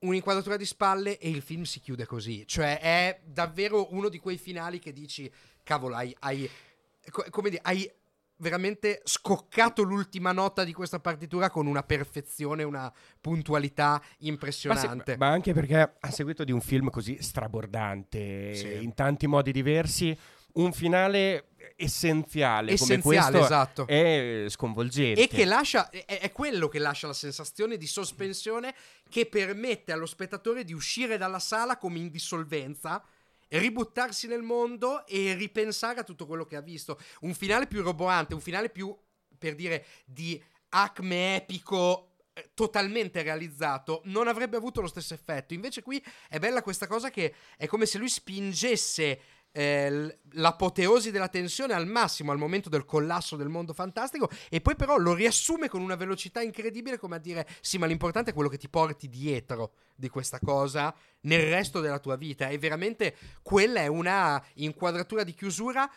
Un'inquadratura 0.00 0.56
di 0.56 0.64
spalle 0.64 1.18
e 1.18 1.28
il 1.28 1.42
film 1.42 1.62
si 1.62 1.80
chiude 1.80 2.06
così. 2.06 2.46
Cioè 2.46 2.80
è 2.80 3.20
davvero 3.24 3.92
uno 3.94 4.08
di 4.08 4.18
quei 4.18 4.38
finali 4.38 4.78
che 4.78 4.92
dici, 4.92 5.30
cavolo, 5.62 5.94
hai, 5.94 6.14
hai 6.20 6.48
come 7.30 7.50
dire, 7.50 7.62
hai 7.64 7.90
veramente 8.40 9.00
scoccato 9.04 9.82
l'ultima 9.82 10.32
nota 10.32 10.64
di 10.64 10.72
questa 10.72 10.98
partitura 10.98 11.50
con 11.50 11.66
una 11.66 11.82
perfezione, 11.82 12.62
una 12.62 12.92
puntualità 13.20 14.02
impressionante. 14.18 14.96
Ma, 14.96 15.04
se, 15.04 15.16
ma 15.16 15.28
anche 15.28 15.52
perché 15.52 15.96
a 15.98 16.10
seguito 16.10 16.44
di 16.44 16.52
un 16.52 16.60
film 16.60 16.90
così 16.90 17.18
strabordante, 17.20 18.54
sì. 18.54 18.82
in 18.82 18.94
tanti 18.94 19.26
modi 19.26 19.52
diversi, 19.52 20.16
un 20.54 20.72
finale 20.72 21.49
essenziale, 21.76 22.72
essenziale 22.72 23.40
esatto. 23.40 23.86
è 23.86 24.46
sconvolgente. 24.48 25.22
E 25.22 25.28
che 25.28 25.44
lascia, 25.44 25.90
è, 25.90 26.04
è, 26.04 26.32
quello 26.32 26.68
che 26.68 26.78
lascia 26.78 27.06
la 27.06 27.12
sensazione 27.12 27.76
di 27.76 27.86
sospensione 27.86 28.74
che 29.08 29.26
permette 29.26 29.92
allo 29.92 30.06
spettatore 30.06 30.64
di 30.64 30.72
uscire 30.72 31.16
dalla 31.16 31.38
sala 31.38 31.76
come 31.76 31.98
in 31.98 32.10
dissolvenza 32.10 33.02
ributtarsi 33.48 34.28
nel 34.28 34.42
mondo 34.42 35.04
e 35.06 35.34
ripensare 35.34 36.00
a 36.00 36.04
tutto 36.04 36.26
quello 36.26 36.44
che 36.44 36.56
ha 36.56 36.60
visto. 36.60 36.98
Un 37.22 37.34
finale 37.34 37.66
più 37.66 37.82
roboante, 37.82 38.34
un 38.34 38.40
finale 38.40 38.70
più, 38.70 38.96
per 39.36 39.54
dire, 39.54 39.84
di 40.04 40.40
acme 40.70 41.36
epico 41.36 42.10
eh, 42.32 42.50
totalmente 42.54 43.22
realizzato 43.22 44.02
non 44.04 44.28
avrebbe 44.28 44.56
avuto 44.56 44.80
lo 44.80 44.86
stesso 44.86 45.14
effetto 45.14 45.52
invece 45.52 45.82
qui 45.82 46.00
è 46.28 46.38
bella 46.38 46.62
questa 46.62 46.86
cosa 46.86 47.10
che 47.10 47.34
è 47.56 47.66
come 47.66 47.86
se 47.86 47.98
lui 47.98 48.08
spingesse 48.08 49.20
eh, 49.52 50.18
l'apoteosi 50.32 51.10
della 51.10 51.28
tensione 51.28 51.74
al 51.74 51.86
massimo 51.86 52.30
al 52.32 52.38
momento 52.38 52.68
del 52.68 52.84
collasso 52.84 53.36
del 53.36 53.48
mondo 53.48 53.72
fantastico 53.72 54.28
e 54.48 54.60
poi 54.60 54.76
però 54.76 54.96
lo 54.96 55.12
riassume 55.12 55.68
con 55.68 55.82
una 55.82 55.96
velocità 55.96 56.40
incredibile 56.40 56.98
come 56.98 57.16
a 57.16 57.18
dire 57.18 57.46
sì 57.60 57.78
ma 57.78 57.86
l'importante 57.86 58.30
è 58.30 58.34
quello 58.34 58.48
che 58.48 58.58
ti 58.58 58.68
porti 58.68 59.08
dietro 59.08 59.72
di 59.96 60.08
questa 60.08 60.38
cosa 60.38 60.94
nel 61.22 61.48
resto 61.48 61.80
della 61.80 61.98
tua 61.98 62.16
vita. 62.16 62.48
E 62.48 62.58
veramente 62.58 63.14
quella 63.42 63.80
è 63.80 63.86
una 63.86 64.42
inquadratura 64.54 65.24
di 65.24 65.34
chiusura 65.34 65.88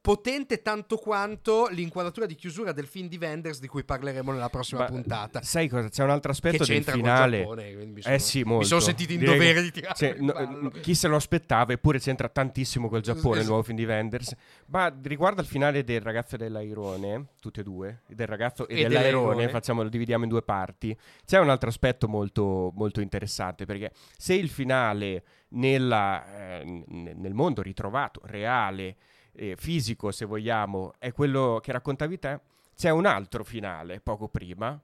potente 0.00 0.62
tanto 0.62 0.96
quanto 0.96 1.68
l'inquadratura 1.70 2.24
di 2.24 2.34
chiusura 2.34 2.72
del 2.72 2.86
film 2.86 3.06
di 3.08 3.18
Wenders 3.20 3.60
di 3.60 3.66
cui 3.66 3.84
parleremo 3.84 4.32
nella 4.32 4.48
prossima 4.48 4.80
Ma, 4.80 4.86
puntata. 4.86 5.42
Sai 5.42 5.68
cosa? 5.68 5.88
C'è 5.88 6.02
un 6.02 6.10
altro 6.10 6.30
aspetto 6.32 6.64
del 6.64 6.82
finale. 6.82 7.38
Giappone, 7.40 7.92
sono, 7.98 8.14
eh 8.14 8.18
sì, 8.18 8.42
molto. 8.42 8.60
Mi 8.60 8.64
sono 8.64 8.80
sentito 8.80 9.12
in 9.12 9.18
Direi 9.18 9.34
dovere 9.34 9.62
di 9.62 9.70
tirare. 9.70 9.94
Cioè, 9.94 10.16
no, 10.18 10.70
chi 10.80 10.94
se 10.94 11.06
lo 11.06 11.16
aspettava, 11.16 11.72
eppure 11.72 11.98
c'entra 11.98 12.28
tantissimo 12.28 12.88
col 12.88 13.02
Giappone, 13.02 13.40
il 13.40 13.46
nuovo 13.46 13.62
film 13.62 13.76
di 13.76 13.84
Wenders. 13.84 14.34
Ma 14.66 14.94
riguardo 15.02 15.40
al 15.40 15.46
finale 15.46 15.84
del 15.84 16.00
ragazzo 16.00 16.36
e 16.36 16.38
dell'airone, 16.38 17.26
tutti 17.38 17.60
e 17.60 17.62
due, 17.62 18.02
del 18.06 18.26
ragazzo 18.26 18.66
e, 18.66 18.80
e 18.80 18.82
dell'airone, 18.84 19.10
dell'airone. 19.10 19.48
Facciamo, 19.48 19.82
lo 19.82 19.88
dividiamo 19.90 20.24
in 20.24 20.30
due 20.30 20.42
parti. 20.42 20.96
C'è 21.26 21.38
un 21.38 21.50
altro 21.50 21.68
aspetto 21.68 22.08
molto, 22.08 22.72
molto 22.74 23.02
interessante, 23.02 23.66
perché 23.66 23.92
se 24.16 24.32
il 24.32 24.48
finale 24.48 25.24
nella, 25.50 26.60
eh, 26.60 26.84
nel 26.86 27.34
mondo 27.34 27.60
ritrovato, 27.60 28.20
reale, 28.24 28.96
eh, 29.32 29.54
fisico, 29.56 30.10
se 30.10 30.24
vogliamo, 30.24 30.94
è 30.98 31.12
quello 31.12 31.60
che 31.62 31.72
raccontavi 31.72 32.18
te, 32.18 32.40
c'è 32.74 32.90
un 32.90 33.06
altro 33.06 33.44
finale 33.44 34.00
poco 34.00 34.28
prima 34.28 34.80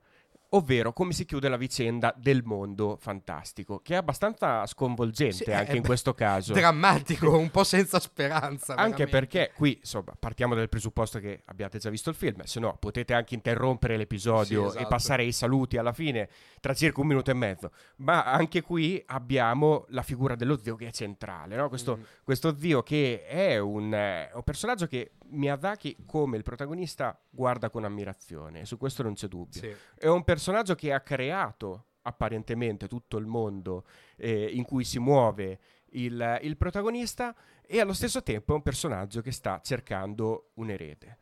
ovvero 0.57 0.93
come 0.93 1.13
si 1.13 1.25
chiude 1.25 1.49
la 1.49 1.57
vicenda 1.57 2.15
del 2.17 2.43
mondo 2.45 2.97
fantastico, 3.01 3.81
che 3.81 3.95
è 3.95 3.97
abbastanza 3.97 4.67
sconvolgente 4.67 5.45
sì, 5.45 5.53
anche 5.53 5.77
in 5.77 5.83
questo 5.83 6.15
caso. 6.15 6.53
Drammatico, 6.53 7.37
un 7.37 7.51
po' 7.51 7.65
senza 7.65 8.01
speranza. 8.01 8.75
Anche 8.75 9.07
perché 9.07 9.53
qui, 9.55 9.77
insomma, 9.79 10.15
partiamo 10.19 10.55
dal 10.55 10.69
presupposto 10.69 11.19
che 11.19 11.43
abbiate 11.47 11.79
già 11.79 11.91
visto 11.91 12.11
il 12.11 12.17
film, 12.17 12.43
se 12.43 12.61
no 12.61 12.77
potete 12.79 13.15
anche 13.15 13.35
interrompere 13.35 13.97
l'episodio 13.97 14.63
sì, 14.63 14.69
esatto. 14.69 14.85
e 14.85 14.87
passare 14.89 15.23
ai 15.23 15.33
saluti 15.33 15.77
alla 15.77 15.93
fine 15.93 16.29
tra 16.61 16.75
circa 16.75 17.01
un 17.01 17.07
minuto 17.07 17.31
e 17.31 17.35
mezzo. 17.35 17.71
Ma 17.97 18.25
anche 18.25 18.63
qui 18.63 19.03
abbiamo 19.07 19.85
la 19.89 20.03
figura 20.03 20.35
dello 20.35 20.59
zio 20.59 20.77
che 20.77 20.89
è 20.89 20.93
centrale, 20.93 21.57
no? 21.57 21.69
questo, 21.69 21.97
mm. 21.97 22.03
questo, 22.25 22.57
zio 22.57 22.83
che 22.83 23.25
è 23.27 23.59
un, 23.59 23.93
eh, 23.93 24.31
un 24.35 24.43
personaggio 24.43 24.87
che 24.87 25.13
Miyazaki 25.31 25.97
come 26.07 26.37
il 26.37 26.43
protagonista 26.43 27.19
guarda 27.31 27.71
con 27.71 27.85
ammirazione, 27.85 28.65
su 28.65 28.77
questo 28.77 29.03
non 29.03 29.15
c'è 29.15 29.29
dubbio. 29.29 29.61
Sì. 29.61 29.75
È 29.95 30.07
un 30.07 30.25
personaggio 30.25 30.75
che 30.75 30.93
ha 30.93 31.01
creato 31.01 31.87
apparentemente 32.03 32.87
tutto 32.89 33.17
il 33.17 33.27
mondo 33.27 33.85
eh, 34.17 34.45
in 34.45 34.65
cui 34.65 34.85
si 34.85 34.99
muove 34.99 35.59
il, 35.91 36.39
il 36.43 36.57
protagonista 36.57 37.35
e 37.63 37.81
allo 37.81 37.93
stesso 37.93 38.23
tempo 38.23 38.53
è 38.53 38.57
un 38.57 38.63
personaggio 38.63 39.21
che 39.21 39.33
sta 39.33 39.61
cercando 39.63 40.51
un 40.55 40.71
erede. 40.71 41.19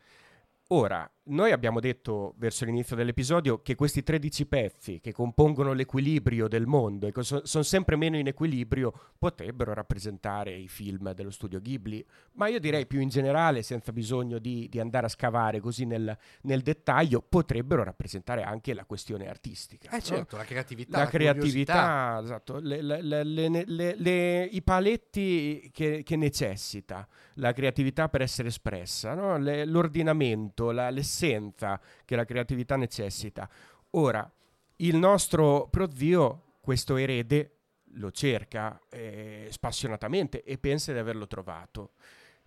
Ora, 0.68 1.10
noi 1.26 1.52
abbiamo 1.52 1.80
detto 1.80 2.34
verso 2.36 2.66
l'inizio 2.66 2.94
dell'episodio 2.94 3.62
che 3.62 3.74
questi 3.74 4.02
13 4.02 4.46
pezzi 4.46 5.00
che 5.00 5.12
compongono 5.12 5.72
l'equilibrio 5.72 6.48
del 6.48 6.66
mondo 6.66 7.06
e 7.06 7.12
che 7.12 7.22
so- 7.22 7.46
sono 7.46 7.64
sempre 7.64 7.96
meno 7.96 8.18
in 8.18 8.26
equilibrio 8.26 8.92
potrebbero 9.18 9.72
rappresentare 9.72 10.52
i 10.54 10.68
film 10.68 11.12
dello 11.12 11.30
studio 11.30 11.60
Ghibli, 11.60 12.04
ma 12.32 12.48
io 12.48 12.60
direi 12.60 12.86
più 12.86 13.00
in 13.00 13.08
generale, 13.08 13.62
senza 13.62 13.90
bisogno 13.92 14.38
di, 14.38 14.68
di 14.68 14.78
andare 14.78 15.06
a 15.06 15.08
scavare 15.08 15.60
così 15.60 15.86
nel, 15.86 16.14
nel, 16.42 16.60
dettaglio, 16.60 17.22
potrebbero 17.26 17.82
rappresentare 17.84 18.42
anche 18.42 18.74
la 18.74 18.84
questione 18.84 19.26
artistica. 19.26 19.96
Eh 19.96 20.02
certo, 20.02 20.36
no? 20.36 20.42
la 20.42 20.48
creatività. 20.48 20.98
La, 20.98 21.04
la 21.04 21.10
creatività, 21.10 22.20
esatto, 22.22 22.58
le, 22.58 22.82
le, 22.82 24.44
i 24.44 24.62
paletti 24.62 25.70
che, 25.72 26.02
che, 26.02 26.16
necessita 26.16 27.08
la 27.34 27.52
creatività 27.52 28.08
per 28.10 28.20
essere 28.20 28.48
espressa, 28.48 29.14
no? 29.14 29.38
l'ordinamento, 29.38 30.70
la, 30.70 30.90
l'essenza 30.90 31.13
l'essenza 31.14 31.80
che 32.04 32.16
la 32.16 32.24
creatività 32.24 32.76
necessita. 32.76 33.48
Ora, 33.90 34.28
il 34.76 34.96
nostro 34.96 35.68
prozio, 35.70 36.56
questo 36.60 36.96
erede, 36.96 37.50
lo 37.96 38.10
cerca 38.10 38.80
eh, 38.90 39.46
spassionatamente 39.50 40.42
e 40.42 40.58
pensa 40.58 40.92
di 40.92 40.98
averlo 40.98 41.28
trovato. 41.28 41.92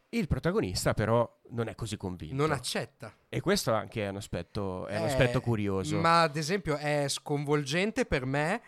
Il 0.09 0.27
protagonista 0.27 0.93
però 0.93 1.39
non 1.51 1.67
è 1.67 1.75
così 1.75 1.95
convinto. 1.97 2.35
Non 2.35 2.51
accetta. 2.51 3.13
E 3.29 3.39
questo 3.39 3.73
anche 3.73 4.05
è 4.05 4.09
un 4.09 4.17
aspetto, 4.17 4.87
è 4.87 4.97
un 4.97 5.05
aspetto 5.05 5.39
curioso. 5.41 5.99
Ma 5.99 6.23
ad 6.23 6.35
esempio 6.35 6.75
è 6.75 7.05
sconvolgente 7.07 8.05
per 8.05 8.25
me 8.25 8.61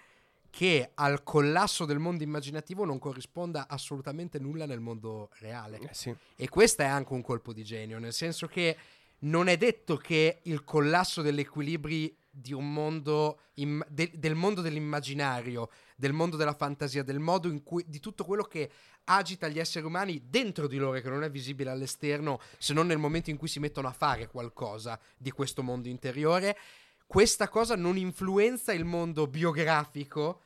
che 0.49 0.91
al 0.95 1.23
collasso 1.23 1.85
del 1.85 1.99
mondo 1.99 2.23
immaginativo 2.23 2.83
non 2.83 2.97
corrisponda 2.97 3.67
assolutamente 3.67 4.39
nulla 4.39 4.65
nel 4.65 4.79
mondo 4.79 5.29
reale. 5.39 5.79
Eh 5.79 5.93
sì. 5.93 6.13
E 6.35 6.49
questo 6.49 6.81
è 6.81 6.85
anche 6.85 7.13
un 7.13 7.21
colpo 7.21 7.53
di 7.53 7.63
genio, 7.63 7.99
nel 7.99 8.13
senso 8.13 8.47
che 8.47 8.75
non 9.19 9.47
è 9.47 9.57
detto 9.57 9.97
che 9.97 10.39
il 10.43 10.63
collasso 10.63 11.21
degli 11.21 11.39
equilibri 11.39 12.15
di 12.29 12.53
un 12.53 12.71
mondo 12.71 13.39
im- 13.55 13.85
de- 13.89 14.11
del 14.15 14.35
mondo 14.35 14.61
dell'immaginario, 14.61 15.69
del 15.95 16.13
mondo 16.13 16.37
della 16.37 16.53
fantasia, 16.53 17.03
del 17.03 17.19
modo 17.19 17.49
in 17.49 17.63
cui 17.63 17.83
di 17.87 17.99
tutto 17.99 18.23
quello 18.23 18.43
che 18.43 18.71
agita 19.05 19.47
gli 19.47 19.59
esseri 19.59 19.85
umani 19.85 20.23
dentro 20.29 20.67
di 20.67 20.77
loro 20.77 20.99
che 20.99 21.09
non 21.09 21.23
è 21.23 21.31
visibile 21.31 21.71
all'esterno, 21.71 22.39
se 22.57 22.73
non 22.73 22.87
nel 22.87 22.97
momento 22.97 23.29
in 23.29 23.37
cui 23.37 23.47
si 23.47 23.59
mettono 23.59 23.87
a 23.87 23.91
fare 23.91 24.27
qualcosa 24.27 24.99
di 25.17 25.31
questo 25.31 25.63
mondo 25.63 25.89
interiore, 25.89 26.57
questa 27.05 27.49
cosa 27.49 27.75
non 27.75 27.97
influenza 27.97 28.71
il 28.71 28.85
mondo 28.85 29.27
biografico, 29.27 30.41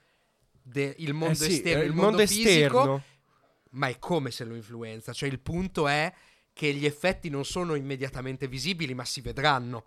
de- 0.61 0.95
il 0.99 1.13
mondo 1.13 1.43
eh 1.43 1.49
sì, 1.49 1.53
esterno, 1.55 1.81
il, 1.81 1.89
il 1.89 1.93
mondo, 1.93 2.09
mondo 2.11 2.25
fisico, 2.25 2.47
esterno. 2.79 3.03
ma 3.71 3.87
è 3.87 3.99
come 3.99 4.31
se 4.31 4.45
lo 4.45 4.55
influenza, 4.55 5.11
cioè 5.11 5.29
il 5.29 5.41
punto 5.41 5.87
è 5.87 6.11
che 6.53 6.73
gli 6.73 6.85
effetti 6.85 7.29
non 7.29 7.45
sono 7.45 7.75
immediatamente 7.75 8.47
visibili, 8.47 8.93
ma 8.93 9.03
si 9.03 9.21
vedranno. 9.21 9.85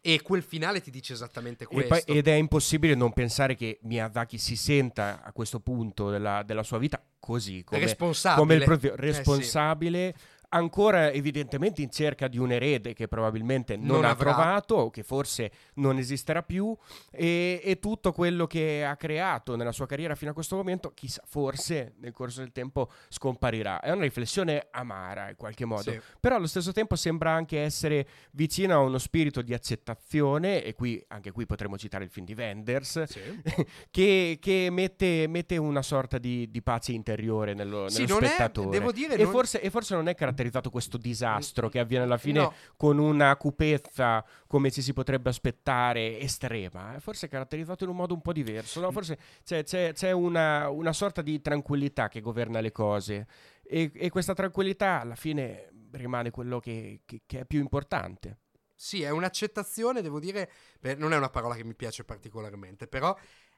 E 0.00 0.20
quel 0.22 0.42
finale 0.42 0.80
ti 0.80 0.90
dice 0.90 1.14
esattamente 1.14 1.66
questo. 1.66 1.88
Poi, 1.88 2.16
ed 2.16 2.28
è 2.28 2.34
impossibile 2.34 2.94
non 2.94 3.12
pensare 3.12 3.54
che 3.54 3.78
Miyazaki 3.82 4.36
si 4.38 4.54
senta 4.54 5.22
a 5.22 5.32
questo 5.32 5.60
punto 5.60 6.10
della, 6.10 6.42
della 6.42 6.62
sua 6.62 6.78
vita 6.78 7.02
così, 7.18 7.64
come, 7.64 7.80
responsabile. 7.80 8.40
Come 8.40 8.54
il 8.54 8.64
proprio 8.64 8.92
responsabile. 8.96 10.08
Eh 10.08 10.14
sì 10.16 10.32
ancora 10.54 11.10
evidentemente 11.10 11.82
in 11.82 11.90
cerca 11.90 12.28
di 12.28 12.38
un 12.38 12.52
erede 12.52 12.94
che 12.94 13.08
probabilmente 13.08 13.76
non, 13.76 13.86
non 13.86 14.04
ha 14.04 14.10
avrà. 14.10 14.32
trovato 14.32 14.74
o 14.76 14.90
che 14.90 15.02
forse 15.02 15.50
non 15.74 15.98
esisterà 15.98 16.42
più 16.42 16.74
e, 17.10 17.60
e, 17.62 17.78
tutto 17.80 18.12
quello 18.12 18.46
che 18.46 18.84
ha 18.84 18.96
creato 18.96 19.56
nella 19.56 19.72
sua 19.72 19.86
carriera 19.86 20.14
fino 20.14 20.30
a 20.30 20.34
questo 20.34 20.54
momento, 20.54 20.92
chissà, 20.94 21.22
forse 21.26 21.94
nel 21.98 22.12
corso 22.12 22.40
del 22.40 22.52
tempo 22.52 22.90
scomparirà. 23.08 23.80
È 23.80 23.90
una 23.90 24.02
riflessione 24.02 24.68
amara 24.70 25.30
in 25.30 25.36
qualche 25.36 25.64
modo, 25.64 25.90
sì. 25.90 26.00
però 26.20 26.36
allo 26.36 26.46
stesso 26.46 26.72
tempo 26.72 26.94
sembra 26.94 27.32
anche 27.32 27.60
essere 27.60 28.06
vicino 28.30 28.74
a 28.74 28.78
uno 28.78 28.98
spirito 28.98 29.42
di 29.42 29.52
accettazione 29.52 30.62
e 30.62 30.74
qui, 30.74 31.04
anche 31.08 31.32
qui 31.32 31.46
potremmo 31.46 31.76
citare 31.76 32.04
il 32.04 32.10
film 32.10 32.26
di 32.26 32.34
Wenders, 32.34 33.02
sì. 33.02 33.20
che, 33.90 34.38
che 34.40 34.68
mette, 34.70 35.26
mette, 35.26 35.56
una 35.56 35.82
sorta 35.82 36.18
di, 36.18 36.48
di 36.50 36.62
pace 36.62 36.92
interiore 36.92 37.54
nello, 37.54 37.86
nello 37.86 37.88
sì, 37.88 38.06
spettatore. 38.06 38.68
È, 38.68 38.78
devo 38.78 38.92
dire, 38.92 39.14
e, 39.14 39.22
non... 39.24 39.32
forse, 39.32 39.60
e 39.60 39.70
forse 39.70 39.94
non 39.94 40.06
è 40.08 40.14
caratteristico 40.14 40.43
caratterizzato 40.44 40.70
questo 40.70 40.98
disastro 40.98 41.68
che 41.68 41.78
avviene 41.78 42.04
alla 42.04 42.18
fine 42.18 42.40
No. 42.40 42.52
con 42.76 42.98
una 42.98 43.34
cupezza 43.36 44.24
come 44.46 44.70
ci 44.70 44.82
si 44.82 44.92
potrebbe 44.92 45.30
aspettare 45.30 46.18
estrema. 46.20 46.94
Eh, 46.96 47.00
Forse 47.00 47.26
è 47.26 47.28
caratterizzato 47.28 47.84
in 47.84 47.90
un 47.90 47.96
modo 47.96 48.14
un 48.14 48.20
po' 48.20 48.32
diverso, 48.32 48.80
no? 48.80 48.90
Forse 48.90 49.18
c'è, 49.44 49.62
c'è- 49.64 49.92
c'è 49.92 50.10
una, 50.12 50.68
una 50.68 50.92
sorta 50.92 51.22
di 51.22 51.40
tranquillità 51.40 52.08
che 52.08 52.20
governa 52.20 52.60
le 52.60 52.72
cose 52.72 53.26
e, 53.62 53.90
e 53.94 54.10
questa 54.10 54.34
tranquillità 54.34 55.00
alla 55.00 55.14
fine 55.16 55.70
rimane 55.92 56.30
quello 56.30 56.58
che- 56.60 57.02
che- 57.04 57.22
che 57.26 57.40
è 57.40 57.44
più 57.44 57.60
importante. 57.60 58.38
Sì, 58.76 59.02
è 59.02 59.10
un'accettazione, 59.10 60.02
devo 60.02 60.18
dire, 60.18 60.50
beh, 60.80 60.96
non 60.96 61.12
è 61.12 61.16
una 61.16 61.30
parola 61.30 61.54
che 61.54 61.64
mi 61.64 61.74
piace 61.76 62.04
particolarmente, 62.04 62.86
però 62.88 63.16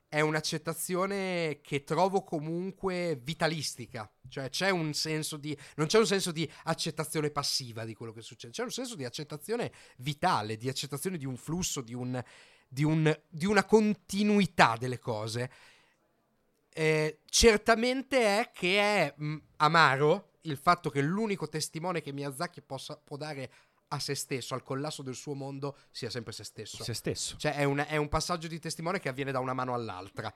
è 0.09 0.21
un'accettazione 0.21 1.61
che 1.63 1.83
trovo 1.85 2.23
comunque 2.23 3.19
vitalistica, 3.23 4.11
cioè 4.29 4.49
c'è 4.49 4.71
un 4.71 4.95
senso 4.95 5.37
di, 5.37 5.57
non 5.77 5.87
c'è 5.87 5.99
un 5.99 6.07
senso 6.07 6.31
di 6.31 6.51
accettazione 6.65 7.31
passiva 7.31 7.85
di 7.85 7.95
quello 7.95 8.13
che 8.13 8.23
succede, 8.23 8.53
c'è 8.53 8.63
un 8.63 8.71
senso 8.71 8.95
di 8.95 9.05
accettazione 9.05 9.73
vitale, 9.99 10.57
di 10.57 10.69
accettazione 10.69 11.19
di 11.19 11.27
un 11.27 11.37
flusso, 11.37 11.81
di, 11.81 11.95
un, 11.95 12.23
di, 12.69 12.85
un- 12.85 13.21
di 13.29 13.47
una 13.47 13.65
continuità 13.65 14.77
delle 14.79 14.99
cose. 14.99 15.51
Eh, 16.73 17.21
certamente 17.25 18.39
è 18.39 18.51
che 18.53 18.79
è 18.79 19.15
mh, 19.17 19.37
amaro 19.57 20.33
il 20.43 20.57
fatto 20.57 20.91
che 20.91 21.01
l'unico 21.01 21.49
testimone 21.49 22.01
che 22.01 22.13
Miyazaki 22.13 22.63
possa, 22.63 22.97
può 22.97 23.17
dare 23.17 23.51
a 23.89 23.99
se 23.99 24.15
stesso, 24.15 24.55
al 24.55 24.63
collasso 24.63 25.03
del 25.03 25.15
suo 25.15 25.35
mondo, 25.35 25.77
sia 25.91 26.11
sempre 26.11 26.33
se 26.33 26.45
stesso. 26.45 26.83
Se 26.83 26.95
stesso. 26.95 27.37
Cioè 27.37 27.55
è 27.55 27.65
un, 27.65 27.85
è 27.87 27.97
un 27.97 28.09
passaggio 28.09 28.49
di 28.49 28.59
testimone 28.59 28.99
che 28.99 29.09
avviene 29.09 29.33
da 29.33 29.41
una 29.41 29.53
mano 29.53 29.75
all'altra. 29.75 30.33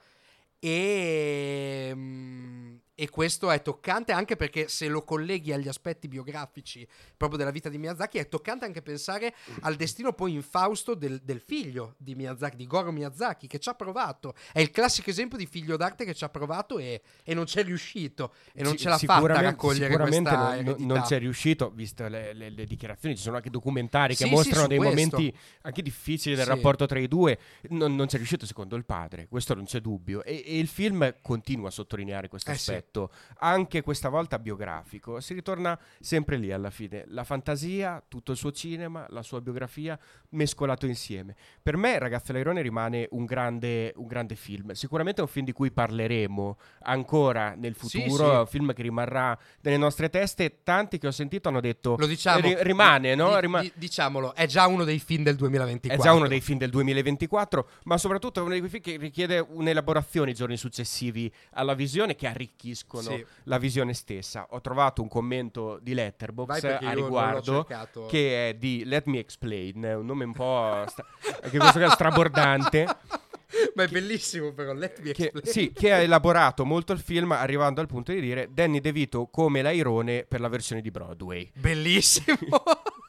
E, 0.59 1.91
mm, 1.95 2.77
e 3.01 3.09
questo 3.09 3.51
è 3.51 3.63
toccante 3.63 4.13
anche 4.13 4.37
perché 4.37 4.69
se 4.69 4.87
lo 4.87 5.03
colleghi 5.05 5.55
agli 5.55 5.69
aspetti 5.69 6.07
biografici 6.07 6.87
proprio 7.17 7.39
della 7.39 7.51
vita 7.51 7.71
di 7.71 7.79
Miyazaki, 7.79 8.19
è 8.19 8.29
toccante 8.29 8.67
anche 8.67 8.83
pensare 8.83 9.35
al 9.61 9.77
destino 9.77 10.13
poi 10.13 10.35
infausto 10.35 10.93
del, 10.95 11.19
del 11.23 11.41
figlio 11.41 11.95
di 11.97 12.15
Miyazaki, 12.15 12.57
di 12.57 12.67
Goro 12.67 12.93
Miyazaki, 12.93 13.47
che 13.47 13.59
ci 13.59 13.71
ha 13.71 13.75
provato. 13.75 14.35
È 14.53 14.61
il 14.61 14.71
classico 14.71 15.09
esempio 15.09 15.39
di 15.39 15.47
figlio 15.47 15.79
d'arte 15.79 16.05
che 16.05 16.13
ci 16.13 16.25
ha 16.25 16.29
provato 16.29 16.79
e, 16.79 17.01
e 17.25 17.33
non 17.33 17.45
c'è 17.45 17.65
riuscito. 17.65 18.35
E 18.53 18.63
non 18.63 18.73
Sì, 18.73 18.81
ce 18.81 18.89
l'ha 18.91 18.99
fatta 18.99 19.33
a 19.33 19.41
raccogliere 19.41 19.87
sicuramente 19.87 20.29
questa 20.29 20.37
non, 20.37 20.49
non- 20.57 20.67
eredità. 20.75 20.95
non 20.95 21.03
c'è 21.03 21.19
riuscito, 21.19 21.71
viste 21.71 22.09
le, 22.11 22.33
le- 22.35 22.51
le 22.51 22.65
dichiarazioni, 22.67 23.17
ci 23.17 23.23
sono 23.23 23.37
anche 23.37 23.49
documentari 23.49 24.15
che 24.15 24.25
Sì, 24.25 24.29
sì, 24.29 24.35
mostrano 24.35 24.63
su 24.63 24.69
dei 24.69 24.77
questo. 24.77 25.17
momenti 25.17 25.39
anche 25.63 25.81
difficili 25.81 26.35
del 26.35 26.45
Sì. 26.45 26.51
rapporto 26.51 26.85
tra 26.85 26.99
i 26.99 27.09
due, 27.09 27.39
non, 27.71 27.95
non 27.97 28.07
c'è 28.09 28.17
riuscito 28.19 28.45
secondo 28.45 28.77
il 28.77 28.85
padre, 28.85 29.27
questo 29.27 29.55
non 29.55 29.65
c'è 29.65 29.81
dubbio, 29.81 30.23
e, 30.23 30.43
e 30.47 30.59
il 30.59 30.69
film 30.69 31.15
continua 31.23 31.69
a 31.69 31.71
sottolineare 31.71 32.29
questo 32.29 32.51
Eh, 32.51 32.57
sì. 32.57 32.71
Aspetto, 32.91 33.11
anche 33.39 33.83
questa 33.83 34.09
volta 34.09 34.39
biografico, 34.39 35.21
si 35.21 35.33
ritorna 35.35 35.79
sempre 36.01 36.37
lì 36.37 36.53
alla 36.53 36.71
fine, 36.71 37.05
la 37.09 37.25
fantasia, 37.25 38.03
tutto 38.07 38.33
il 38.33 38.37
suo 38.39 38.51
cinema, 38.51 39.07
la 39.11 39.23
sua 39.23 39.41
biografia 39.41 39.99
mescolato 40.31 40.87
insieme. 40.87 41.37
Per 41.63 41.77
me 41.77 41.99
Ragazzo 41.99 42.33
Lairone 42.33 42.61
rimane 42.63 43.07
un 43.13 43.25
grande, 43.25 43.93
un 43.97 44.07
grande 44.07 44.35
film, 44.35 44.73
sicuramente 44.73 45.21
è 45.21 45.25
un 45.25 45.31
film 45.31 45.45
di 45.47 45.53
cui 45.53 45.71
parleremo 45.71 46.59
ancora 46.83 47.55
nel 47.55 47.77
Sì, 47.79 48.01
futuro, 48.03 48.25
sì. 48.29 48.35
è 48.35 48.39
un 48.39 48.47
film 48.47 48.73
che 48.75 48.83
rimarrà 48.83 49.39
nelle 49.63 49.77
nostre 49.77 50.11
teste, 50.11 50.63
tanti 50.63 50.99
che 50.99 51.07
ho 51.07 51.13
sentito 51.13 51.49
hanno 51.49 51.61
detto 51.61 51.95
Lo 51.97 52.07
diciamo. 52.07 52.41
ri- 52.41 52.57
rimane, 52.63 53.15
no? 53.15 53.39
Rima- 53.39 53.61
di- 53.61 53.73
diciamolo, 53.77 54.35
è 54.35 54.47
già 54.47 54.67
uno 54.67 54.85
dei 54.85 54.99
film 54.99 55.23
del 55.23 55.37
2024. 55.37 56.01
è 56.01 56.03
già 56.05 56.13
uno 56.13 56.27
dei 56.27 56.41
film 56.41 56.59
del 56.59 56.71
2024, 56.71 57.69
ma 57.85 57.97
soprattutto 57.99 58.41
è 58.41 58.43
uno 58.43 58.55
di 58.55 58.59
quei 58.59 58.71
film 58.71 58.83
che 58.83 58.97
richiede 58.97 59.39
un'elaborazione 59.39 60.31
i 60.31 60.35
giorni 60.35 60.57
successivi 60.57 61.33
alla 61.53 61.75
visione 61.75 62.15
che 62.17 62.27
arricchiscono 62.71 63.03
Sì. 63.03 63.27
la 63.45 63.59
visione 63.59 63.95
stessa. 63.95 64.47
Ho 64.51 64.61
trovato 64.61 65.03
un 65.03 65.09
commento 65.09 65.79
di 65.83 65.95
Letterboxd 65.95 66.79
a 66.83 66.93
riguardo 66.93 67.67
che 68.09 68.51
è 68.51 68.55
di 68.55 68.85
Let 68.85 69.07
Me 69.07 69.19
Explain, 69.19 69.83
è 69.83 69.95
un 69.95 70.07
nome 70.07 70.25
un 70.25 70.33
po' 70.33 70.85
stra- 70.89 71.07
anche 71.43 71.59
questo 71.59 71.79
qua 71.79 71.91
strabordante. 71.91 72.87
Ma 73.75 73.83
è 73.83 73.89
bellissimo 73.89 74.53
però, 74.53 74.73
let 74.73 75.01
me 75.01 75.11
Che, 75.13 75.25
explain. 75.25 75.47
sì, 75.47 75.73
che 75.73 75.93
ha 75.93 75.97
elaborato 75.99 76.65
molto 76.65 76.93
il 76.93 77.01
film 77.01 77.33
arrivando 77.33 77.81
al 77.81 77.89
punto 77.89 78.13
di 78.13 78.21
dire 78.21 78.49
Danny 78.53 78.81
DeVito 78.81 79.27
come 79.27 79.61
l'airone 79.61 80.25
per 80.25 80.41
la 80.41 80.49
versione 80.49 80.81
di 80.81 80.91
Broadway. 80.91 81.51
Bellissimo. 81.55 82.37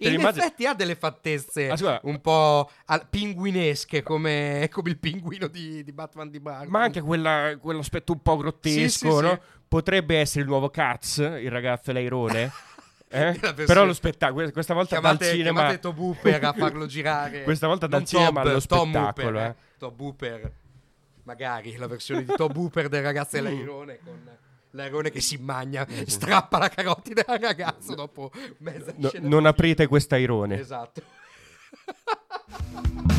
In 0.00 0.12
immagini- 0.12 0.44
effetti 0.44 0.66
ha 0.66 0.74
delle 0.74 0.94
fattezze 0.94 1.68
Ah, 1.70 2.00
un 2.04 2.20
po' 2.20 2.70
al- 2.86 3.06
pinguinesche 3.08 4.02
come, 4.02 4.68
come 4.72 4.90
il 4.90 4.98
pinguino 4.98 5.46
di, 5.46 5.82
di 5.84 5.92
Batman 5.92 6.30
di 6.30 6.40
Barton. 6.40 6.68
Ma 6.70 6.82
anche 6.82 7.00
quella- 7.00 7.56
quell'aspetto 7.60 8.12
un 8.12 8.20
po' 8.22 8.36
grottesco, 8.36 8.88
Sì, 8.88 8.88
sì, 8.98 9.06
no? 9.06 9.30
sì. 9.30 9.38
Potrebbe 9.68 10.18
essere 10.18 10.42
il 10.42 10.46
nuovo 10.48 10.70
Katz, 10.70 11.16
il 11.18 11.50
ragazzo 11.50 11.90
l'airone. 11.92 12.50
eh? 13.08 13.38
Però 13.66 13.84
lo 13.84 13.92
spettacolo, 13.92 14.50
questa 14.52 14.74
volta 14.74 14.98
chiamate, 14.98 15.24
dal 15.24 15.34
cinema... 15.34 15.60
chiamate 15.60 15.78
Tom 15.80 15.98
Hooper 15.98 16.44
a 16.44 16.52
farlo 16.52 16.86
girare. 16.86 17.42
Questa 17.44 17.66
volta 17.66 17.86
dal 17.86 18.00
Non 18.00 18.08
cinema 18.08 18.42
Tob, 18.42 18.50
allo 18.50 18.60
Tom 18.60 18.90
spettacolo, 18.90 19.26
Hooper, 19.38 19.42
eh. 19.50 19.56
Tom 19.78 19.94
Hooper. 19.96 20.52
Magari 21.24 21.76
la 21.76 21.86
versione 21.86 22.24
di 22.24 22.32
Tom 22.36 22.52
Hooper 22.54 22.88
del 22.88 23.02
ragazzo 23.02 23.36
e 23.36 23.40
l'airone 23.40 23.98
con 24.04 24.28
l'airone 24.74 25.10
che 25.10 25.20
si 25.20 25.36
magna, 25.38 25.86
strappa 26.06 26.58
la 26.58 26.68
carotide 26.68 27.24
al 27.26 27.38
ragazzo 27.38 27.94
dopo 27.94 28.30
mezza 28.58 28.92
No- 28.96 29.08
scena. 29.08 29.28
non 29.28 29.46
aprite 29.46 29.86
quest'airone. 29.86 30.58
Esatto. 30.58 31.02